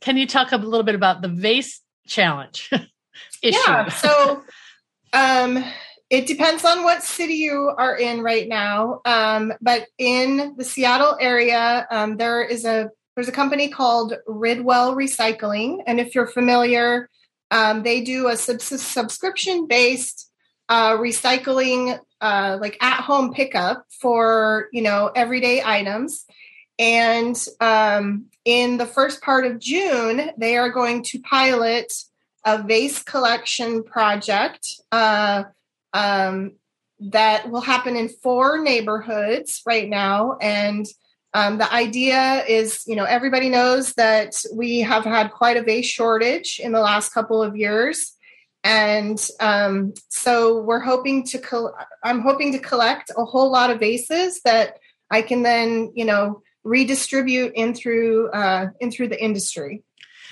Can 0.00 0.16
you 0.16 0.26
talk 0.26 0.52
a 0.52 0.56
little 0.56 0.84
bit 0.84 0.94
about 0.94 1.22
the 1.22 1.28
vase 1.28 1.80
challenge 2.06 2.70
issue? 3.42 3.58
Yeah. 3.66 3.88
So 3.88 4.42
um 5.12 5.64
it 6.14 6.28
depends 6.28 6.64
on 6.64 6.84
what 6.84 7.02
city 7.02 7.34
you 7.34 7.72
are 7.76 7.96
in 7.96 8.22
right 8.22 8.46
now. 8.46 9.00
Um, 9.04 9.52
but 9.60 9.88
in 9.98 10.54
the 10.56 10.62
Seattle 10.62 11.16
area, 11.20 11.88
um, 11.90 12.16
there 12.16 12.40
is 12.40 12.64
a 12.64 12.90
there's 13.16 13.28
a 13.28 13.32
company 13.32 13.68
called 13.68 14.14
Ridwell 14.28 14.94
Recycling, 14.94 15.82
and 15.88 15.98
if 15.98 16.14
you're 16.14 16.28
familiar, 16.28 17.10
um, 17.50 17.82
they 17.82 18.00
do 18.02 18.28
a 18.28 18.36
sub- 18.36 18.60
subscription 18.60 19.66
based 19.66 20.30
uh, 20.68 20.96
recycling, 20.96 21.98
uh, 22.20 22.58
like 22.60 22.76
at 22.80 23.00
home 23.00 23.32
pickup 23.32 23.84
for 24.00 24.68
you 24.72 24.82
know 24.82 25.10
everyday 25.16 25.62
items. 25.64 26.26
And 26.78 27.36
um, 27.60 28.26
in 28.44 28.76
the 28.76 28.86
first 28.86 29.20
part 29.20 29.46
of 29.46 29.58
June, 29.58 30.30
they 30.38 30.56
are 30.56 30.70
going 30.70 31.02
to 31.04 31.20
pilot 31.20 31.92
a 32.46 32.62
vase 32.62 33.02
collection 33.02 33.82
project. 33.82 34.68
Uh, 34.92 35.44
um, 35.94 36.52
that 36.98 37.50
will 37.50 37.60
happen 37.60 37.96
in 37.96 38.08
four 38.08 38.60
neighborhoods 38.62 39.62
right 39.66 39.88
now. 39.88 40.36
And 40.40 40.86
um, 41.32 41.58
the 41.58 41.72
idea 41.72 42.44
is, 42.46 42.82
you 42.86 42.94
know, 42.94 43.04
everybody 43.04 43.48
knows 43.48 43.94
that 43.94 44.34
we 44.54 44.80
have 44.80 45.04
had 45.04 45.32
quite 45.32 45.56
a 45.56 45.62
vase 45.62 45.86
shortage 45.86 46.60
in 46.62 46.72
the 46.72 46.80
last 46.80 47.12
couple 47.12 47.42
of 47.42 47.56
years. 47.56 48.12
And 48.62 49.18
um, 49.40 49.94
so 50.08 50.62
we're 50.62 50.80
hoping 50.80 51.24
to, 51.26 51.38
col- 51.38 51.74
I'm 52.02 52.20
hoping 52.20 52.52
to 52.52 52.58
collect 52.58 53.10
a 53.16 53.24
whole 53.24 53.50
lot 53.50 53.70
of 53.70 53.80
vases 53.80 54.40
that 54.44 54.78
I 55.10 55.22
can 55.22 55.42
then, 55.42 55.92
you 55.94 56.04
know, 56.04 56.42
redistribute 56.62 57.52
in 57.54 57.74
through, 57.74 58.30
uh, 58.30 58.68
in 58.80 58.90
through 58.90 59.08
the 59.08 59.22
industry. 59.22 59.82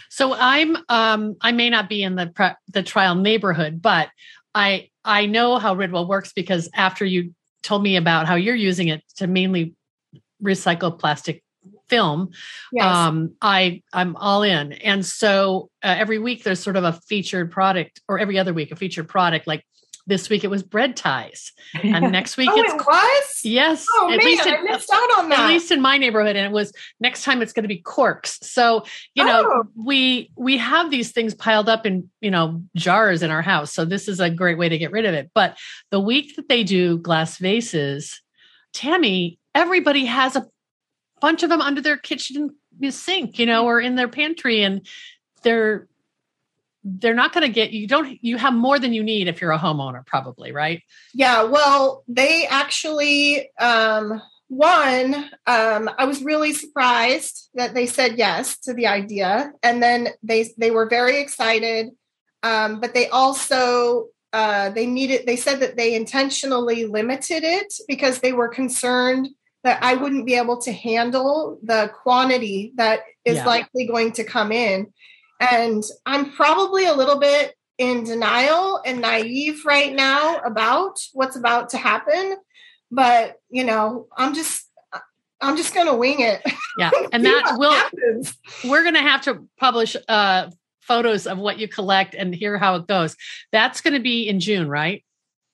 So 0.08 0.34
I'm, 0.34 0.76
um, 0.88 1.36
I 1.40 1.52
may 1.52 1.68
not 1.68 1.88
be 1.88 2.02
in 2.02 2.14
the 2.14 2.28
pre- 2.28 2.56
the 2.68 2.82
trial 2.82 3.14
neighborhood, 3.14 3.82
but 3.82 4.08
I 4.54 4.90
I 5.04 5.26
know 5.26 5.58
how 5.58 5.74
Ridwell 5.74 6.08
works 6.08 6.32
because 6.32 6.68
after 6.74 7.04
you 7.04 7.34
told 7.62 7.82
me 7.82 7.96
about 7.96 8.26
how 8.26 8.34
you're 8.34 8.54
using 8.54 8.88
it 8.88 9.02
to 9.16 9.26
mainly 9.26 9.74
recycle 10.42 10.98
plastic 10.98 11.42
film 11.88 12.30
yes. 12.72 12.84
um 12.84 13.34
i 13.40 13.82
i'm 13.92 14.16
all 14.16 14.42
in 14.42 14.72
and 14.72 15.04
so 15.04 15.70
uh, 15.84 15.94
every 15.96 16.18
week 16.18 16.42
there's 16.42 16.58
sort 16.58 16.74
of 16.74 16.84
a 16.84 16.92
featured 16.92 17.52
product 17.52 18.00
or 18.08 18.18
every 18.18 18.38
other 18.38 18.52
week 18.52 18.72
a 18.72 18.76
featured 18.76 19.08
product 19.08 19.46
like 19.46 19.64
this 20.06 20.28
week 20.28 20.44
it 20.44 20.48
was 20.48 20.62
bread 20.62 20.96
ties, 20.96 21.52
and 21.82 22.10
next 22.12 22.36
week 22.36 22.50
oh, 22.52 22.60
it's 22.60 22.72
it 22.72 22.86
was. 22.86 23.40
Yes, 23.44 23.86
oh 23.94 24.10
at 24.10 24.18
man, 24.18 24.26
least 24.26 24.46
in, 24.46 24.54
I 24.54 24.62
missed 24.62 24.90
out 24.92 25.18
on 25.18 25.28
that. 25.28 25.40
At 25.40 25.48
least 25.48 25.70
in 25.70 25.80
my 25.80 25.98
neighborhood, 25.98 26.36
and 26.36 26.46
it 26.46 26.52
was 26.52 26.72
next 27.00 27.24
time 27.24 27.42
it's 27.42 27.52
going 27.52 27.62
to 27.64 27.68
be 27.68 27.78
corks. 27.78 28.38
So 28.42 28.84
you 29.14 29.24
know 29.24 29.44
oh. 29.46 29.64
we 29.76 30.30
we 30.36 30.58
have 30.58 30.90
these 30.90 31.12
things 31.12 31.34
piled 31.34 31.68
up 31.68 31.86
in 31.86 32.10
you 32.20 32.30
know 32.30 32.62
jars 32.74 33.22
in 33.22 33.30
our 33.30 33.42
house. 33.42 33.72
So 33.72 33.84
this 33.84 34.08
is 34.08 34.20
a 34.20 34.30
great 34.30 34.58
way 34.58 34.68
to 34.68 34.78
get 34.78 34.92
rid 34.92 35.04
of 35.04 35.14
it. 35.14 35.30
But 35.34 35.56
the 35.90 36.00
week 36.00 36.36
that 36.36 36.48
they 36.48 36.64
do 36.64 36.98
glass 36.98 37.38
vases, 37.38 38.20
Tammy, 38.72 39.38
everybody 39.54 40.06
has 40.06 40.36
a 40.36 40.46
bunch 41.20 41.42
of 41.42 41.48
them 41.48 41.60
under 41.60 41.80
their 41.80 41.96
kitchen 41.96 42.50
sink, 42.90 43.38
you 43.38 43.46
know, 43.46 43.66
or 43.66 43.80
in 43.80 43.94
their 43.94 44.08
pantry, 44.08 44.62
and 44.62 44.86
they're 45.42 45.88
they're 46.84 47.14
not 47.14 47.32
going 47.32 47.46
to 47.46 47.52
get 47.52 47.72
you 47.72 47.86
don't 47.86 48.18
you 48.22 48.36
have 48.36 48.54
more 48.54 48.78
than 48.78 48.92
you 48.92 49.02
need 49.02 49.28
if 49.28 49.40
you're 49.40 49.52
a 49.52 49.58
homeowner 49.58 50.04
probably 50.06 50.52
right 50.52 50.82
yeah 51.14 51.42
well 51.44 52.04
they 52.08 52.46
actually 52.46 53.50
um 53.58 54.20
one 54.48 55.14
um 55.46 55.88
i 55.98 56.04
was 56.04 56.22
really 56.22 56.52
surprised 56.52 57.48
that 57.54 57.74
they 57.74 57.86
said 57.86 58.18
yes 58.18 58.58
to 58.58 58.74
the 58.74 58.86
idea 58.86 59.52
and 59.62 59.82
then 59.82 60.08
they 60.22 60.48
they 60.58 60.70
were 60.70 60.88
very 60.88 61.20
excited 61.20 61.90
um 62.42 62.80
but 62.80 62.94
they 62.94 63.08
also 63.08 64.08
uh 64.32 64.70
they 64.70 64.86
needed 64.86 65.26
they 65.26 65.36
said 65.36 65.60
that 65.60 65.76
they 65.76 65.94
intentionally 65.94 66.84
limited 66.84 67.44
it 67.44 67.72
because 67.86 68.18
they 68.18 68.32
were 68.32 68.48
concerned 68.48 69.28
that 69.64 69.82
I 69.82 69.94
wouldn't 69.94 70.26
be 70.26 70.34
able 70.34 70.60
to 70.62 70.72
handle 70.72 71.58
the 71.62 71.90
quantity 72.02 72.72
that 72.76 73.00
is 73.24 73.36
yeah. 73.36 73.46
likely 73.46 73.86
going 73.86 74.12
to 74.12 74.24
come 74.24 74.50
in. 74.50 74.92
And 75.50 75.82
I'm 76.06 76.32
probably 76.32 76.86
a 76.86 76.94
little 76.94 77.18
bit 77.18 77.54
in 77.78 78.04
denial 78.04 78.80
and 78.86 79.00
naive 79.00 79.64
right 79.64 79.92
now 79.92 80.36
about 80.38 80.98
what's 81.12 81.36
about 81.36 81.70
to 81.70 81.78
happen. 81.78 82.36
But, 82.90 83.36
you 83.50 83.64
know, 83.64 84.06
I'm 84.16 84.34
just 84.34 84.68
I'm 85.40 85.56
just 85.56 85.74
going 85.74 85.88
to 85.88 85.94
wing 85.94 86.20
it. 86.20 86.40
Yeah. 86.78 86.90
And 87.12 87.26
that 87.26 87.56
will 87.58 87.72
happens. 87.72 88.34
we're 88.64 88.82
going 88.82 88.94
to 88.94 89.00
have 89.00 89.22
to 89.22 89.46
publish 89.58 89.96
uh 90.08 90.50
photos 90.80 91.26
of 91.26 91.38
what 91.38 91.58
you 91.58 91.68
collect 91.68 92.14
and 92.14 92.34
hear 92.34 92.58
how 92.58 92.76
it 92.76 92.86
goes. 92.86 93.16
That's 93.50 93.80
going 93.80 93.94
to 93.94 94.00
be 94.00 94.28
in 94.28 94.40
June, 94.40 94.68
right? 94.68 95.04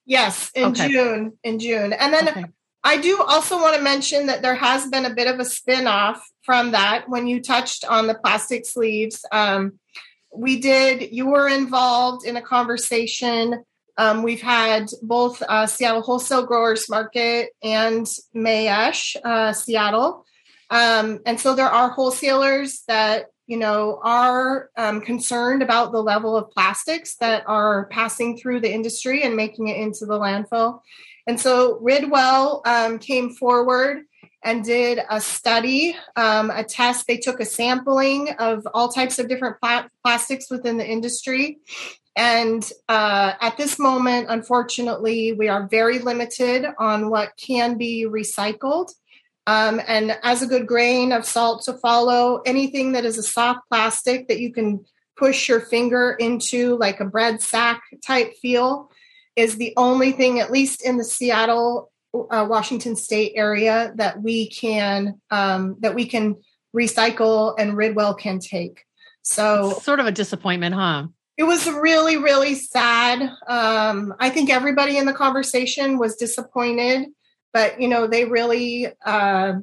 Yes, 0.05 0.51
in 0.55 0.65
okay. 0.65 0.89
June, 0.89 1.37
in 1.43 1.59
June. 1.59 1.93
And 1.93 2.13
then 2.13 2.29
okay. 2.29 2.45
I 2.83 2.97
do 2.97 3.21
also 3.21 3.57
want 3.57 3.75
to 3.75 3.81
mention 3.81 4.27
that 4.27 4.41
there 4.41 4.55
has 4.55 4.87
been 4.87 5.05
a 5.05 5.13
bit 5.13 5.27
of 5.27 5.39
a 5.39 5.45
spin 5.45 5.85
off 5.85 6.25
from 6.43 6.71
that 6.71 7.09
when 7.09 7.27
you 7.27 7.41
touched 7.41 7.83
on 7.85 8.07
the 8.07 8.15
plastic 8.15 8.65
sleeves. 8.65 9.25
Um, 9.31 9.79
we 10.33 10.59
did, 10.59 11.11
you 11.11 11.27
were 11.27 11.49
involved 11.49 12.25
in 12.25 12.37
a 12.37 12.41
conversation. 12.41 13.63
Um, 13.97 14.23
we've 14.23 14.41
had 14.41 14.87
both 15.01 15.41
uh, 15.41 15.67
Seattle 15.67 16.01
Wholesale 16.01 16.45
Growers 16.45 16.89
Market 16.89 17.49
and 17.61 18.07
Mayesh, 18.33 19.17
uh, 19.25 19.51
Seattle. 19.51 20.25
Um, 20.69 21.19
and 21.25 21.39
so 21.39 21.55
there 21.55 21.67
are 21.67 21.89
wholesalers 21.89 22.83
that 22.87 23.25
you 23.47 23.57
know 23.57 23.99
are 24.03 24.69
um, 24.77 25.01
concerned 25.01 25.63
about 25.63 25.91
the 25.91 26.01
level 26.01 26.37
of 26.37 26.51
plastics 26.51 27.15
that 27.15 27.43
are 27.47 27.87
passing 27.87 28.37
through 28.37 28.61
the 28.61 28.71
industry 28.71 29.23
and 29.23 29.35
making 29.35 29.67
it 29.67 29.77
into 29.77 30.05
the 30.05 30.19
landfill 30.19 30.81
and 31.27 31.39
so 31.39 31.79
Ridwell 31.79 32.61
um, 32.65 32.99
came 32.99 33.31
forward 33.31 34.03
and 34.43 34.63
did 34.63 34.99
a 35.09 35.19
study, 35.19 35.95
um, 36.15 36.49
a 36.49 36.63
test. 36.63 37.07
They 37.07 37.17
took 37.17 37.39
a 37.39 37.45
sampling 37.45 38.29
of 38.39 38.65
all 38.73 38.89
types 38.89 39.19
of 39.19 39.27
different 39.27 39.59
pla- 39.61 39.87
plastics 40.03 40.49
within 40.49 40.77
the 40.77 40.87
industry. 40.87 41.59
And 42.15 42.69
uh, 42.87 43.33
at 43.39 43.57
this 43.57 43.79
moment, 43.79 44.27
unfortunately, 44.29 45.33
we 45.33 45.47
are 45.47 45.67
very 45.67 45.99
limited 45.99 46.65
on 46.77 47.09
what 47.09 47.31
can 47.37 47.77
be 47.77 48.05
recycled. 48.09 48.91
Um, 49.47 49.81
and 49.87 50.17
as 50.23 50.41
a 50.41 50.47
good 50.47 50.67
grain 50.67 51.11
of 51.11 51.25
salt 51.25 51.63
to 51.65 51.73
follow, 51.73 52.41
anything 52.45 52.91
that 52.93 53.05
is 53.05 53.17
a 53.17 53.23
soft 53.23 53.61
plastic 53.69 54.27
that 54.27 54.39
you 54.39 54.53
can 54.53 54.85
push 55.17 55.49
your 55.49 55.59
finger 55.59 56.11
into, 56.11 56.77
like 56.77 56.99
a 56.99 57.05
bread 57.05 57.41
sack 57.41 57.81
type 58.05 58.33
feel, 58.41 58.91
is 59.35 59.57
the 59.57 59.73
only 59.77 60.11
thing, 60.11 60.39
at 60.39 60.51
least 60.51 60.85
in 60.85 60.97
the 60.97 61.03
Seattle, 61.03 61.91
uh, 62.13 62.45
Washington 62.49 62.95
State 62.95 63.33
area, 63.35 63.93
that 63.95 64.21
we 64.21 64.49
can 64.49 65.19
um, 65.31 65.77
that 65.79 65.95
we 65.95 66.05
can 66.05 66.35
recycle 66.75 67.55
and 67.57 67.73
Ridwell 67.73 68.17
can 68.17 68.39
take. 68.39 68.83
So 69.21 69.71
it's 69.71 69.83
sort 69.83 69.99
of 69.99 70.05
a 70.05 70.11
disappointment, 70.11 70.75
huh? 70.75 71.07
It 71.37 71.43
was 71.43 71.69
really, 71.69 72.17
really 72.17 72.55
sad. 72.55 73.31
Um, 73.47 74.13
I 74.19 74.29
think 74.29 74.49
everybody 74.49 74.97
in 74.97 75.05
the 75.05 75.13
conversation 75.13 75.97
was 75.97 76.15
disappointed, 76.15 77.07
but 77.53 77.79
you 77.81 77.87
know 77.87 78.07
they 78.07 78.25
really. 78.25 78.87
Uh, 79.05 79.53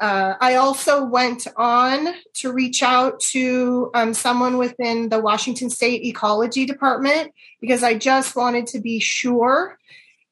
uh, 0.00 0.34
I 0.40 0.54
also 0.54 1.04
went 1.04 1.46
on 1.56 2.14
to 2.36 2.52
reach 2.52 2.82
out 2.82 3.20
to 3.32 3.90
um, 3.94 4.14
someone 4.14 4.56
within 4.56 5.10
the 5.10 5.20
Washington 5.20 5.68
State 5.68 6.02
Ecology 6.04 6.64
Department 6.64 7.32
because 7.60 7.82
I 7.82 7.94
just 7.94 8.34
wanted 8.34 8.66
to 8.68 8.80
be 8.80 8.98
sure. 8.98 9.78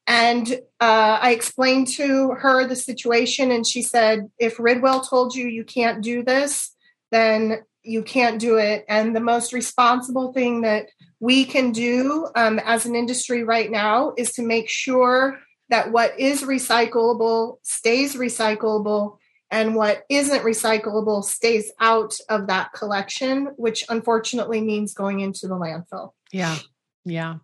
And 0.07 0.51
uh, 0.79 1.19
I 1.21 1.33
explained 1.33 1.87
to 1.89 2.31
her 2.31 2.65
the 2.65 2.75
situation, 2.75 3.51
and 3.51 3.65
she 3.65 3.83
said, 3.83 4.31
if 4.39 4.57
Ridwell 4.57 5.07
told 5.07 5.35
you 5.35 5.47
you 5.47 5.63
can't 5.63 6.01
do 6.01 6.23
this, 6.23 6.75
then 7.11 7.59
you 7.83 8.01
can't 8.01 8.39
do 8.39 8.57
it. 8.57 8.85
And 8.89 9.15
the 9.15 9.19
most 9.19 9.53
responsible 9.53 10.33
thing 10.33 10.61
that 10.61 10.87
we 11.19 11.45
can 11.45 11.71
do 11.71 12.27
um, 12.35 12.57
as 12.57 12.87
an 12.87 12.95
industry 12.95 13.43
right 13.43 13.69
now 13.69 14.13
is 14.17 14.31
to 14.31 14.41
make 14.41 14.67
sure 14.67 15.39
that 15.69 15.91
what 15.91 16.19
is 16.19 16.41
recyclable 16.41 17.57
stays 17.61 18.15
recyclable 18.15 19.18
and 19.51 19.75
what 19.75 20.03
isn't 20.09 20.43
recyclable 20.43 21.23
stays 21.23 21.71
out 21.79 22.13
of 22.29 22.47
that 22.47 22.71
collection, 22.73 23.47
which 23.57 23.83
unfortunately 23.89 24.61
means 24.61 24.93
going 24.93 25.21
into 25.21 25.47
the 25.47 25.55
landfill. 25.55 26.11
Yeah. 26.31 26.57
Yeah. 27.05 27.35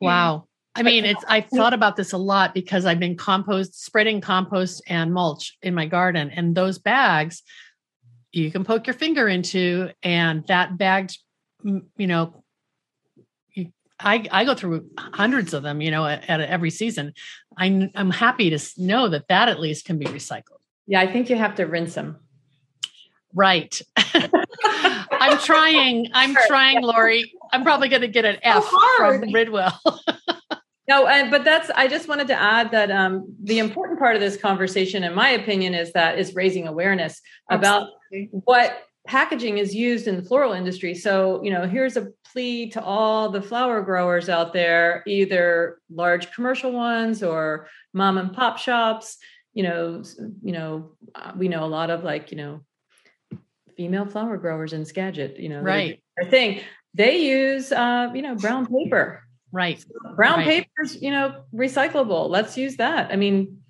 Wow. 0.00 0.46
I 0.74 0.82
mean, 0.82 1.04
it's 1.04 1.22
I've 1.28 1.46
thought 1.46 1.74
about 1.74 1.96
this 1.96 2.12
a 2.12 2.18
lot 2.18 2.54
because 2.54 2.86
I've 2.86 3.00
been 3.00 3.16
compost 3.16 3.82
spreading 3.84 4.20
compost 4.20 4.82
and 4.86 5.12
mulch 5.12 5.56
in 5.62 5.74
my 5.74 5.86
garden 5.86 6.30
and 6.30 6.54
those 6.54 6.78
bags 6.78 7.42
you 8.32 8.50
can 8.50 8.64
poke 8.64 8.86
your 8.86 8.94
finger 8.94 9.28
into 9.28 9.90
and 10.02 10.46
that 10.46 10.78
bagged 10.78 11.18
you 11.62 12.06
know 12.06 12.42
I, 14.04 14.26
I 14.30 14.44
go 14.44 14.54
through 14.54 14.88
hundreds 14.98 15.54
of 15.54 15.62
them, 15.62 15.80
you 15.80 15.92
know, 15.92 16.04
at, 16.04 16.28
at 16.28 16.40
every 16.40 16.70
season. 16.70 17.14
I'm, 17.56 17.90
I'm 17.94 18.10
happy 18.10 18.50
to 18.50 18.58
know 18.76 19.08
that 19.08 19.28
that 19.28 19.48
at 19.48 19.60
least 19.60 19.84
can 19.84 19.98
be 19.98 20.06
recycled. 20.06 20.58
Yeah, 20.86 21.00
I 21.00 21.06
think 21.06 21.30
you 21.30 21.36
have 21.36 21.56
to 21.56 21.64
rinse 21.64 21.94
them. 21.94 22.18
Right. 23.34 23.80
I'm 23.96 25.38
trying. 25.38 26.08
I'm 26.12 26.36
trying, 26.46 26.82
Lori. 26.82 27.32
I'm 27.52 27.62
probably 27.62 27.88
going 27.88 28.02
to 28.02 28.08
get 28.08 28.24
an 28.24 28.36
F 28.42 28.64
from 28.96 29.22
Ridwell. 29.32 29.78
no, 30.88 31.06
uh, 31.06 31.30
but 31.30 31.44
that's. 31.44 31.70
I 31.70 31.86
just 31.88 32.08
wanted 32.08 32.26
to 32.28 32.34
add 32.34 32.70
that 32.72 32.90
um, 32.90 33.34
the 33.42 33.58
important 33.58 33.98
part 33.98 34.16
of 34.16 34.20
this 34.20 34.36
conversation, 34.36 35.04
in 35.04 35.14
my 35.14 35.30
opinion, 35.30 35.74
is 35.74 35.92
that 35.92 36.18
is 36.18 36.34
raising 36.34 36.66
awareness 36.66 37.20
Absolutely. 37.50 38.28
about 38.28 38.42
what 38.44 38.82
packaging 39.06 39.58
is 39.58 39.74
used 39.74 40.06
in 40.06 40.16
the 40.16 40.22
floral 40.22 40.52
industry. 40.52 40.94
So, 40.94 41.42
you 41.42 41.50
know, 41.50 41.66
here's 41.66 41.96
a 41.96 42.08
plea 42.30 42.70
to 42.70 42.82
all 42.82 43.28
the 43.28 43.42
flower 43.42 43.82
growers 43.82 44.28
out 44.28 44.52
there, 44.52 45.02
either 45.06 45.78
large 45.90 46.32
commercial 46.32 46.72
ones 46.72 47.22
or 47.22 47.68
mom 47.92 48.18
and 48.18 48.32
pop 48.32 48.58
shops. 48.58 49.18
You 49.54 49.62
know, 49.64 50.02
you 50.42 50.52
know, 50.52 50.92
uh, 51.14 51.32
we 51.36 51.48
know 51.48 51.64
a 51.64 51.66
lot 51.66 51.90
of 51.90 52.04
like, 52.04 52.30
you 52.30 52.36
know, 52.36 52.60
female 53.76 54.06
flower 54.06 54.36
growers 54.36 54.72
in 54.72 54.84
Skagit. 54.84 55.38
You 55.38 55.48
know, 55.50 55.60
right? 55.60 56.02
Thing. 56.30 56.60
They 56.94 57.18
use, 57.18 57.72
uh, 57.72 58.10
you 58.14 58.22
know, 58.22 58.34
brown 58.34 58.66
paper. 58.66 59.22
Right. 59.50 59.84
Brown 60.16 60.38
right. 60.38 60.46
paper's, 60.46 61.00
you 61.00 61.10
know, 61.10 61.44
recyclable. 61.54 62.28
Let's 62.28 62.56
use 62.56 62.76
that. 62.76 63.10
I 63.12 63.16
mean, 63.16 63.61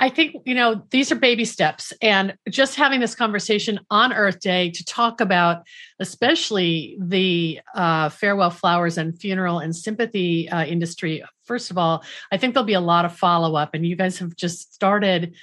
I 0.00 0.08
think, 0.08 0.36
you 0.44 0.54
know, 0.54 0.82
these 0.90 1.10
are 1.10 1.16
baby 1.16 1.44
steps. 1.44 1.92
And 2.00 2.36
just 2.48 2.76
having 2.76 3.00
this 3.00 3.14
conversation 3.14 3.80
on 3.90 4.12
Earth 4.12 4.38
Day 4.38 4.70
to 4.70 4.84
talk 4.84 5.20
about, 5.20 5.62
especially 5.98 6.96
the 7.00 7.60
uh, 7.74 8.08
farewell 8.08 8.50
flowers 8.50 8.96
and 8.96 9.18
funeral 9.18 9.58
and 9.58 9.74
sympathy 9.74 10.48
uh, 10.48 10.64
industry, 10.64 11.24
first 11.44 11.70
of 11.70 11.78
all, 11.78 12.04
I 12.30 12.36
think 12.36 12.54
there'll 12.54 12.66
be 12.66 12.74
a 12.74 12.80
lot 12.80 13.04
of 13.04 13.16
follow 13.16 13.56
up. 13.56 13.74
And 13.74 13.84
you 13.84 13.96
guys 13.96 14.18
have 14.18 14.36
just 14.36 14.72
started 14.72 15.34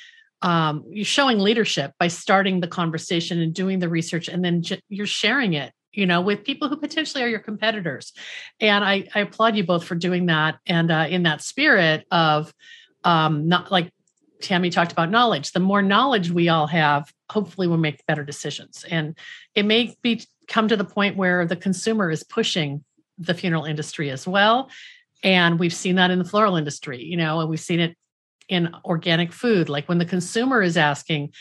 um, 0.41 0.85
showing 1.03 1.39
leadership 1.39 1.93
by 1.99 2.07
starting 2.07 2.61
the 2.61 2.67
conversation 2.67 3.41
and 3.41 3.53
doing 3.53 3.79
the 3.79 3.89
research, 3.89 4.27
and 4.27 4.43
then 4.43 4.61
j- 4.61 4.81
you're 4.89 5.07
sharing 5.07 5.53
it 5.53 5.71
you 5.91 6.05
know 6.05 6.19
with 6.19 6.43
people 6.43 6.67
who 6.67 6.75
potentially 6.75 7.23
are 7.23 7.27
your 7.27 7.39
competitors 7.39 8.11
and 8.59 8.83
i, 8.83 9.07
I 9.15 9.21
applaud 9.21 9.55
you 9.55 9.63
both 9.63 9.85
for 9.85 9.95
doing 9.95 10.25
that 10.25 10.59
and 10.67 10.91
uh, 10.91 11.07
in 11.09 11.23
that 11.23 11.41
spirit 11.41 12.05
of 12.11 12.53
um, 13.05 13.47
not 13.47 13.71
like 13.71 13.91
Tammy 14.41 14.69
talked 14.69 14.91
about 14.91 15.09
knowledge. 15.09 15.51
The 15.51 15.59
more 15.59 15.81
knowledge 15.81 16.29
we 16.29 16.49
all 16.49 16.67
have, 16.67 17.11
hopefully 17.29 17.67
we'll 17.67 17.77
make 17.77 18.05
better 18.05 18.23
decisions. 18.23 18.85
And 18.89 19.17
it 19.53 19.63
may 19.63 19.95
be 20.01 20.23
come 20.47 20.67
to 20.67 20.77
the 20.77 20.85
point 20.85 21.17
where 21.17 21.45
the 21.45 21.55
consumer 21.55 22.09
is 22.11 22.23
pushing 22.23 22.83
the 23.17 23.33
funeral 23.33 23.65
industry 23.65 24.09
as 24.09 24.27
well. 24.27 24.69
And 25.23 25.59
we've 25.59 25.73
seen 25.73 25.95
that 25.95 26.11
in 26.11 26.19
the 26.19 26.25
floral 26.25 26.55
industry, 26.55 27.03
you 27.03 27.17
know, 27.17 27.39
and 27.39 27.49
we've 27.49 27.59
seen 27.59 27.79
it 27.79 27.97
in 28.47 28.75
organic 28.83 29.31
food. 29.33 29.69
Like 29.69 29.87
when 29.89 29.97
the 29.97 30.05
consumer 30.05 30.61
is 30.61 30.77
asking, 30.77 31.33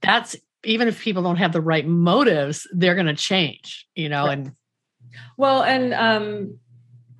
that's 0.00 0.36
even 0.64 0.88
if 0.88 1.00
people 1.00 1.22
don't 1.22 1.36
have 1.36 1.52
the 1.52 1.60
right 1.60 1.86
motives, 1.86 2.66
they're 2.72 2.94
going 2.94 3.06
to 3.06 3.14
change, 3.14 3.86
you 3.94 4.08
know, 4.08 4.26
right. 4.26 4.38
and 4.38 4.52
well, 5.36 5.62
and 5.62 5.94
um, 5.94 6.58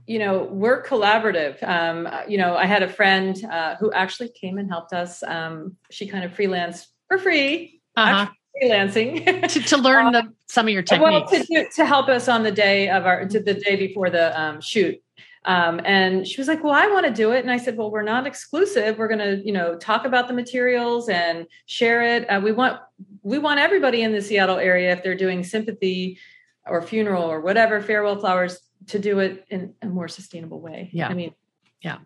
you 0.09 0.18
know 0.18 0.44
we're 0.50 0.82
collaborative. 0.82 1.62
Um, 1.62 2.09
you 2.26 2.38
know 2.38 2.56
i 2.56 2.64
had 2.64 2.82
a 2.82 2.88
friend 2.88 3.44
uh, 3.44 3.76
who 3.76 3.92
actually 3.92 4.30
came 4.30 4.59
and 4.59 4.68
helped 4.68 4.92
us 4.92 5.22
um, 5.22 5.76
she 5.90 6.09
kind 6.09 6.24
of 6.24 6.32
freelanced 6.32 6.86
for 7.06 7.18
free 7.18 7.80
uh-huh. 7.96 8.30
freelancing. 8.62 9.48
To, 9.48 9.61
to, 9.61 9.76
learn 9.76 10.12
the, 10.12 10.32
some 10.48 10.66
of 10.66 10.72
your 10.72 10.82
techniques 10.82 11.30
well, 11.30 11.44
to, 11.44 11.68
to 11.76 11.84
help 11.84 12.09
us 12.09 12.28
on 12.28 12.42
the 12.42 12.50
day 12.50 12.88
of 12.88 13.06
our 13.06 13.26
to 13.26 13.40
the 13.40 13.54
day 13.54 13.76
before 13.76 14.11
the 14.11 14.38
um, 14.40 14.61
shoot. 14.61 15.00
Um, 15.44 15.80
and 15.84 16.26
she 16.26 16.40
was 16.40 16.48
like 16.48 16.62
well 16.62 16.74
i 16.74 16.86
want 16.88 17.06
to 17.06 17.12
do 17.12 17.32
it. 17.32 17.40
And 17.40 17.50
i 17.50 17.56
said 17.56 17.76
well 17.76 17.90
we're 17.90 18.02
not 18.02 18.26
exclusive. 18.26 18.98
We're 18.98 19.09
going 19.09 19.20
to 19.20 19.44
you 19.44 19.52
know 19.52 19.76
talk 19.76 20.04
about 20.04 20.28
the 20.28 20.34
materials 20.34 21.09
and 21.09 21.46
share 21.66 22.02
it. 22.02 22.24
Uh, 22.24 22.40
we 22.42 22.52
want 22.52 22.80
we 23.22 23.38
want 23.38 23.61
everybody 23.61 24.02
in 24.02 24.12
the 24.12 24.22
seattle 24.22 24.59
area 24.59 24.92
if 24.92 25.02
they're 25.02 25.14
doing 25.14 25.44
sympathy 25.44 26.18
or 26.66 26.82
funeral 26.82 27.24
or 27.24 27.40
whatever 27.40 27.80
farewell 27.80 28.18
flowers 28.18 28.61
to 28.87 28.99
do 28.99 29.18
it 29.18 29.45
in 29.51 29.74
a 29.83 29.87
more 29.87 30.09
sustainable 30.09 30.61
way. 30.61 30.91
Yeah. 30.93 31.09
I 31.09 31.14
mean, 31.14 31.35
yeah, 31.83 31.99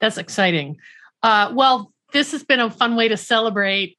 that's 0.00 0.18
exciting. 0.18 0.78
Uh, 1.22 1.52
well, 1.54 1.92
this 2.12 2.32
has 2.32 2.44
been 2.44 2.60
a 2.60 2.70
fun 2.70 2.96
way 2.96 3.08
to 3.08 3.16
celebrate 3.16 3.98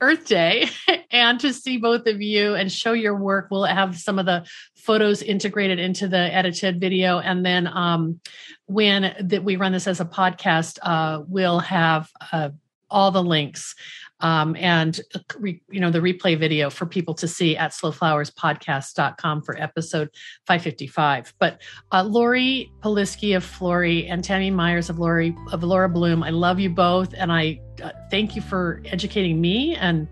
Earth 0.00 0.26
Day 0.26 0.68
and 1.10 1.38
to 1.40 1.52
see 1.52 1.78
both 1.78 2.06
of 2.06 2.20
you 2.20 2.54
and 2.54 2.70
show 2.70 2.92
your 2.92 3.16
work. 3.16 3.48
We'll 3.50 3.64
have 3.64 3.96
some 3.96 4.18
of 4.18 4.26
the 4.26 4.44
photos 4.76 5.22
integrated 5.22 5.78
into 5.78 6.08
the 6.08 6.18
edited 6.18 6.80
video. 6.80 7.20
And 7.20 7.46
then 7.46 7.68
um, 7.68 8.20
when 8.66 9.14
that 9.20 9.44
we 9.44 9.56
run 9.56 9.72
this 9.72 9.86
as 9.86 10.00
a 10.00 10.04
podcast, 10.04 10.78
uh, 10.82 11.22
we'll 11.26 11.60
have 11.60 12.10
uh, 12.32 12.50
all 12.90 13.10
the 13.10 13.22
links 13.22 13.74
um, 14.22 14.56
and 14.56 15.00
re, 15.38 15.60
you 15.70 15.80
know 15.80 15.90
the 15.90 15.98
replay 15.98 16.38
video 16.38 16.70
for 16.70 16.86
people 16.86 17.12
to 17.14 17.28
see 17.28 17.56
at 17.56 17.72
slowflowerspodcast.com 17.72 19.42
for 19.42 19.60
episode 19.60 20.08
555 20.46 21.34
but 21.38 21.60
uh, 21.90 22.02
lori 22.02 22.70
Poliski 22.80 23.36
of 23.36 23.44
Flori 23.44 24.08
and 24.08 24.24
tammy 24.24 24.50
myers 24.50 24.88
of 24.88 24.98
lori 24.98 25.36
of 25.52 25.62
laura 25.62 25.88
bloom 25.88 26.22
i 26.22 26.30
love 26.30 26.58
you 26.58 26.70
both. 26.70 27.12
And 27.16 27.32
i 27.32 27.60
uh, 27.82 27.90
thank 28.10 28.36
you 28.36 28.42
for 28.42 28.82
educating 28.86 29.40
me 29.40 29.74
and 29.76 30.08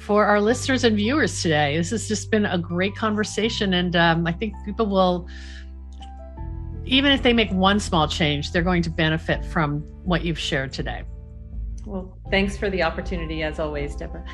for 0.00 0.26
our 0.26 0.42
listeners 0.42 0.84
and 0.84 0.94
viewers 0.94 1.40
today. 1.40 1.74
This 1.78 1.88
has 1.88 2.06
just 2.06 2.30
been 2.30 2.44
a 2.44 2.58
great 2.58 2.94
conversation. 2.94 3.74
And 3.74 3.96
um, 3.96 4.26
i 4.26 4.32
think 4.32 4.54
people 4.64 4.86
will 4.86 5.28
even 6.84 7.10
if 7.10 7.22
they 7.22 7.32
make 7.32 7.50
one 7.50 7.80
small 7.80 8.06
change 8.06 8.52
they're 8.52 8.62
going 8.62 8.82
to 8.82 8.90
benefit 8.90 9.44
from 9.44 9.80
what 10.04 10.24
you've 10.24 10.38
shared 10.38 10.72
today. 10.72 11.02
Well, 11.84 12.15
thanks 12.30 12.56
for 12.56 12.70
the 12.70 12.82
opportunity 12.82 13.42
as 13.42 13.58
always, 13.58 13.94
Debra. 13.96 14.24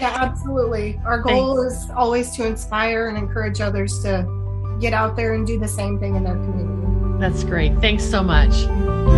Yeah, 0.00 0.16
absolutely. 0.20 1.00
Our 1.04 1.20
goal 1.20 1.62
thanks. 1.62 1.84
is 1.84 1.90
always 1.90 2.30
to 2.36 2.46
inspire 2.46 3.08
and 3.08 3.16
encourage 3.16 3.60
others 3.60 4.02
to 4.02 4.26
get 4.80 4.92
out 4.92 5.16
there 5.16 5.34
and 5.34 5.46
do 5.46 5.58
the 5.58 5.68
same 5.68 5.98
thing 5.98 6.14
in 6.14 6.24
their 6.24 6.34
community. 6.34 7.18
That's 7.18 7.42
great. 7.42 7.76
Thanks 7.80 8.04
so 8.04 8.22
much. 8.22 9.17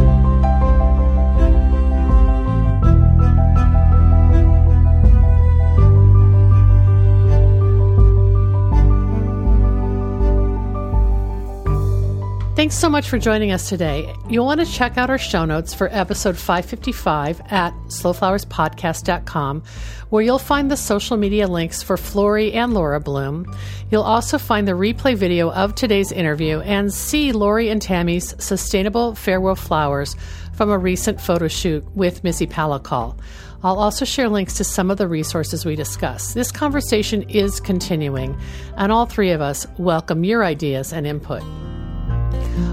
Thanks 12.61 12.76
so 12.76 12.90
much 12.90 13.08
for 13.08 13.18
joining 13.18 13.52
us 13.52 13.70
today. 13.70 14.14
You'll 14.28 14.44
want 14.44 14.61
to 14.61 14.66
check 14.66 14.98
out 14.98 15.08
our 15.08 15.16
show 15.16 15.46
notes 15.46 15.72
for 15.72 15.88
episode 15.90 16.36
555 16.36 17.40
at 17.46 17.72
slowflowerspodcast.com, 17.86 19.62
where 20.11 20.22
you'll 20.22 20.38
find 20.38 20.70
the 20.70 20.76
social 20.76 21.16
media 21.16 21.48
links 21.48 21.82
for 21.82 21.96
Flori 21.96 22.54
and 22.54 22.74
Laura 22.74 23.00
Bloom. 23.00 23.46
You'll 23.90 24.02
also 24.02 24.36
find 24.36 24.68
the 24.68 24.72
replay 24.72 25.16
video 25.16 25.50
of 25.50 25.74
today's 25.74 26.12
interview 26.12 26.61
and 26.61 26.92
see 26.92 27.32
Lori 27.32 27.70
and 27.70 27.80
Tammy's 27.80 28.34
sustainable 28.38 29.14
farewell 29.14 29.56
flowers 29.56 30.14
from 30.52 30.68
a 30.68 30.76
recent 30.76 31.18
photo 31.18 31.48
shoot 31.48 31.82
with 31.96 32.22
Missy 32.24 32.46
Palacol. 32.46 33.18
I'll 33.64 33.78
also 33.78 34.04
share 34.04 34.28
links 34.28 34.58
to 34.58 34.64
some 34.64 34.90
of 34.90 34.98
the 34.98 35.08
resources 35.08 35.64
we 35.64 35.76
discuss. 35.76 36.34
This 36.34 36.52
conversation 36.52 37.22
is 37.22 37.58
continuing, 37.58 38.38
and 38.76 38.92
all 38.92 39.06
three 39.06 39.30
of 39.30 39.40
us 39.40 39.66
welcome 39.78 40.24
your 40.24 40.44
ideas 40.44 40.92
and 40.92 41.06
input. 41.06 41.42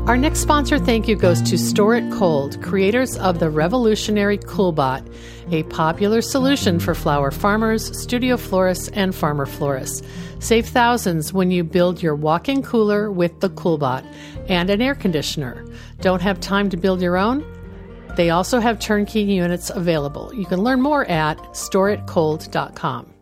Our 0.07 0.15
next 0.15 0.39
sponsor 0.39 0.79
thank 0.79 1.07
you 1.07 1.15
goes 1.15 1.41
to 1.41 1.57
Store 1.57 1.95
It 1.95 2.09
Cold, 2.13 2.63
creators 2.63 3.17
of 3.17 3.39
the 3.39 3.49
revolutionary 3.49 4.38
Coolbot, 4.38 5.05
a 5.51 5.63
popular 5.63 6.21
solution 6.21 6.79
for 6.79 6.95
flower 6.95 7.29
farmers, 7.29 7.97
studio 8.01 8.38
florists, 8.38 8.88
and 8.89 9.13
farmer 9.13 9.45
florists. 9.45 10.07
Save 10.39 10.67
thousands 10.67 11.33
when 11.33 11.51
you 11.51 11.63
build 11.63 12.01
your 12.01 12.15
walk 12.15 12.47
in 12.47 12.63
cooler 12.63 13.11
with 13.11 13.39
the 13.41 13.49
Coolbot 13.49 14.05
and 14.47 14.69
an 14.69 14.81
air 14.81 14.95
conditioner. 14.95 15.65
Don't 15.99 16.21
have 16.21 16.39
time 16.39 16.69
to 16.69 16.77
build 16.77 17.01
your 17.01 17.17
own? 17.17 17.45
They 18.15 18.29
also 18.29 18.59
have 18.59 18.79
turnkey 18.79 19.21
units 19.21 19.69
available. 19.69 20.33
You 20.33 20.45
can 20.45 20.63
learn 20.63 20.81
more 20.81 21.05
at 21.05 21.38
storeitcold.com. 21.53 23.16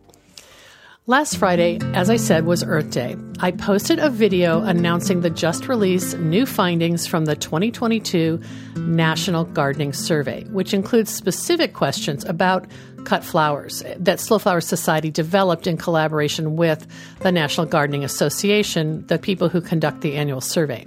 Last 1.08 1.36
Friday, 1.36 1.78
as 1.94 2.10
I 2.10 2.16
said, 2.16 2.46
was 2.46 2.64
Earth 2.64 2.90
Day. 2.90 3.14
I 3.38 3.52
posted 3.52 4.00
a 4.00 4.10
video 4.10 4.64
announcing 4.64 5.20
the 5.20 5.30
just 5.30 5.68
released 5.68 6.18
new 6.18 6.44
findings 6.44 7.06
from 7.06 7.26
the 7.26 7.36
2022 7.36 8.40
National 8.74 9.44
Gardening 9.44 9.92
Survey, 9.92 10.42
which 10.46 10.74
includes 10.74 11.14
specific 11.14 11.74
questions 11.74 12.24
about 12.24 12.66
cut 13.04 13.22
flowers 13.22 13.84
that 13.98 14.18
Slow 14.18 14.40
Flower 14.40 14.60
Society 14.60 15.12
developed 15.12 15.68
in 15.68 15.76
collaboration 15.76 16.56
with 16.56 16.84
the 17.20 17.30
National 17.30 17.68
Gardening 17.68 18.02
Association, 18.02 19.06
the 19.06 19.16
people 19.16 19.48
who 19.48 19.60
conduct 19.60 20.00
the 20.00 20.16
annual 20.16 20.40
survey. 20.40 20.84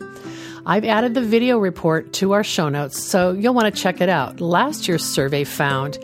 I've 0.66 0.84
added 0.84 1.14
the 1.14 1.22
video 1.22 1.58
report 1.58 2.12
to 2.16 2.34
our 2.34 2.44
show 2.44 2.68
notes, 2.68 3.02
so 3.02 3.32
you'll 3.32 3.54
want 3.54 3.74
to 3.74 3.82
check 3.82 4.02
it 4.02 4.10
out. 4.10 4.42
Last 4.42 4.86
year's 4.86 5.06
survey 5.06 5.46
found 5.46 5.98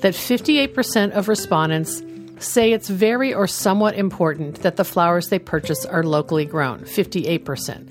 that 0.00 0.14
58% 0.14 1.10
of 1.10 1.28
respondents 1.28 2.02
say 2.42 2.72
it's 2.72 2.88
very 2.88 3.32
or 3.34 3.46
somewhat 3.46 3.94
important 3.94 4.62
that 4.62 4.76
the 4.76 4.84
flowers 4.84 5.28
they 5.28 5.38
purchase 5.38 5.84
are 5.84 6.02
locally 6.02 6.44
grown, 6.44 6.80
58%. 6.80 7.88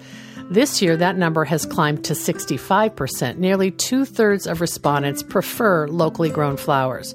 This 0.50 0.82
year, 0.82 0.96
that 0.96 1.18
number 1.18 1.44
has 1.44 1.66
climbed 1.66 2.06
to 2.06 2.14
65%. 2.14 3.38
Nearly 3.38 3.72
two 3.72 4.06
thirds 4.06 4.48
of 4.48 4.62
respondents 4.62 5.22
prefer 5.22 5.88
locally 5.88 6.30
grown 6.30 6.56
flowers. 6.56 7.14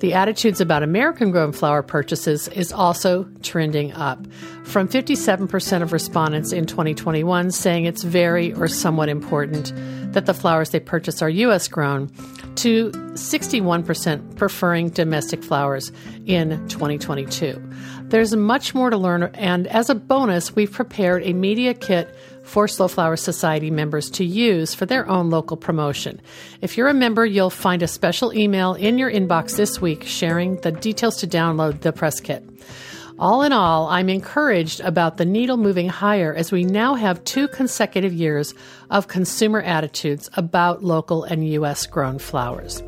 The 0.00 0.12
attitudes 0.12 0.60
about 0.60 0.82
American 0.82 1.30
grown 1.30 1.52
flower 1.52 1.82
purchases 1.82 2.48
is 2.48 2.70
also 2.70 3.26
trending 3.42 3.92
up, 3.94 4.26
from 4.64 4.88
57% 4.88 5.82
of 5.82 5.94
respondents 5.94 6.52
in 6.52 6.66
2021 6.66 7.50
saying 7.50 7.86
it's 7.86 8.02
very 8.02 8.52
or 8.52 8.68
somewhat 8.68 9.08
important 9.08 9.72
that 10.12 10.26
the 10.26 10.34
flowers 10.34 10.68
they 10.68 10.80
purchase 10.80 11.22
are 11.22 11.30
U.S. 11.30 11.66
grown 11.66 12.10
to 12.56 12.90
61% 12.90 14.36
preferring 14.36 14.90
domestic 14.90 15.42
flowers 15.42 15.92
in 16.26 16.50
2022. 16.68 17.62
There's 18.04 18.34
much 18.36 18.74
more 18.74 18.90
to 18.90 18.96
learn, 18.96 19.24
and 19.34 19.66
as 19.66 19.90
a 19.90 19.94
bonus, 19.94 20.54
we've 20.54 20.70
prepared 20.70 21.22
a 21.24 21.32
media 21.32 21.74
kit 21.74 22.14
for 22.44 22.68
Slow 22.68 22.88
Flower 22.88 23.16
Society 23.16 23.70
members 23.70 24.08
to 24.10 24.24
use 24.24 24.74
for 24.74 24.86
their 24.86 25.08
own 25.08 25.30
local 25.30 25.56
promotion. 25.56 26.20
If 26.60 26.76
you're 26.76 26.88
a 26.88 26.94
member, 26.94 27.26
you'll 27.26 27.50
find 27.50 27.82
a 27.82 27.88
special 27.88 28.32
email 28.32 28.74
in 28.74 28.98
your 28.98 29.10
inbox 29.10 29.56
this 29.56 29.80
week 29.80 30.04
sharing 30.04 30.60
the 30.60 30.72
details 30.72 31.16
to 31.18 31.26
download 31.26 31.80
the 31.80 31.92
press 31.92 32.20
kit. 32.20 32.44
All 33.18 33.42
in 33.42 33.52
all, 33.52 33.86
I'm 33.86 34.10
encouraged 34.10 34.80
about 34.80 35.16
the 35.16 35.24
needle 35.24 35.56
moving 35.56 35.88
higher 35.88 36.34
as 36.34 36.52
we 36.52 36.64
now 36.64 36.94
have 36.94 37.24
two 37.24 37.48
consecutive 37.48 38.12
years 38.12 38.52
of 38.90 39.08
consumer 39.08 39.62
attitudes 39.62 40.28
about 40.34 40.84
local 40.84 41.24
and 41.24 41.48
U.S. 41.52 41.86
grown 41.86 42.18
flowers. 42.18 42.82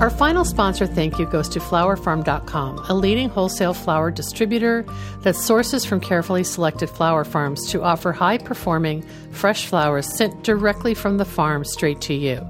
Our 0.00 0.08
final 0.08 0.46
sponsor 0.46 0.86
thank 0.86 1.18
you 1.18 1.26
goes 1.26 1.50
to 1.50 1.60
flowerfarm.com, 1.60 2.86
a 2.88 2.94
leading 2.94 3.28
wholesale 3.28 3.74
flower 3.74 4.10
distributor 4.10 4.86
that 5.20 5.36
sources 5.36 5.84
from 5.84 6.00
carefully 6.00 6.42
selected 6.42 6.88
flower 6.88 7.24
farms 7.24 7.70
to 7.72 7.82
offer 7.82 8.10
high 8.10 8.38
performing, 8.38 9.02
fresh 9.32 9.66
flowers 9.66 10.16
sent 10.16 10.44
directly 10.44 10.94
from 10.94 11.18
the 11.18 11.26
farm 11.26 11.62
straight 11.64 12.00
to 12.00 12.14
you. 12.14 12.44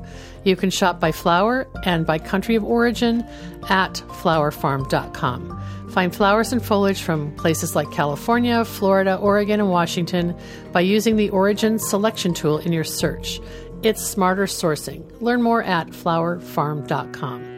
You 0.44 0.56
can 0.56 0.70
shop 0.70 1.00
by 1.00 1.12
flower 1.12 1.66
and 1.84 2.06
by 2.06 2.18
country 2.18 2.54
of 2.56 2.64
origin 2.64 3.22
at 3.68 3.94
flowerfarm.com. 4.08 5.62
Find 5.90 6.14
flowers 6.14 6.52
and 6.52 6.64
foliage 6.64 7.02
from 7.02 7.34
places 7.36 7.76
like 7.76 7.90
California, 7.90 8.64
Florida, 8.64 9.16
Oregon, 9.16 9.60
and 9.60 9.70
Washington 9.70 10.34
by 10.72 10.80
using 10.80 11.16
the 11.16 11.28
Origin 11.30 11.78
Selection 11.78 12.32
tool 12.32 12.58
in 12.58 12.72
your 12.72 12.84
search. 12.84 13.40
It's 13.82 14.02
smarter 14.02 14.44
sourcing. 14.44 15.04
Learn 15.20 15.42
more 15.42 15.62
at 15.62 15.88
flowerfarm.com. 15.88 17.52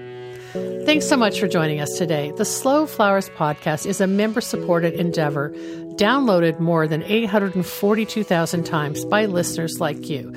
Thanks 0.85 1.09
so 1.09 1.17
much 1.17 1.41
for 1.41 1.49
joining 1.49 1.81
us 1.81 1.99
today. 1.99 2.33
The 2.37 2.45
Slow 2.45 2.87
Flowers 2.87 3.29
podcast 3.31 3.87
is 3.87 4.01
a 4.01 4.07
member 4.07 4.41
supported 4.41 4.95
endeavor 4.95 5.51
downloaded 5.97 6.61
more 6.61 6.87
than 6.87 7.03
842,000 7.03 8.65
times 8.65 9.05
by 9.05 9.27
listeners 9.27 9.81
like 9.81 10.09
you. 10.09 10.33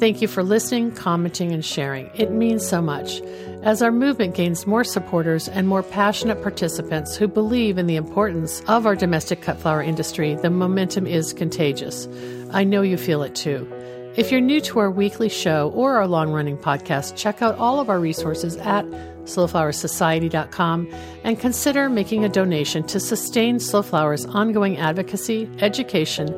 Thank 0.00 0.22
you 0.22 0.28
for 0.28 0.42
listening, 0.42 0.92
commenting, 0.92 1.52
and 1.52 1.62
sharing. 1.62 2.10
It 2.14 2.30
means 2.30 2.66
so 2.66 2.80
much. 2.80 3.20
As 3.62 3.82
our 3.82 3.92
movement 3.92 4.34
gains 4.34 4.66
more 4.66 4.82
supporters 4.82 5.46
and 5.46 5.68
more 5.68 5.82
passionate 5.82 6.40
participants 6.40 7.16
who 7.16 7.28
believe 7.28 7.76
in 7.76 7.86
the 7.86 7.96
importance 7.96 8.62
of 8.66 8.86
our 8.86 8.96
domestic 8.96 9.42
cut 9.42 9.60
flower 9.60 9.82
industry, 9.82 10.36
the 10.36 10.48
momentum 10.48 11.06
is 11.06 11.34
contagious. 11.34 12.08
I 12.50 12.64
know 12.64 12.80
you 12.80 12.96
feel 12.96 13.22
it 13.22 13.34
too. 13.34 13.70
If 14.16 14.32
you're 14.32 14.40
new 14.40 14.62
to 14.62 14.78
our 14.78 14.90
weekly 14.90 15.28
show 15.28 15.70
or 15.74 15.98
our 15.98 16.06
long 16.06 16.32
running 16.32 16.56
podcast, 16.56 17.16
check 17.16 17.42
out 17.42 17.58
all 17.58 17.78
of 17.78 17.90
our 17.90 18.00
resources 18.00 18.56
at 18.56 18.86
slowflowersociety.com 19.24 20.92
and 21.24 21.38
consider 21.38 21.90
making 21.90 22.24
a 22.24 22.28
donation 22.28 22.84
to 22.84 22.98
sustain 22.98 23.60
Slow 23.60 23.82
Flowers' 23.82 24.24
ongoing 24.24 24.78
advocacy, 24.78 25.48
education, 25.58 26.28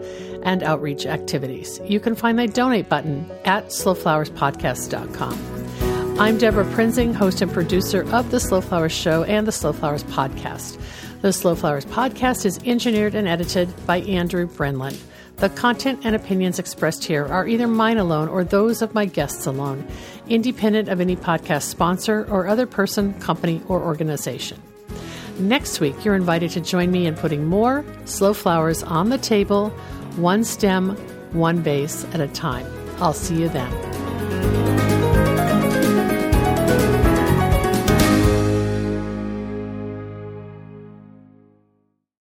and 0.44 0.62
outreach 0.62 1.06
activities. 1.06 1.80
You 1.84 2.00
can 2.00 2.14
find 2.14 2.38
the 2.38 2.46
donate 2.46 2.88
button 2.88 3.30
at 3.44 3.66
slowflowerspodcast.com. 3.66 6.18
I'm 6.20 6.38
Debra 6.38 6.64
Prinzing, 6.66 7.14
host 7.14 7.42
and 7.42 7.52
producer 7.52 8.02
of 8.12 8.30
The 8.30 8.38
Slow 8.38 8.60
Flowers 8.60 8.92
Show 8.92 9.24
and 9.24 9.46
The 9.46 9.52
Slow 9.52 9.72
Flowers 9.72 10.04
Podcast. 10.04 10.78
The 11.22 11.32
Slow 11.32 11.54
Flowers 11.54 11.86
Podcast 11.86 12.44
is 12.44 12.60
engineered 12.64 13.14
and 13.14 13.26
edited 13.26 13.74
by 13.86 14.00
Andrew 14.00 14.46
Brenlin. 14.46 14.96
The 15.36 15.48
content 15.48 16.00
and 16.04 16.14
opinions 16.14 16.58
expressed 16.58 17.04
here 17.04 17.26
are 17.26 17.48
either 17.48 17.66
mine 17.66 17.98
alone 17.98 18.28
or 18.28 18.44
those 18.44 18.82
of 18.82 18.94
my 18.94 19.06
guests 19.06 19.46
alone, 19.46 19.86
independent 20.28 20.88
of 20.88 21.00
any 21.00 21.16
podcast 21.16 21.62
sponsor 21.62 22.26
or 22.30 22.46
other 22.46 22.66
person, 22.66 23.14
company, 23.14 23.62
or 23.66 23.82
organization. 23.82 24.60
Next 25.38 25.80
week, 25.80 26.04
you're 26.04 26.14
invited 26.14 26.50
to 26.52 26.60
join 26.60 26.92
me 26.92 27.06
in 27.06 27.16
putting 27.16 27.46
more 27.46 27.84
slow 28.04 28.34
flowers 28.34 28.82
on 28.82 29.08
the 29.08 29.18
table, 29.18 29.74
one 30.16 30.44
stem, 30.44 30.96
one 31.32 31.62
base 31.62 32.04
at 32.12 32.20
a 32.20 32.28
time. 32.28 32.66
I'll 32.98 33.12
see 33.12 33.40
you 33.40 33.48
then. 33.48 34.71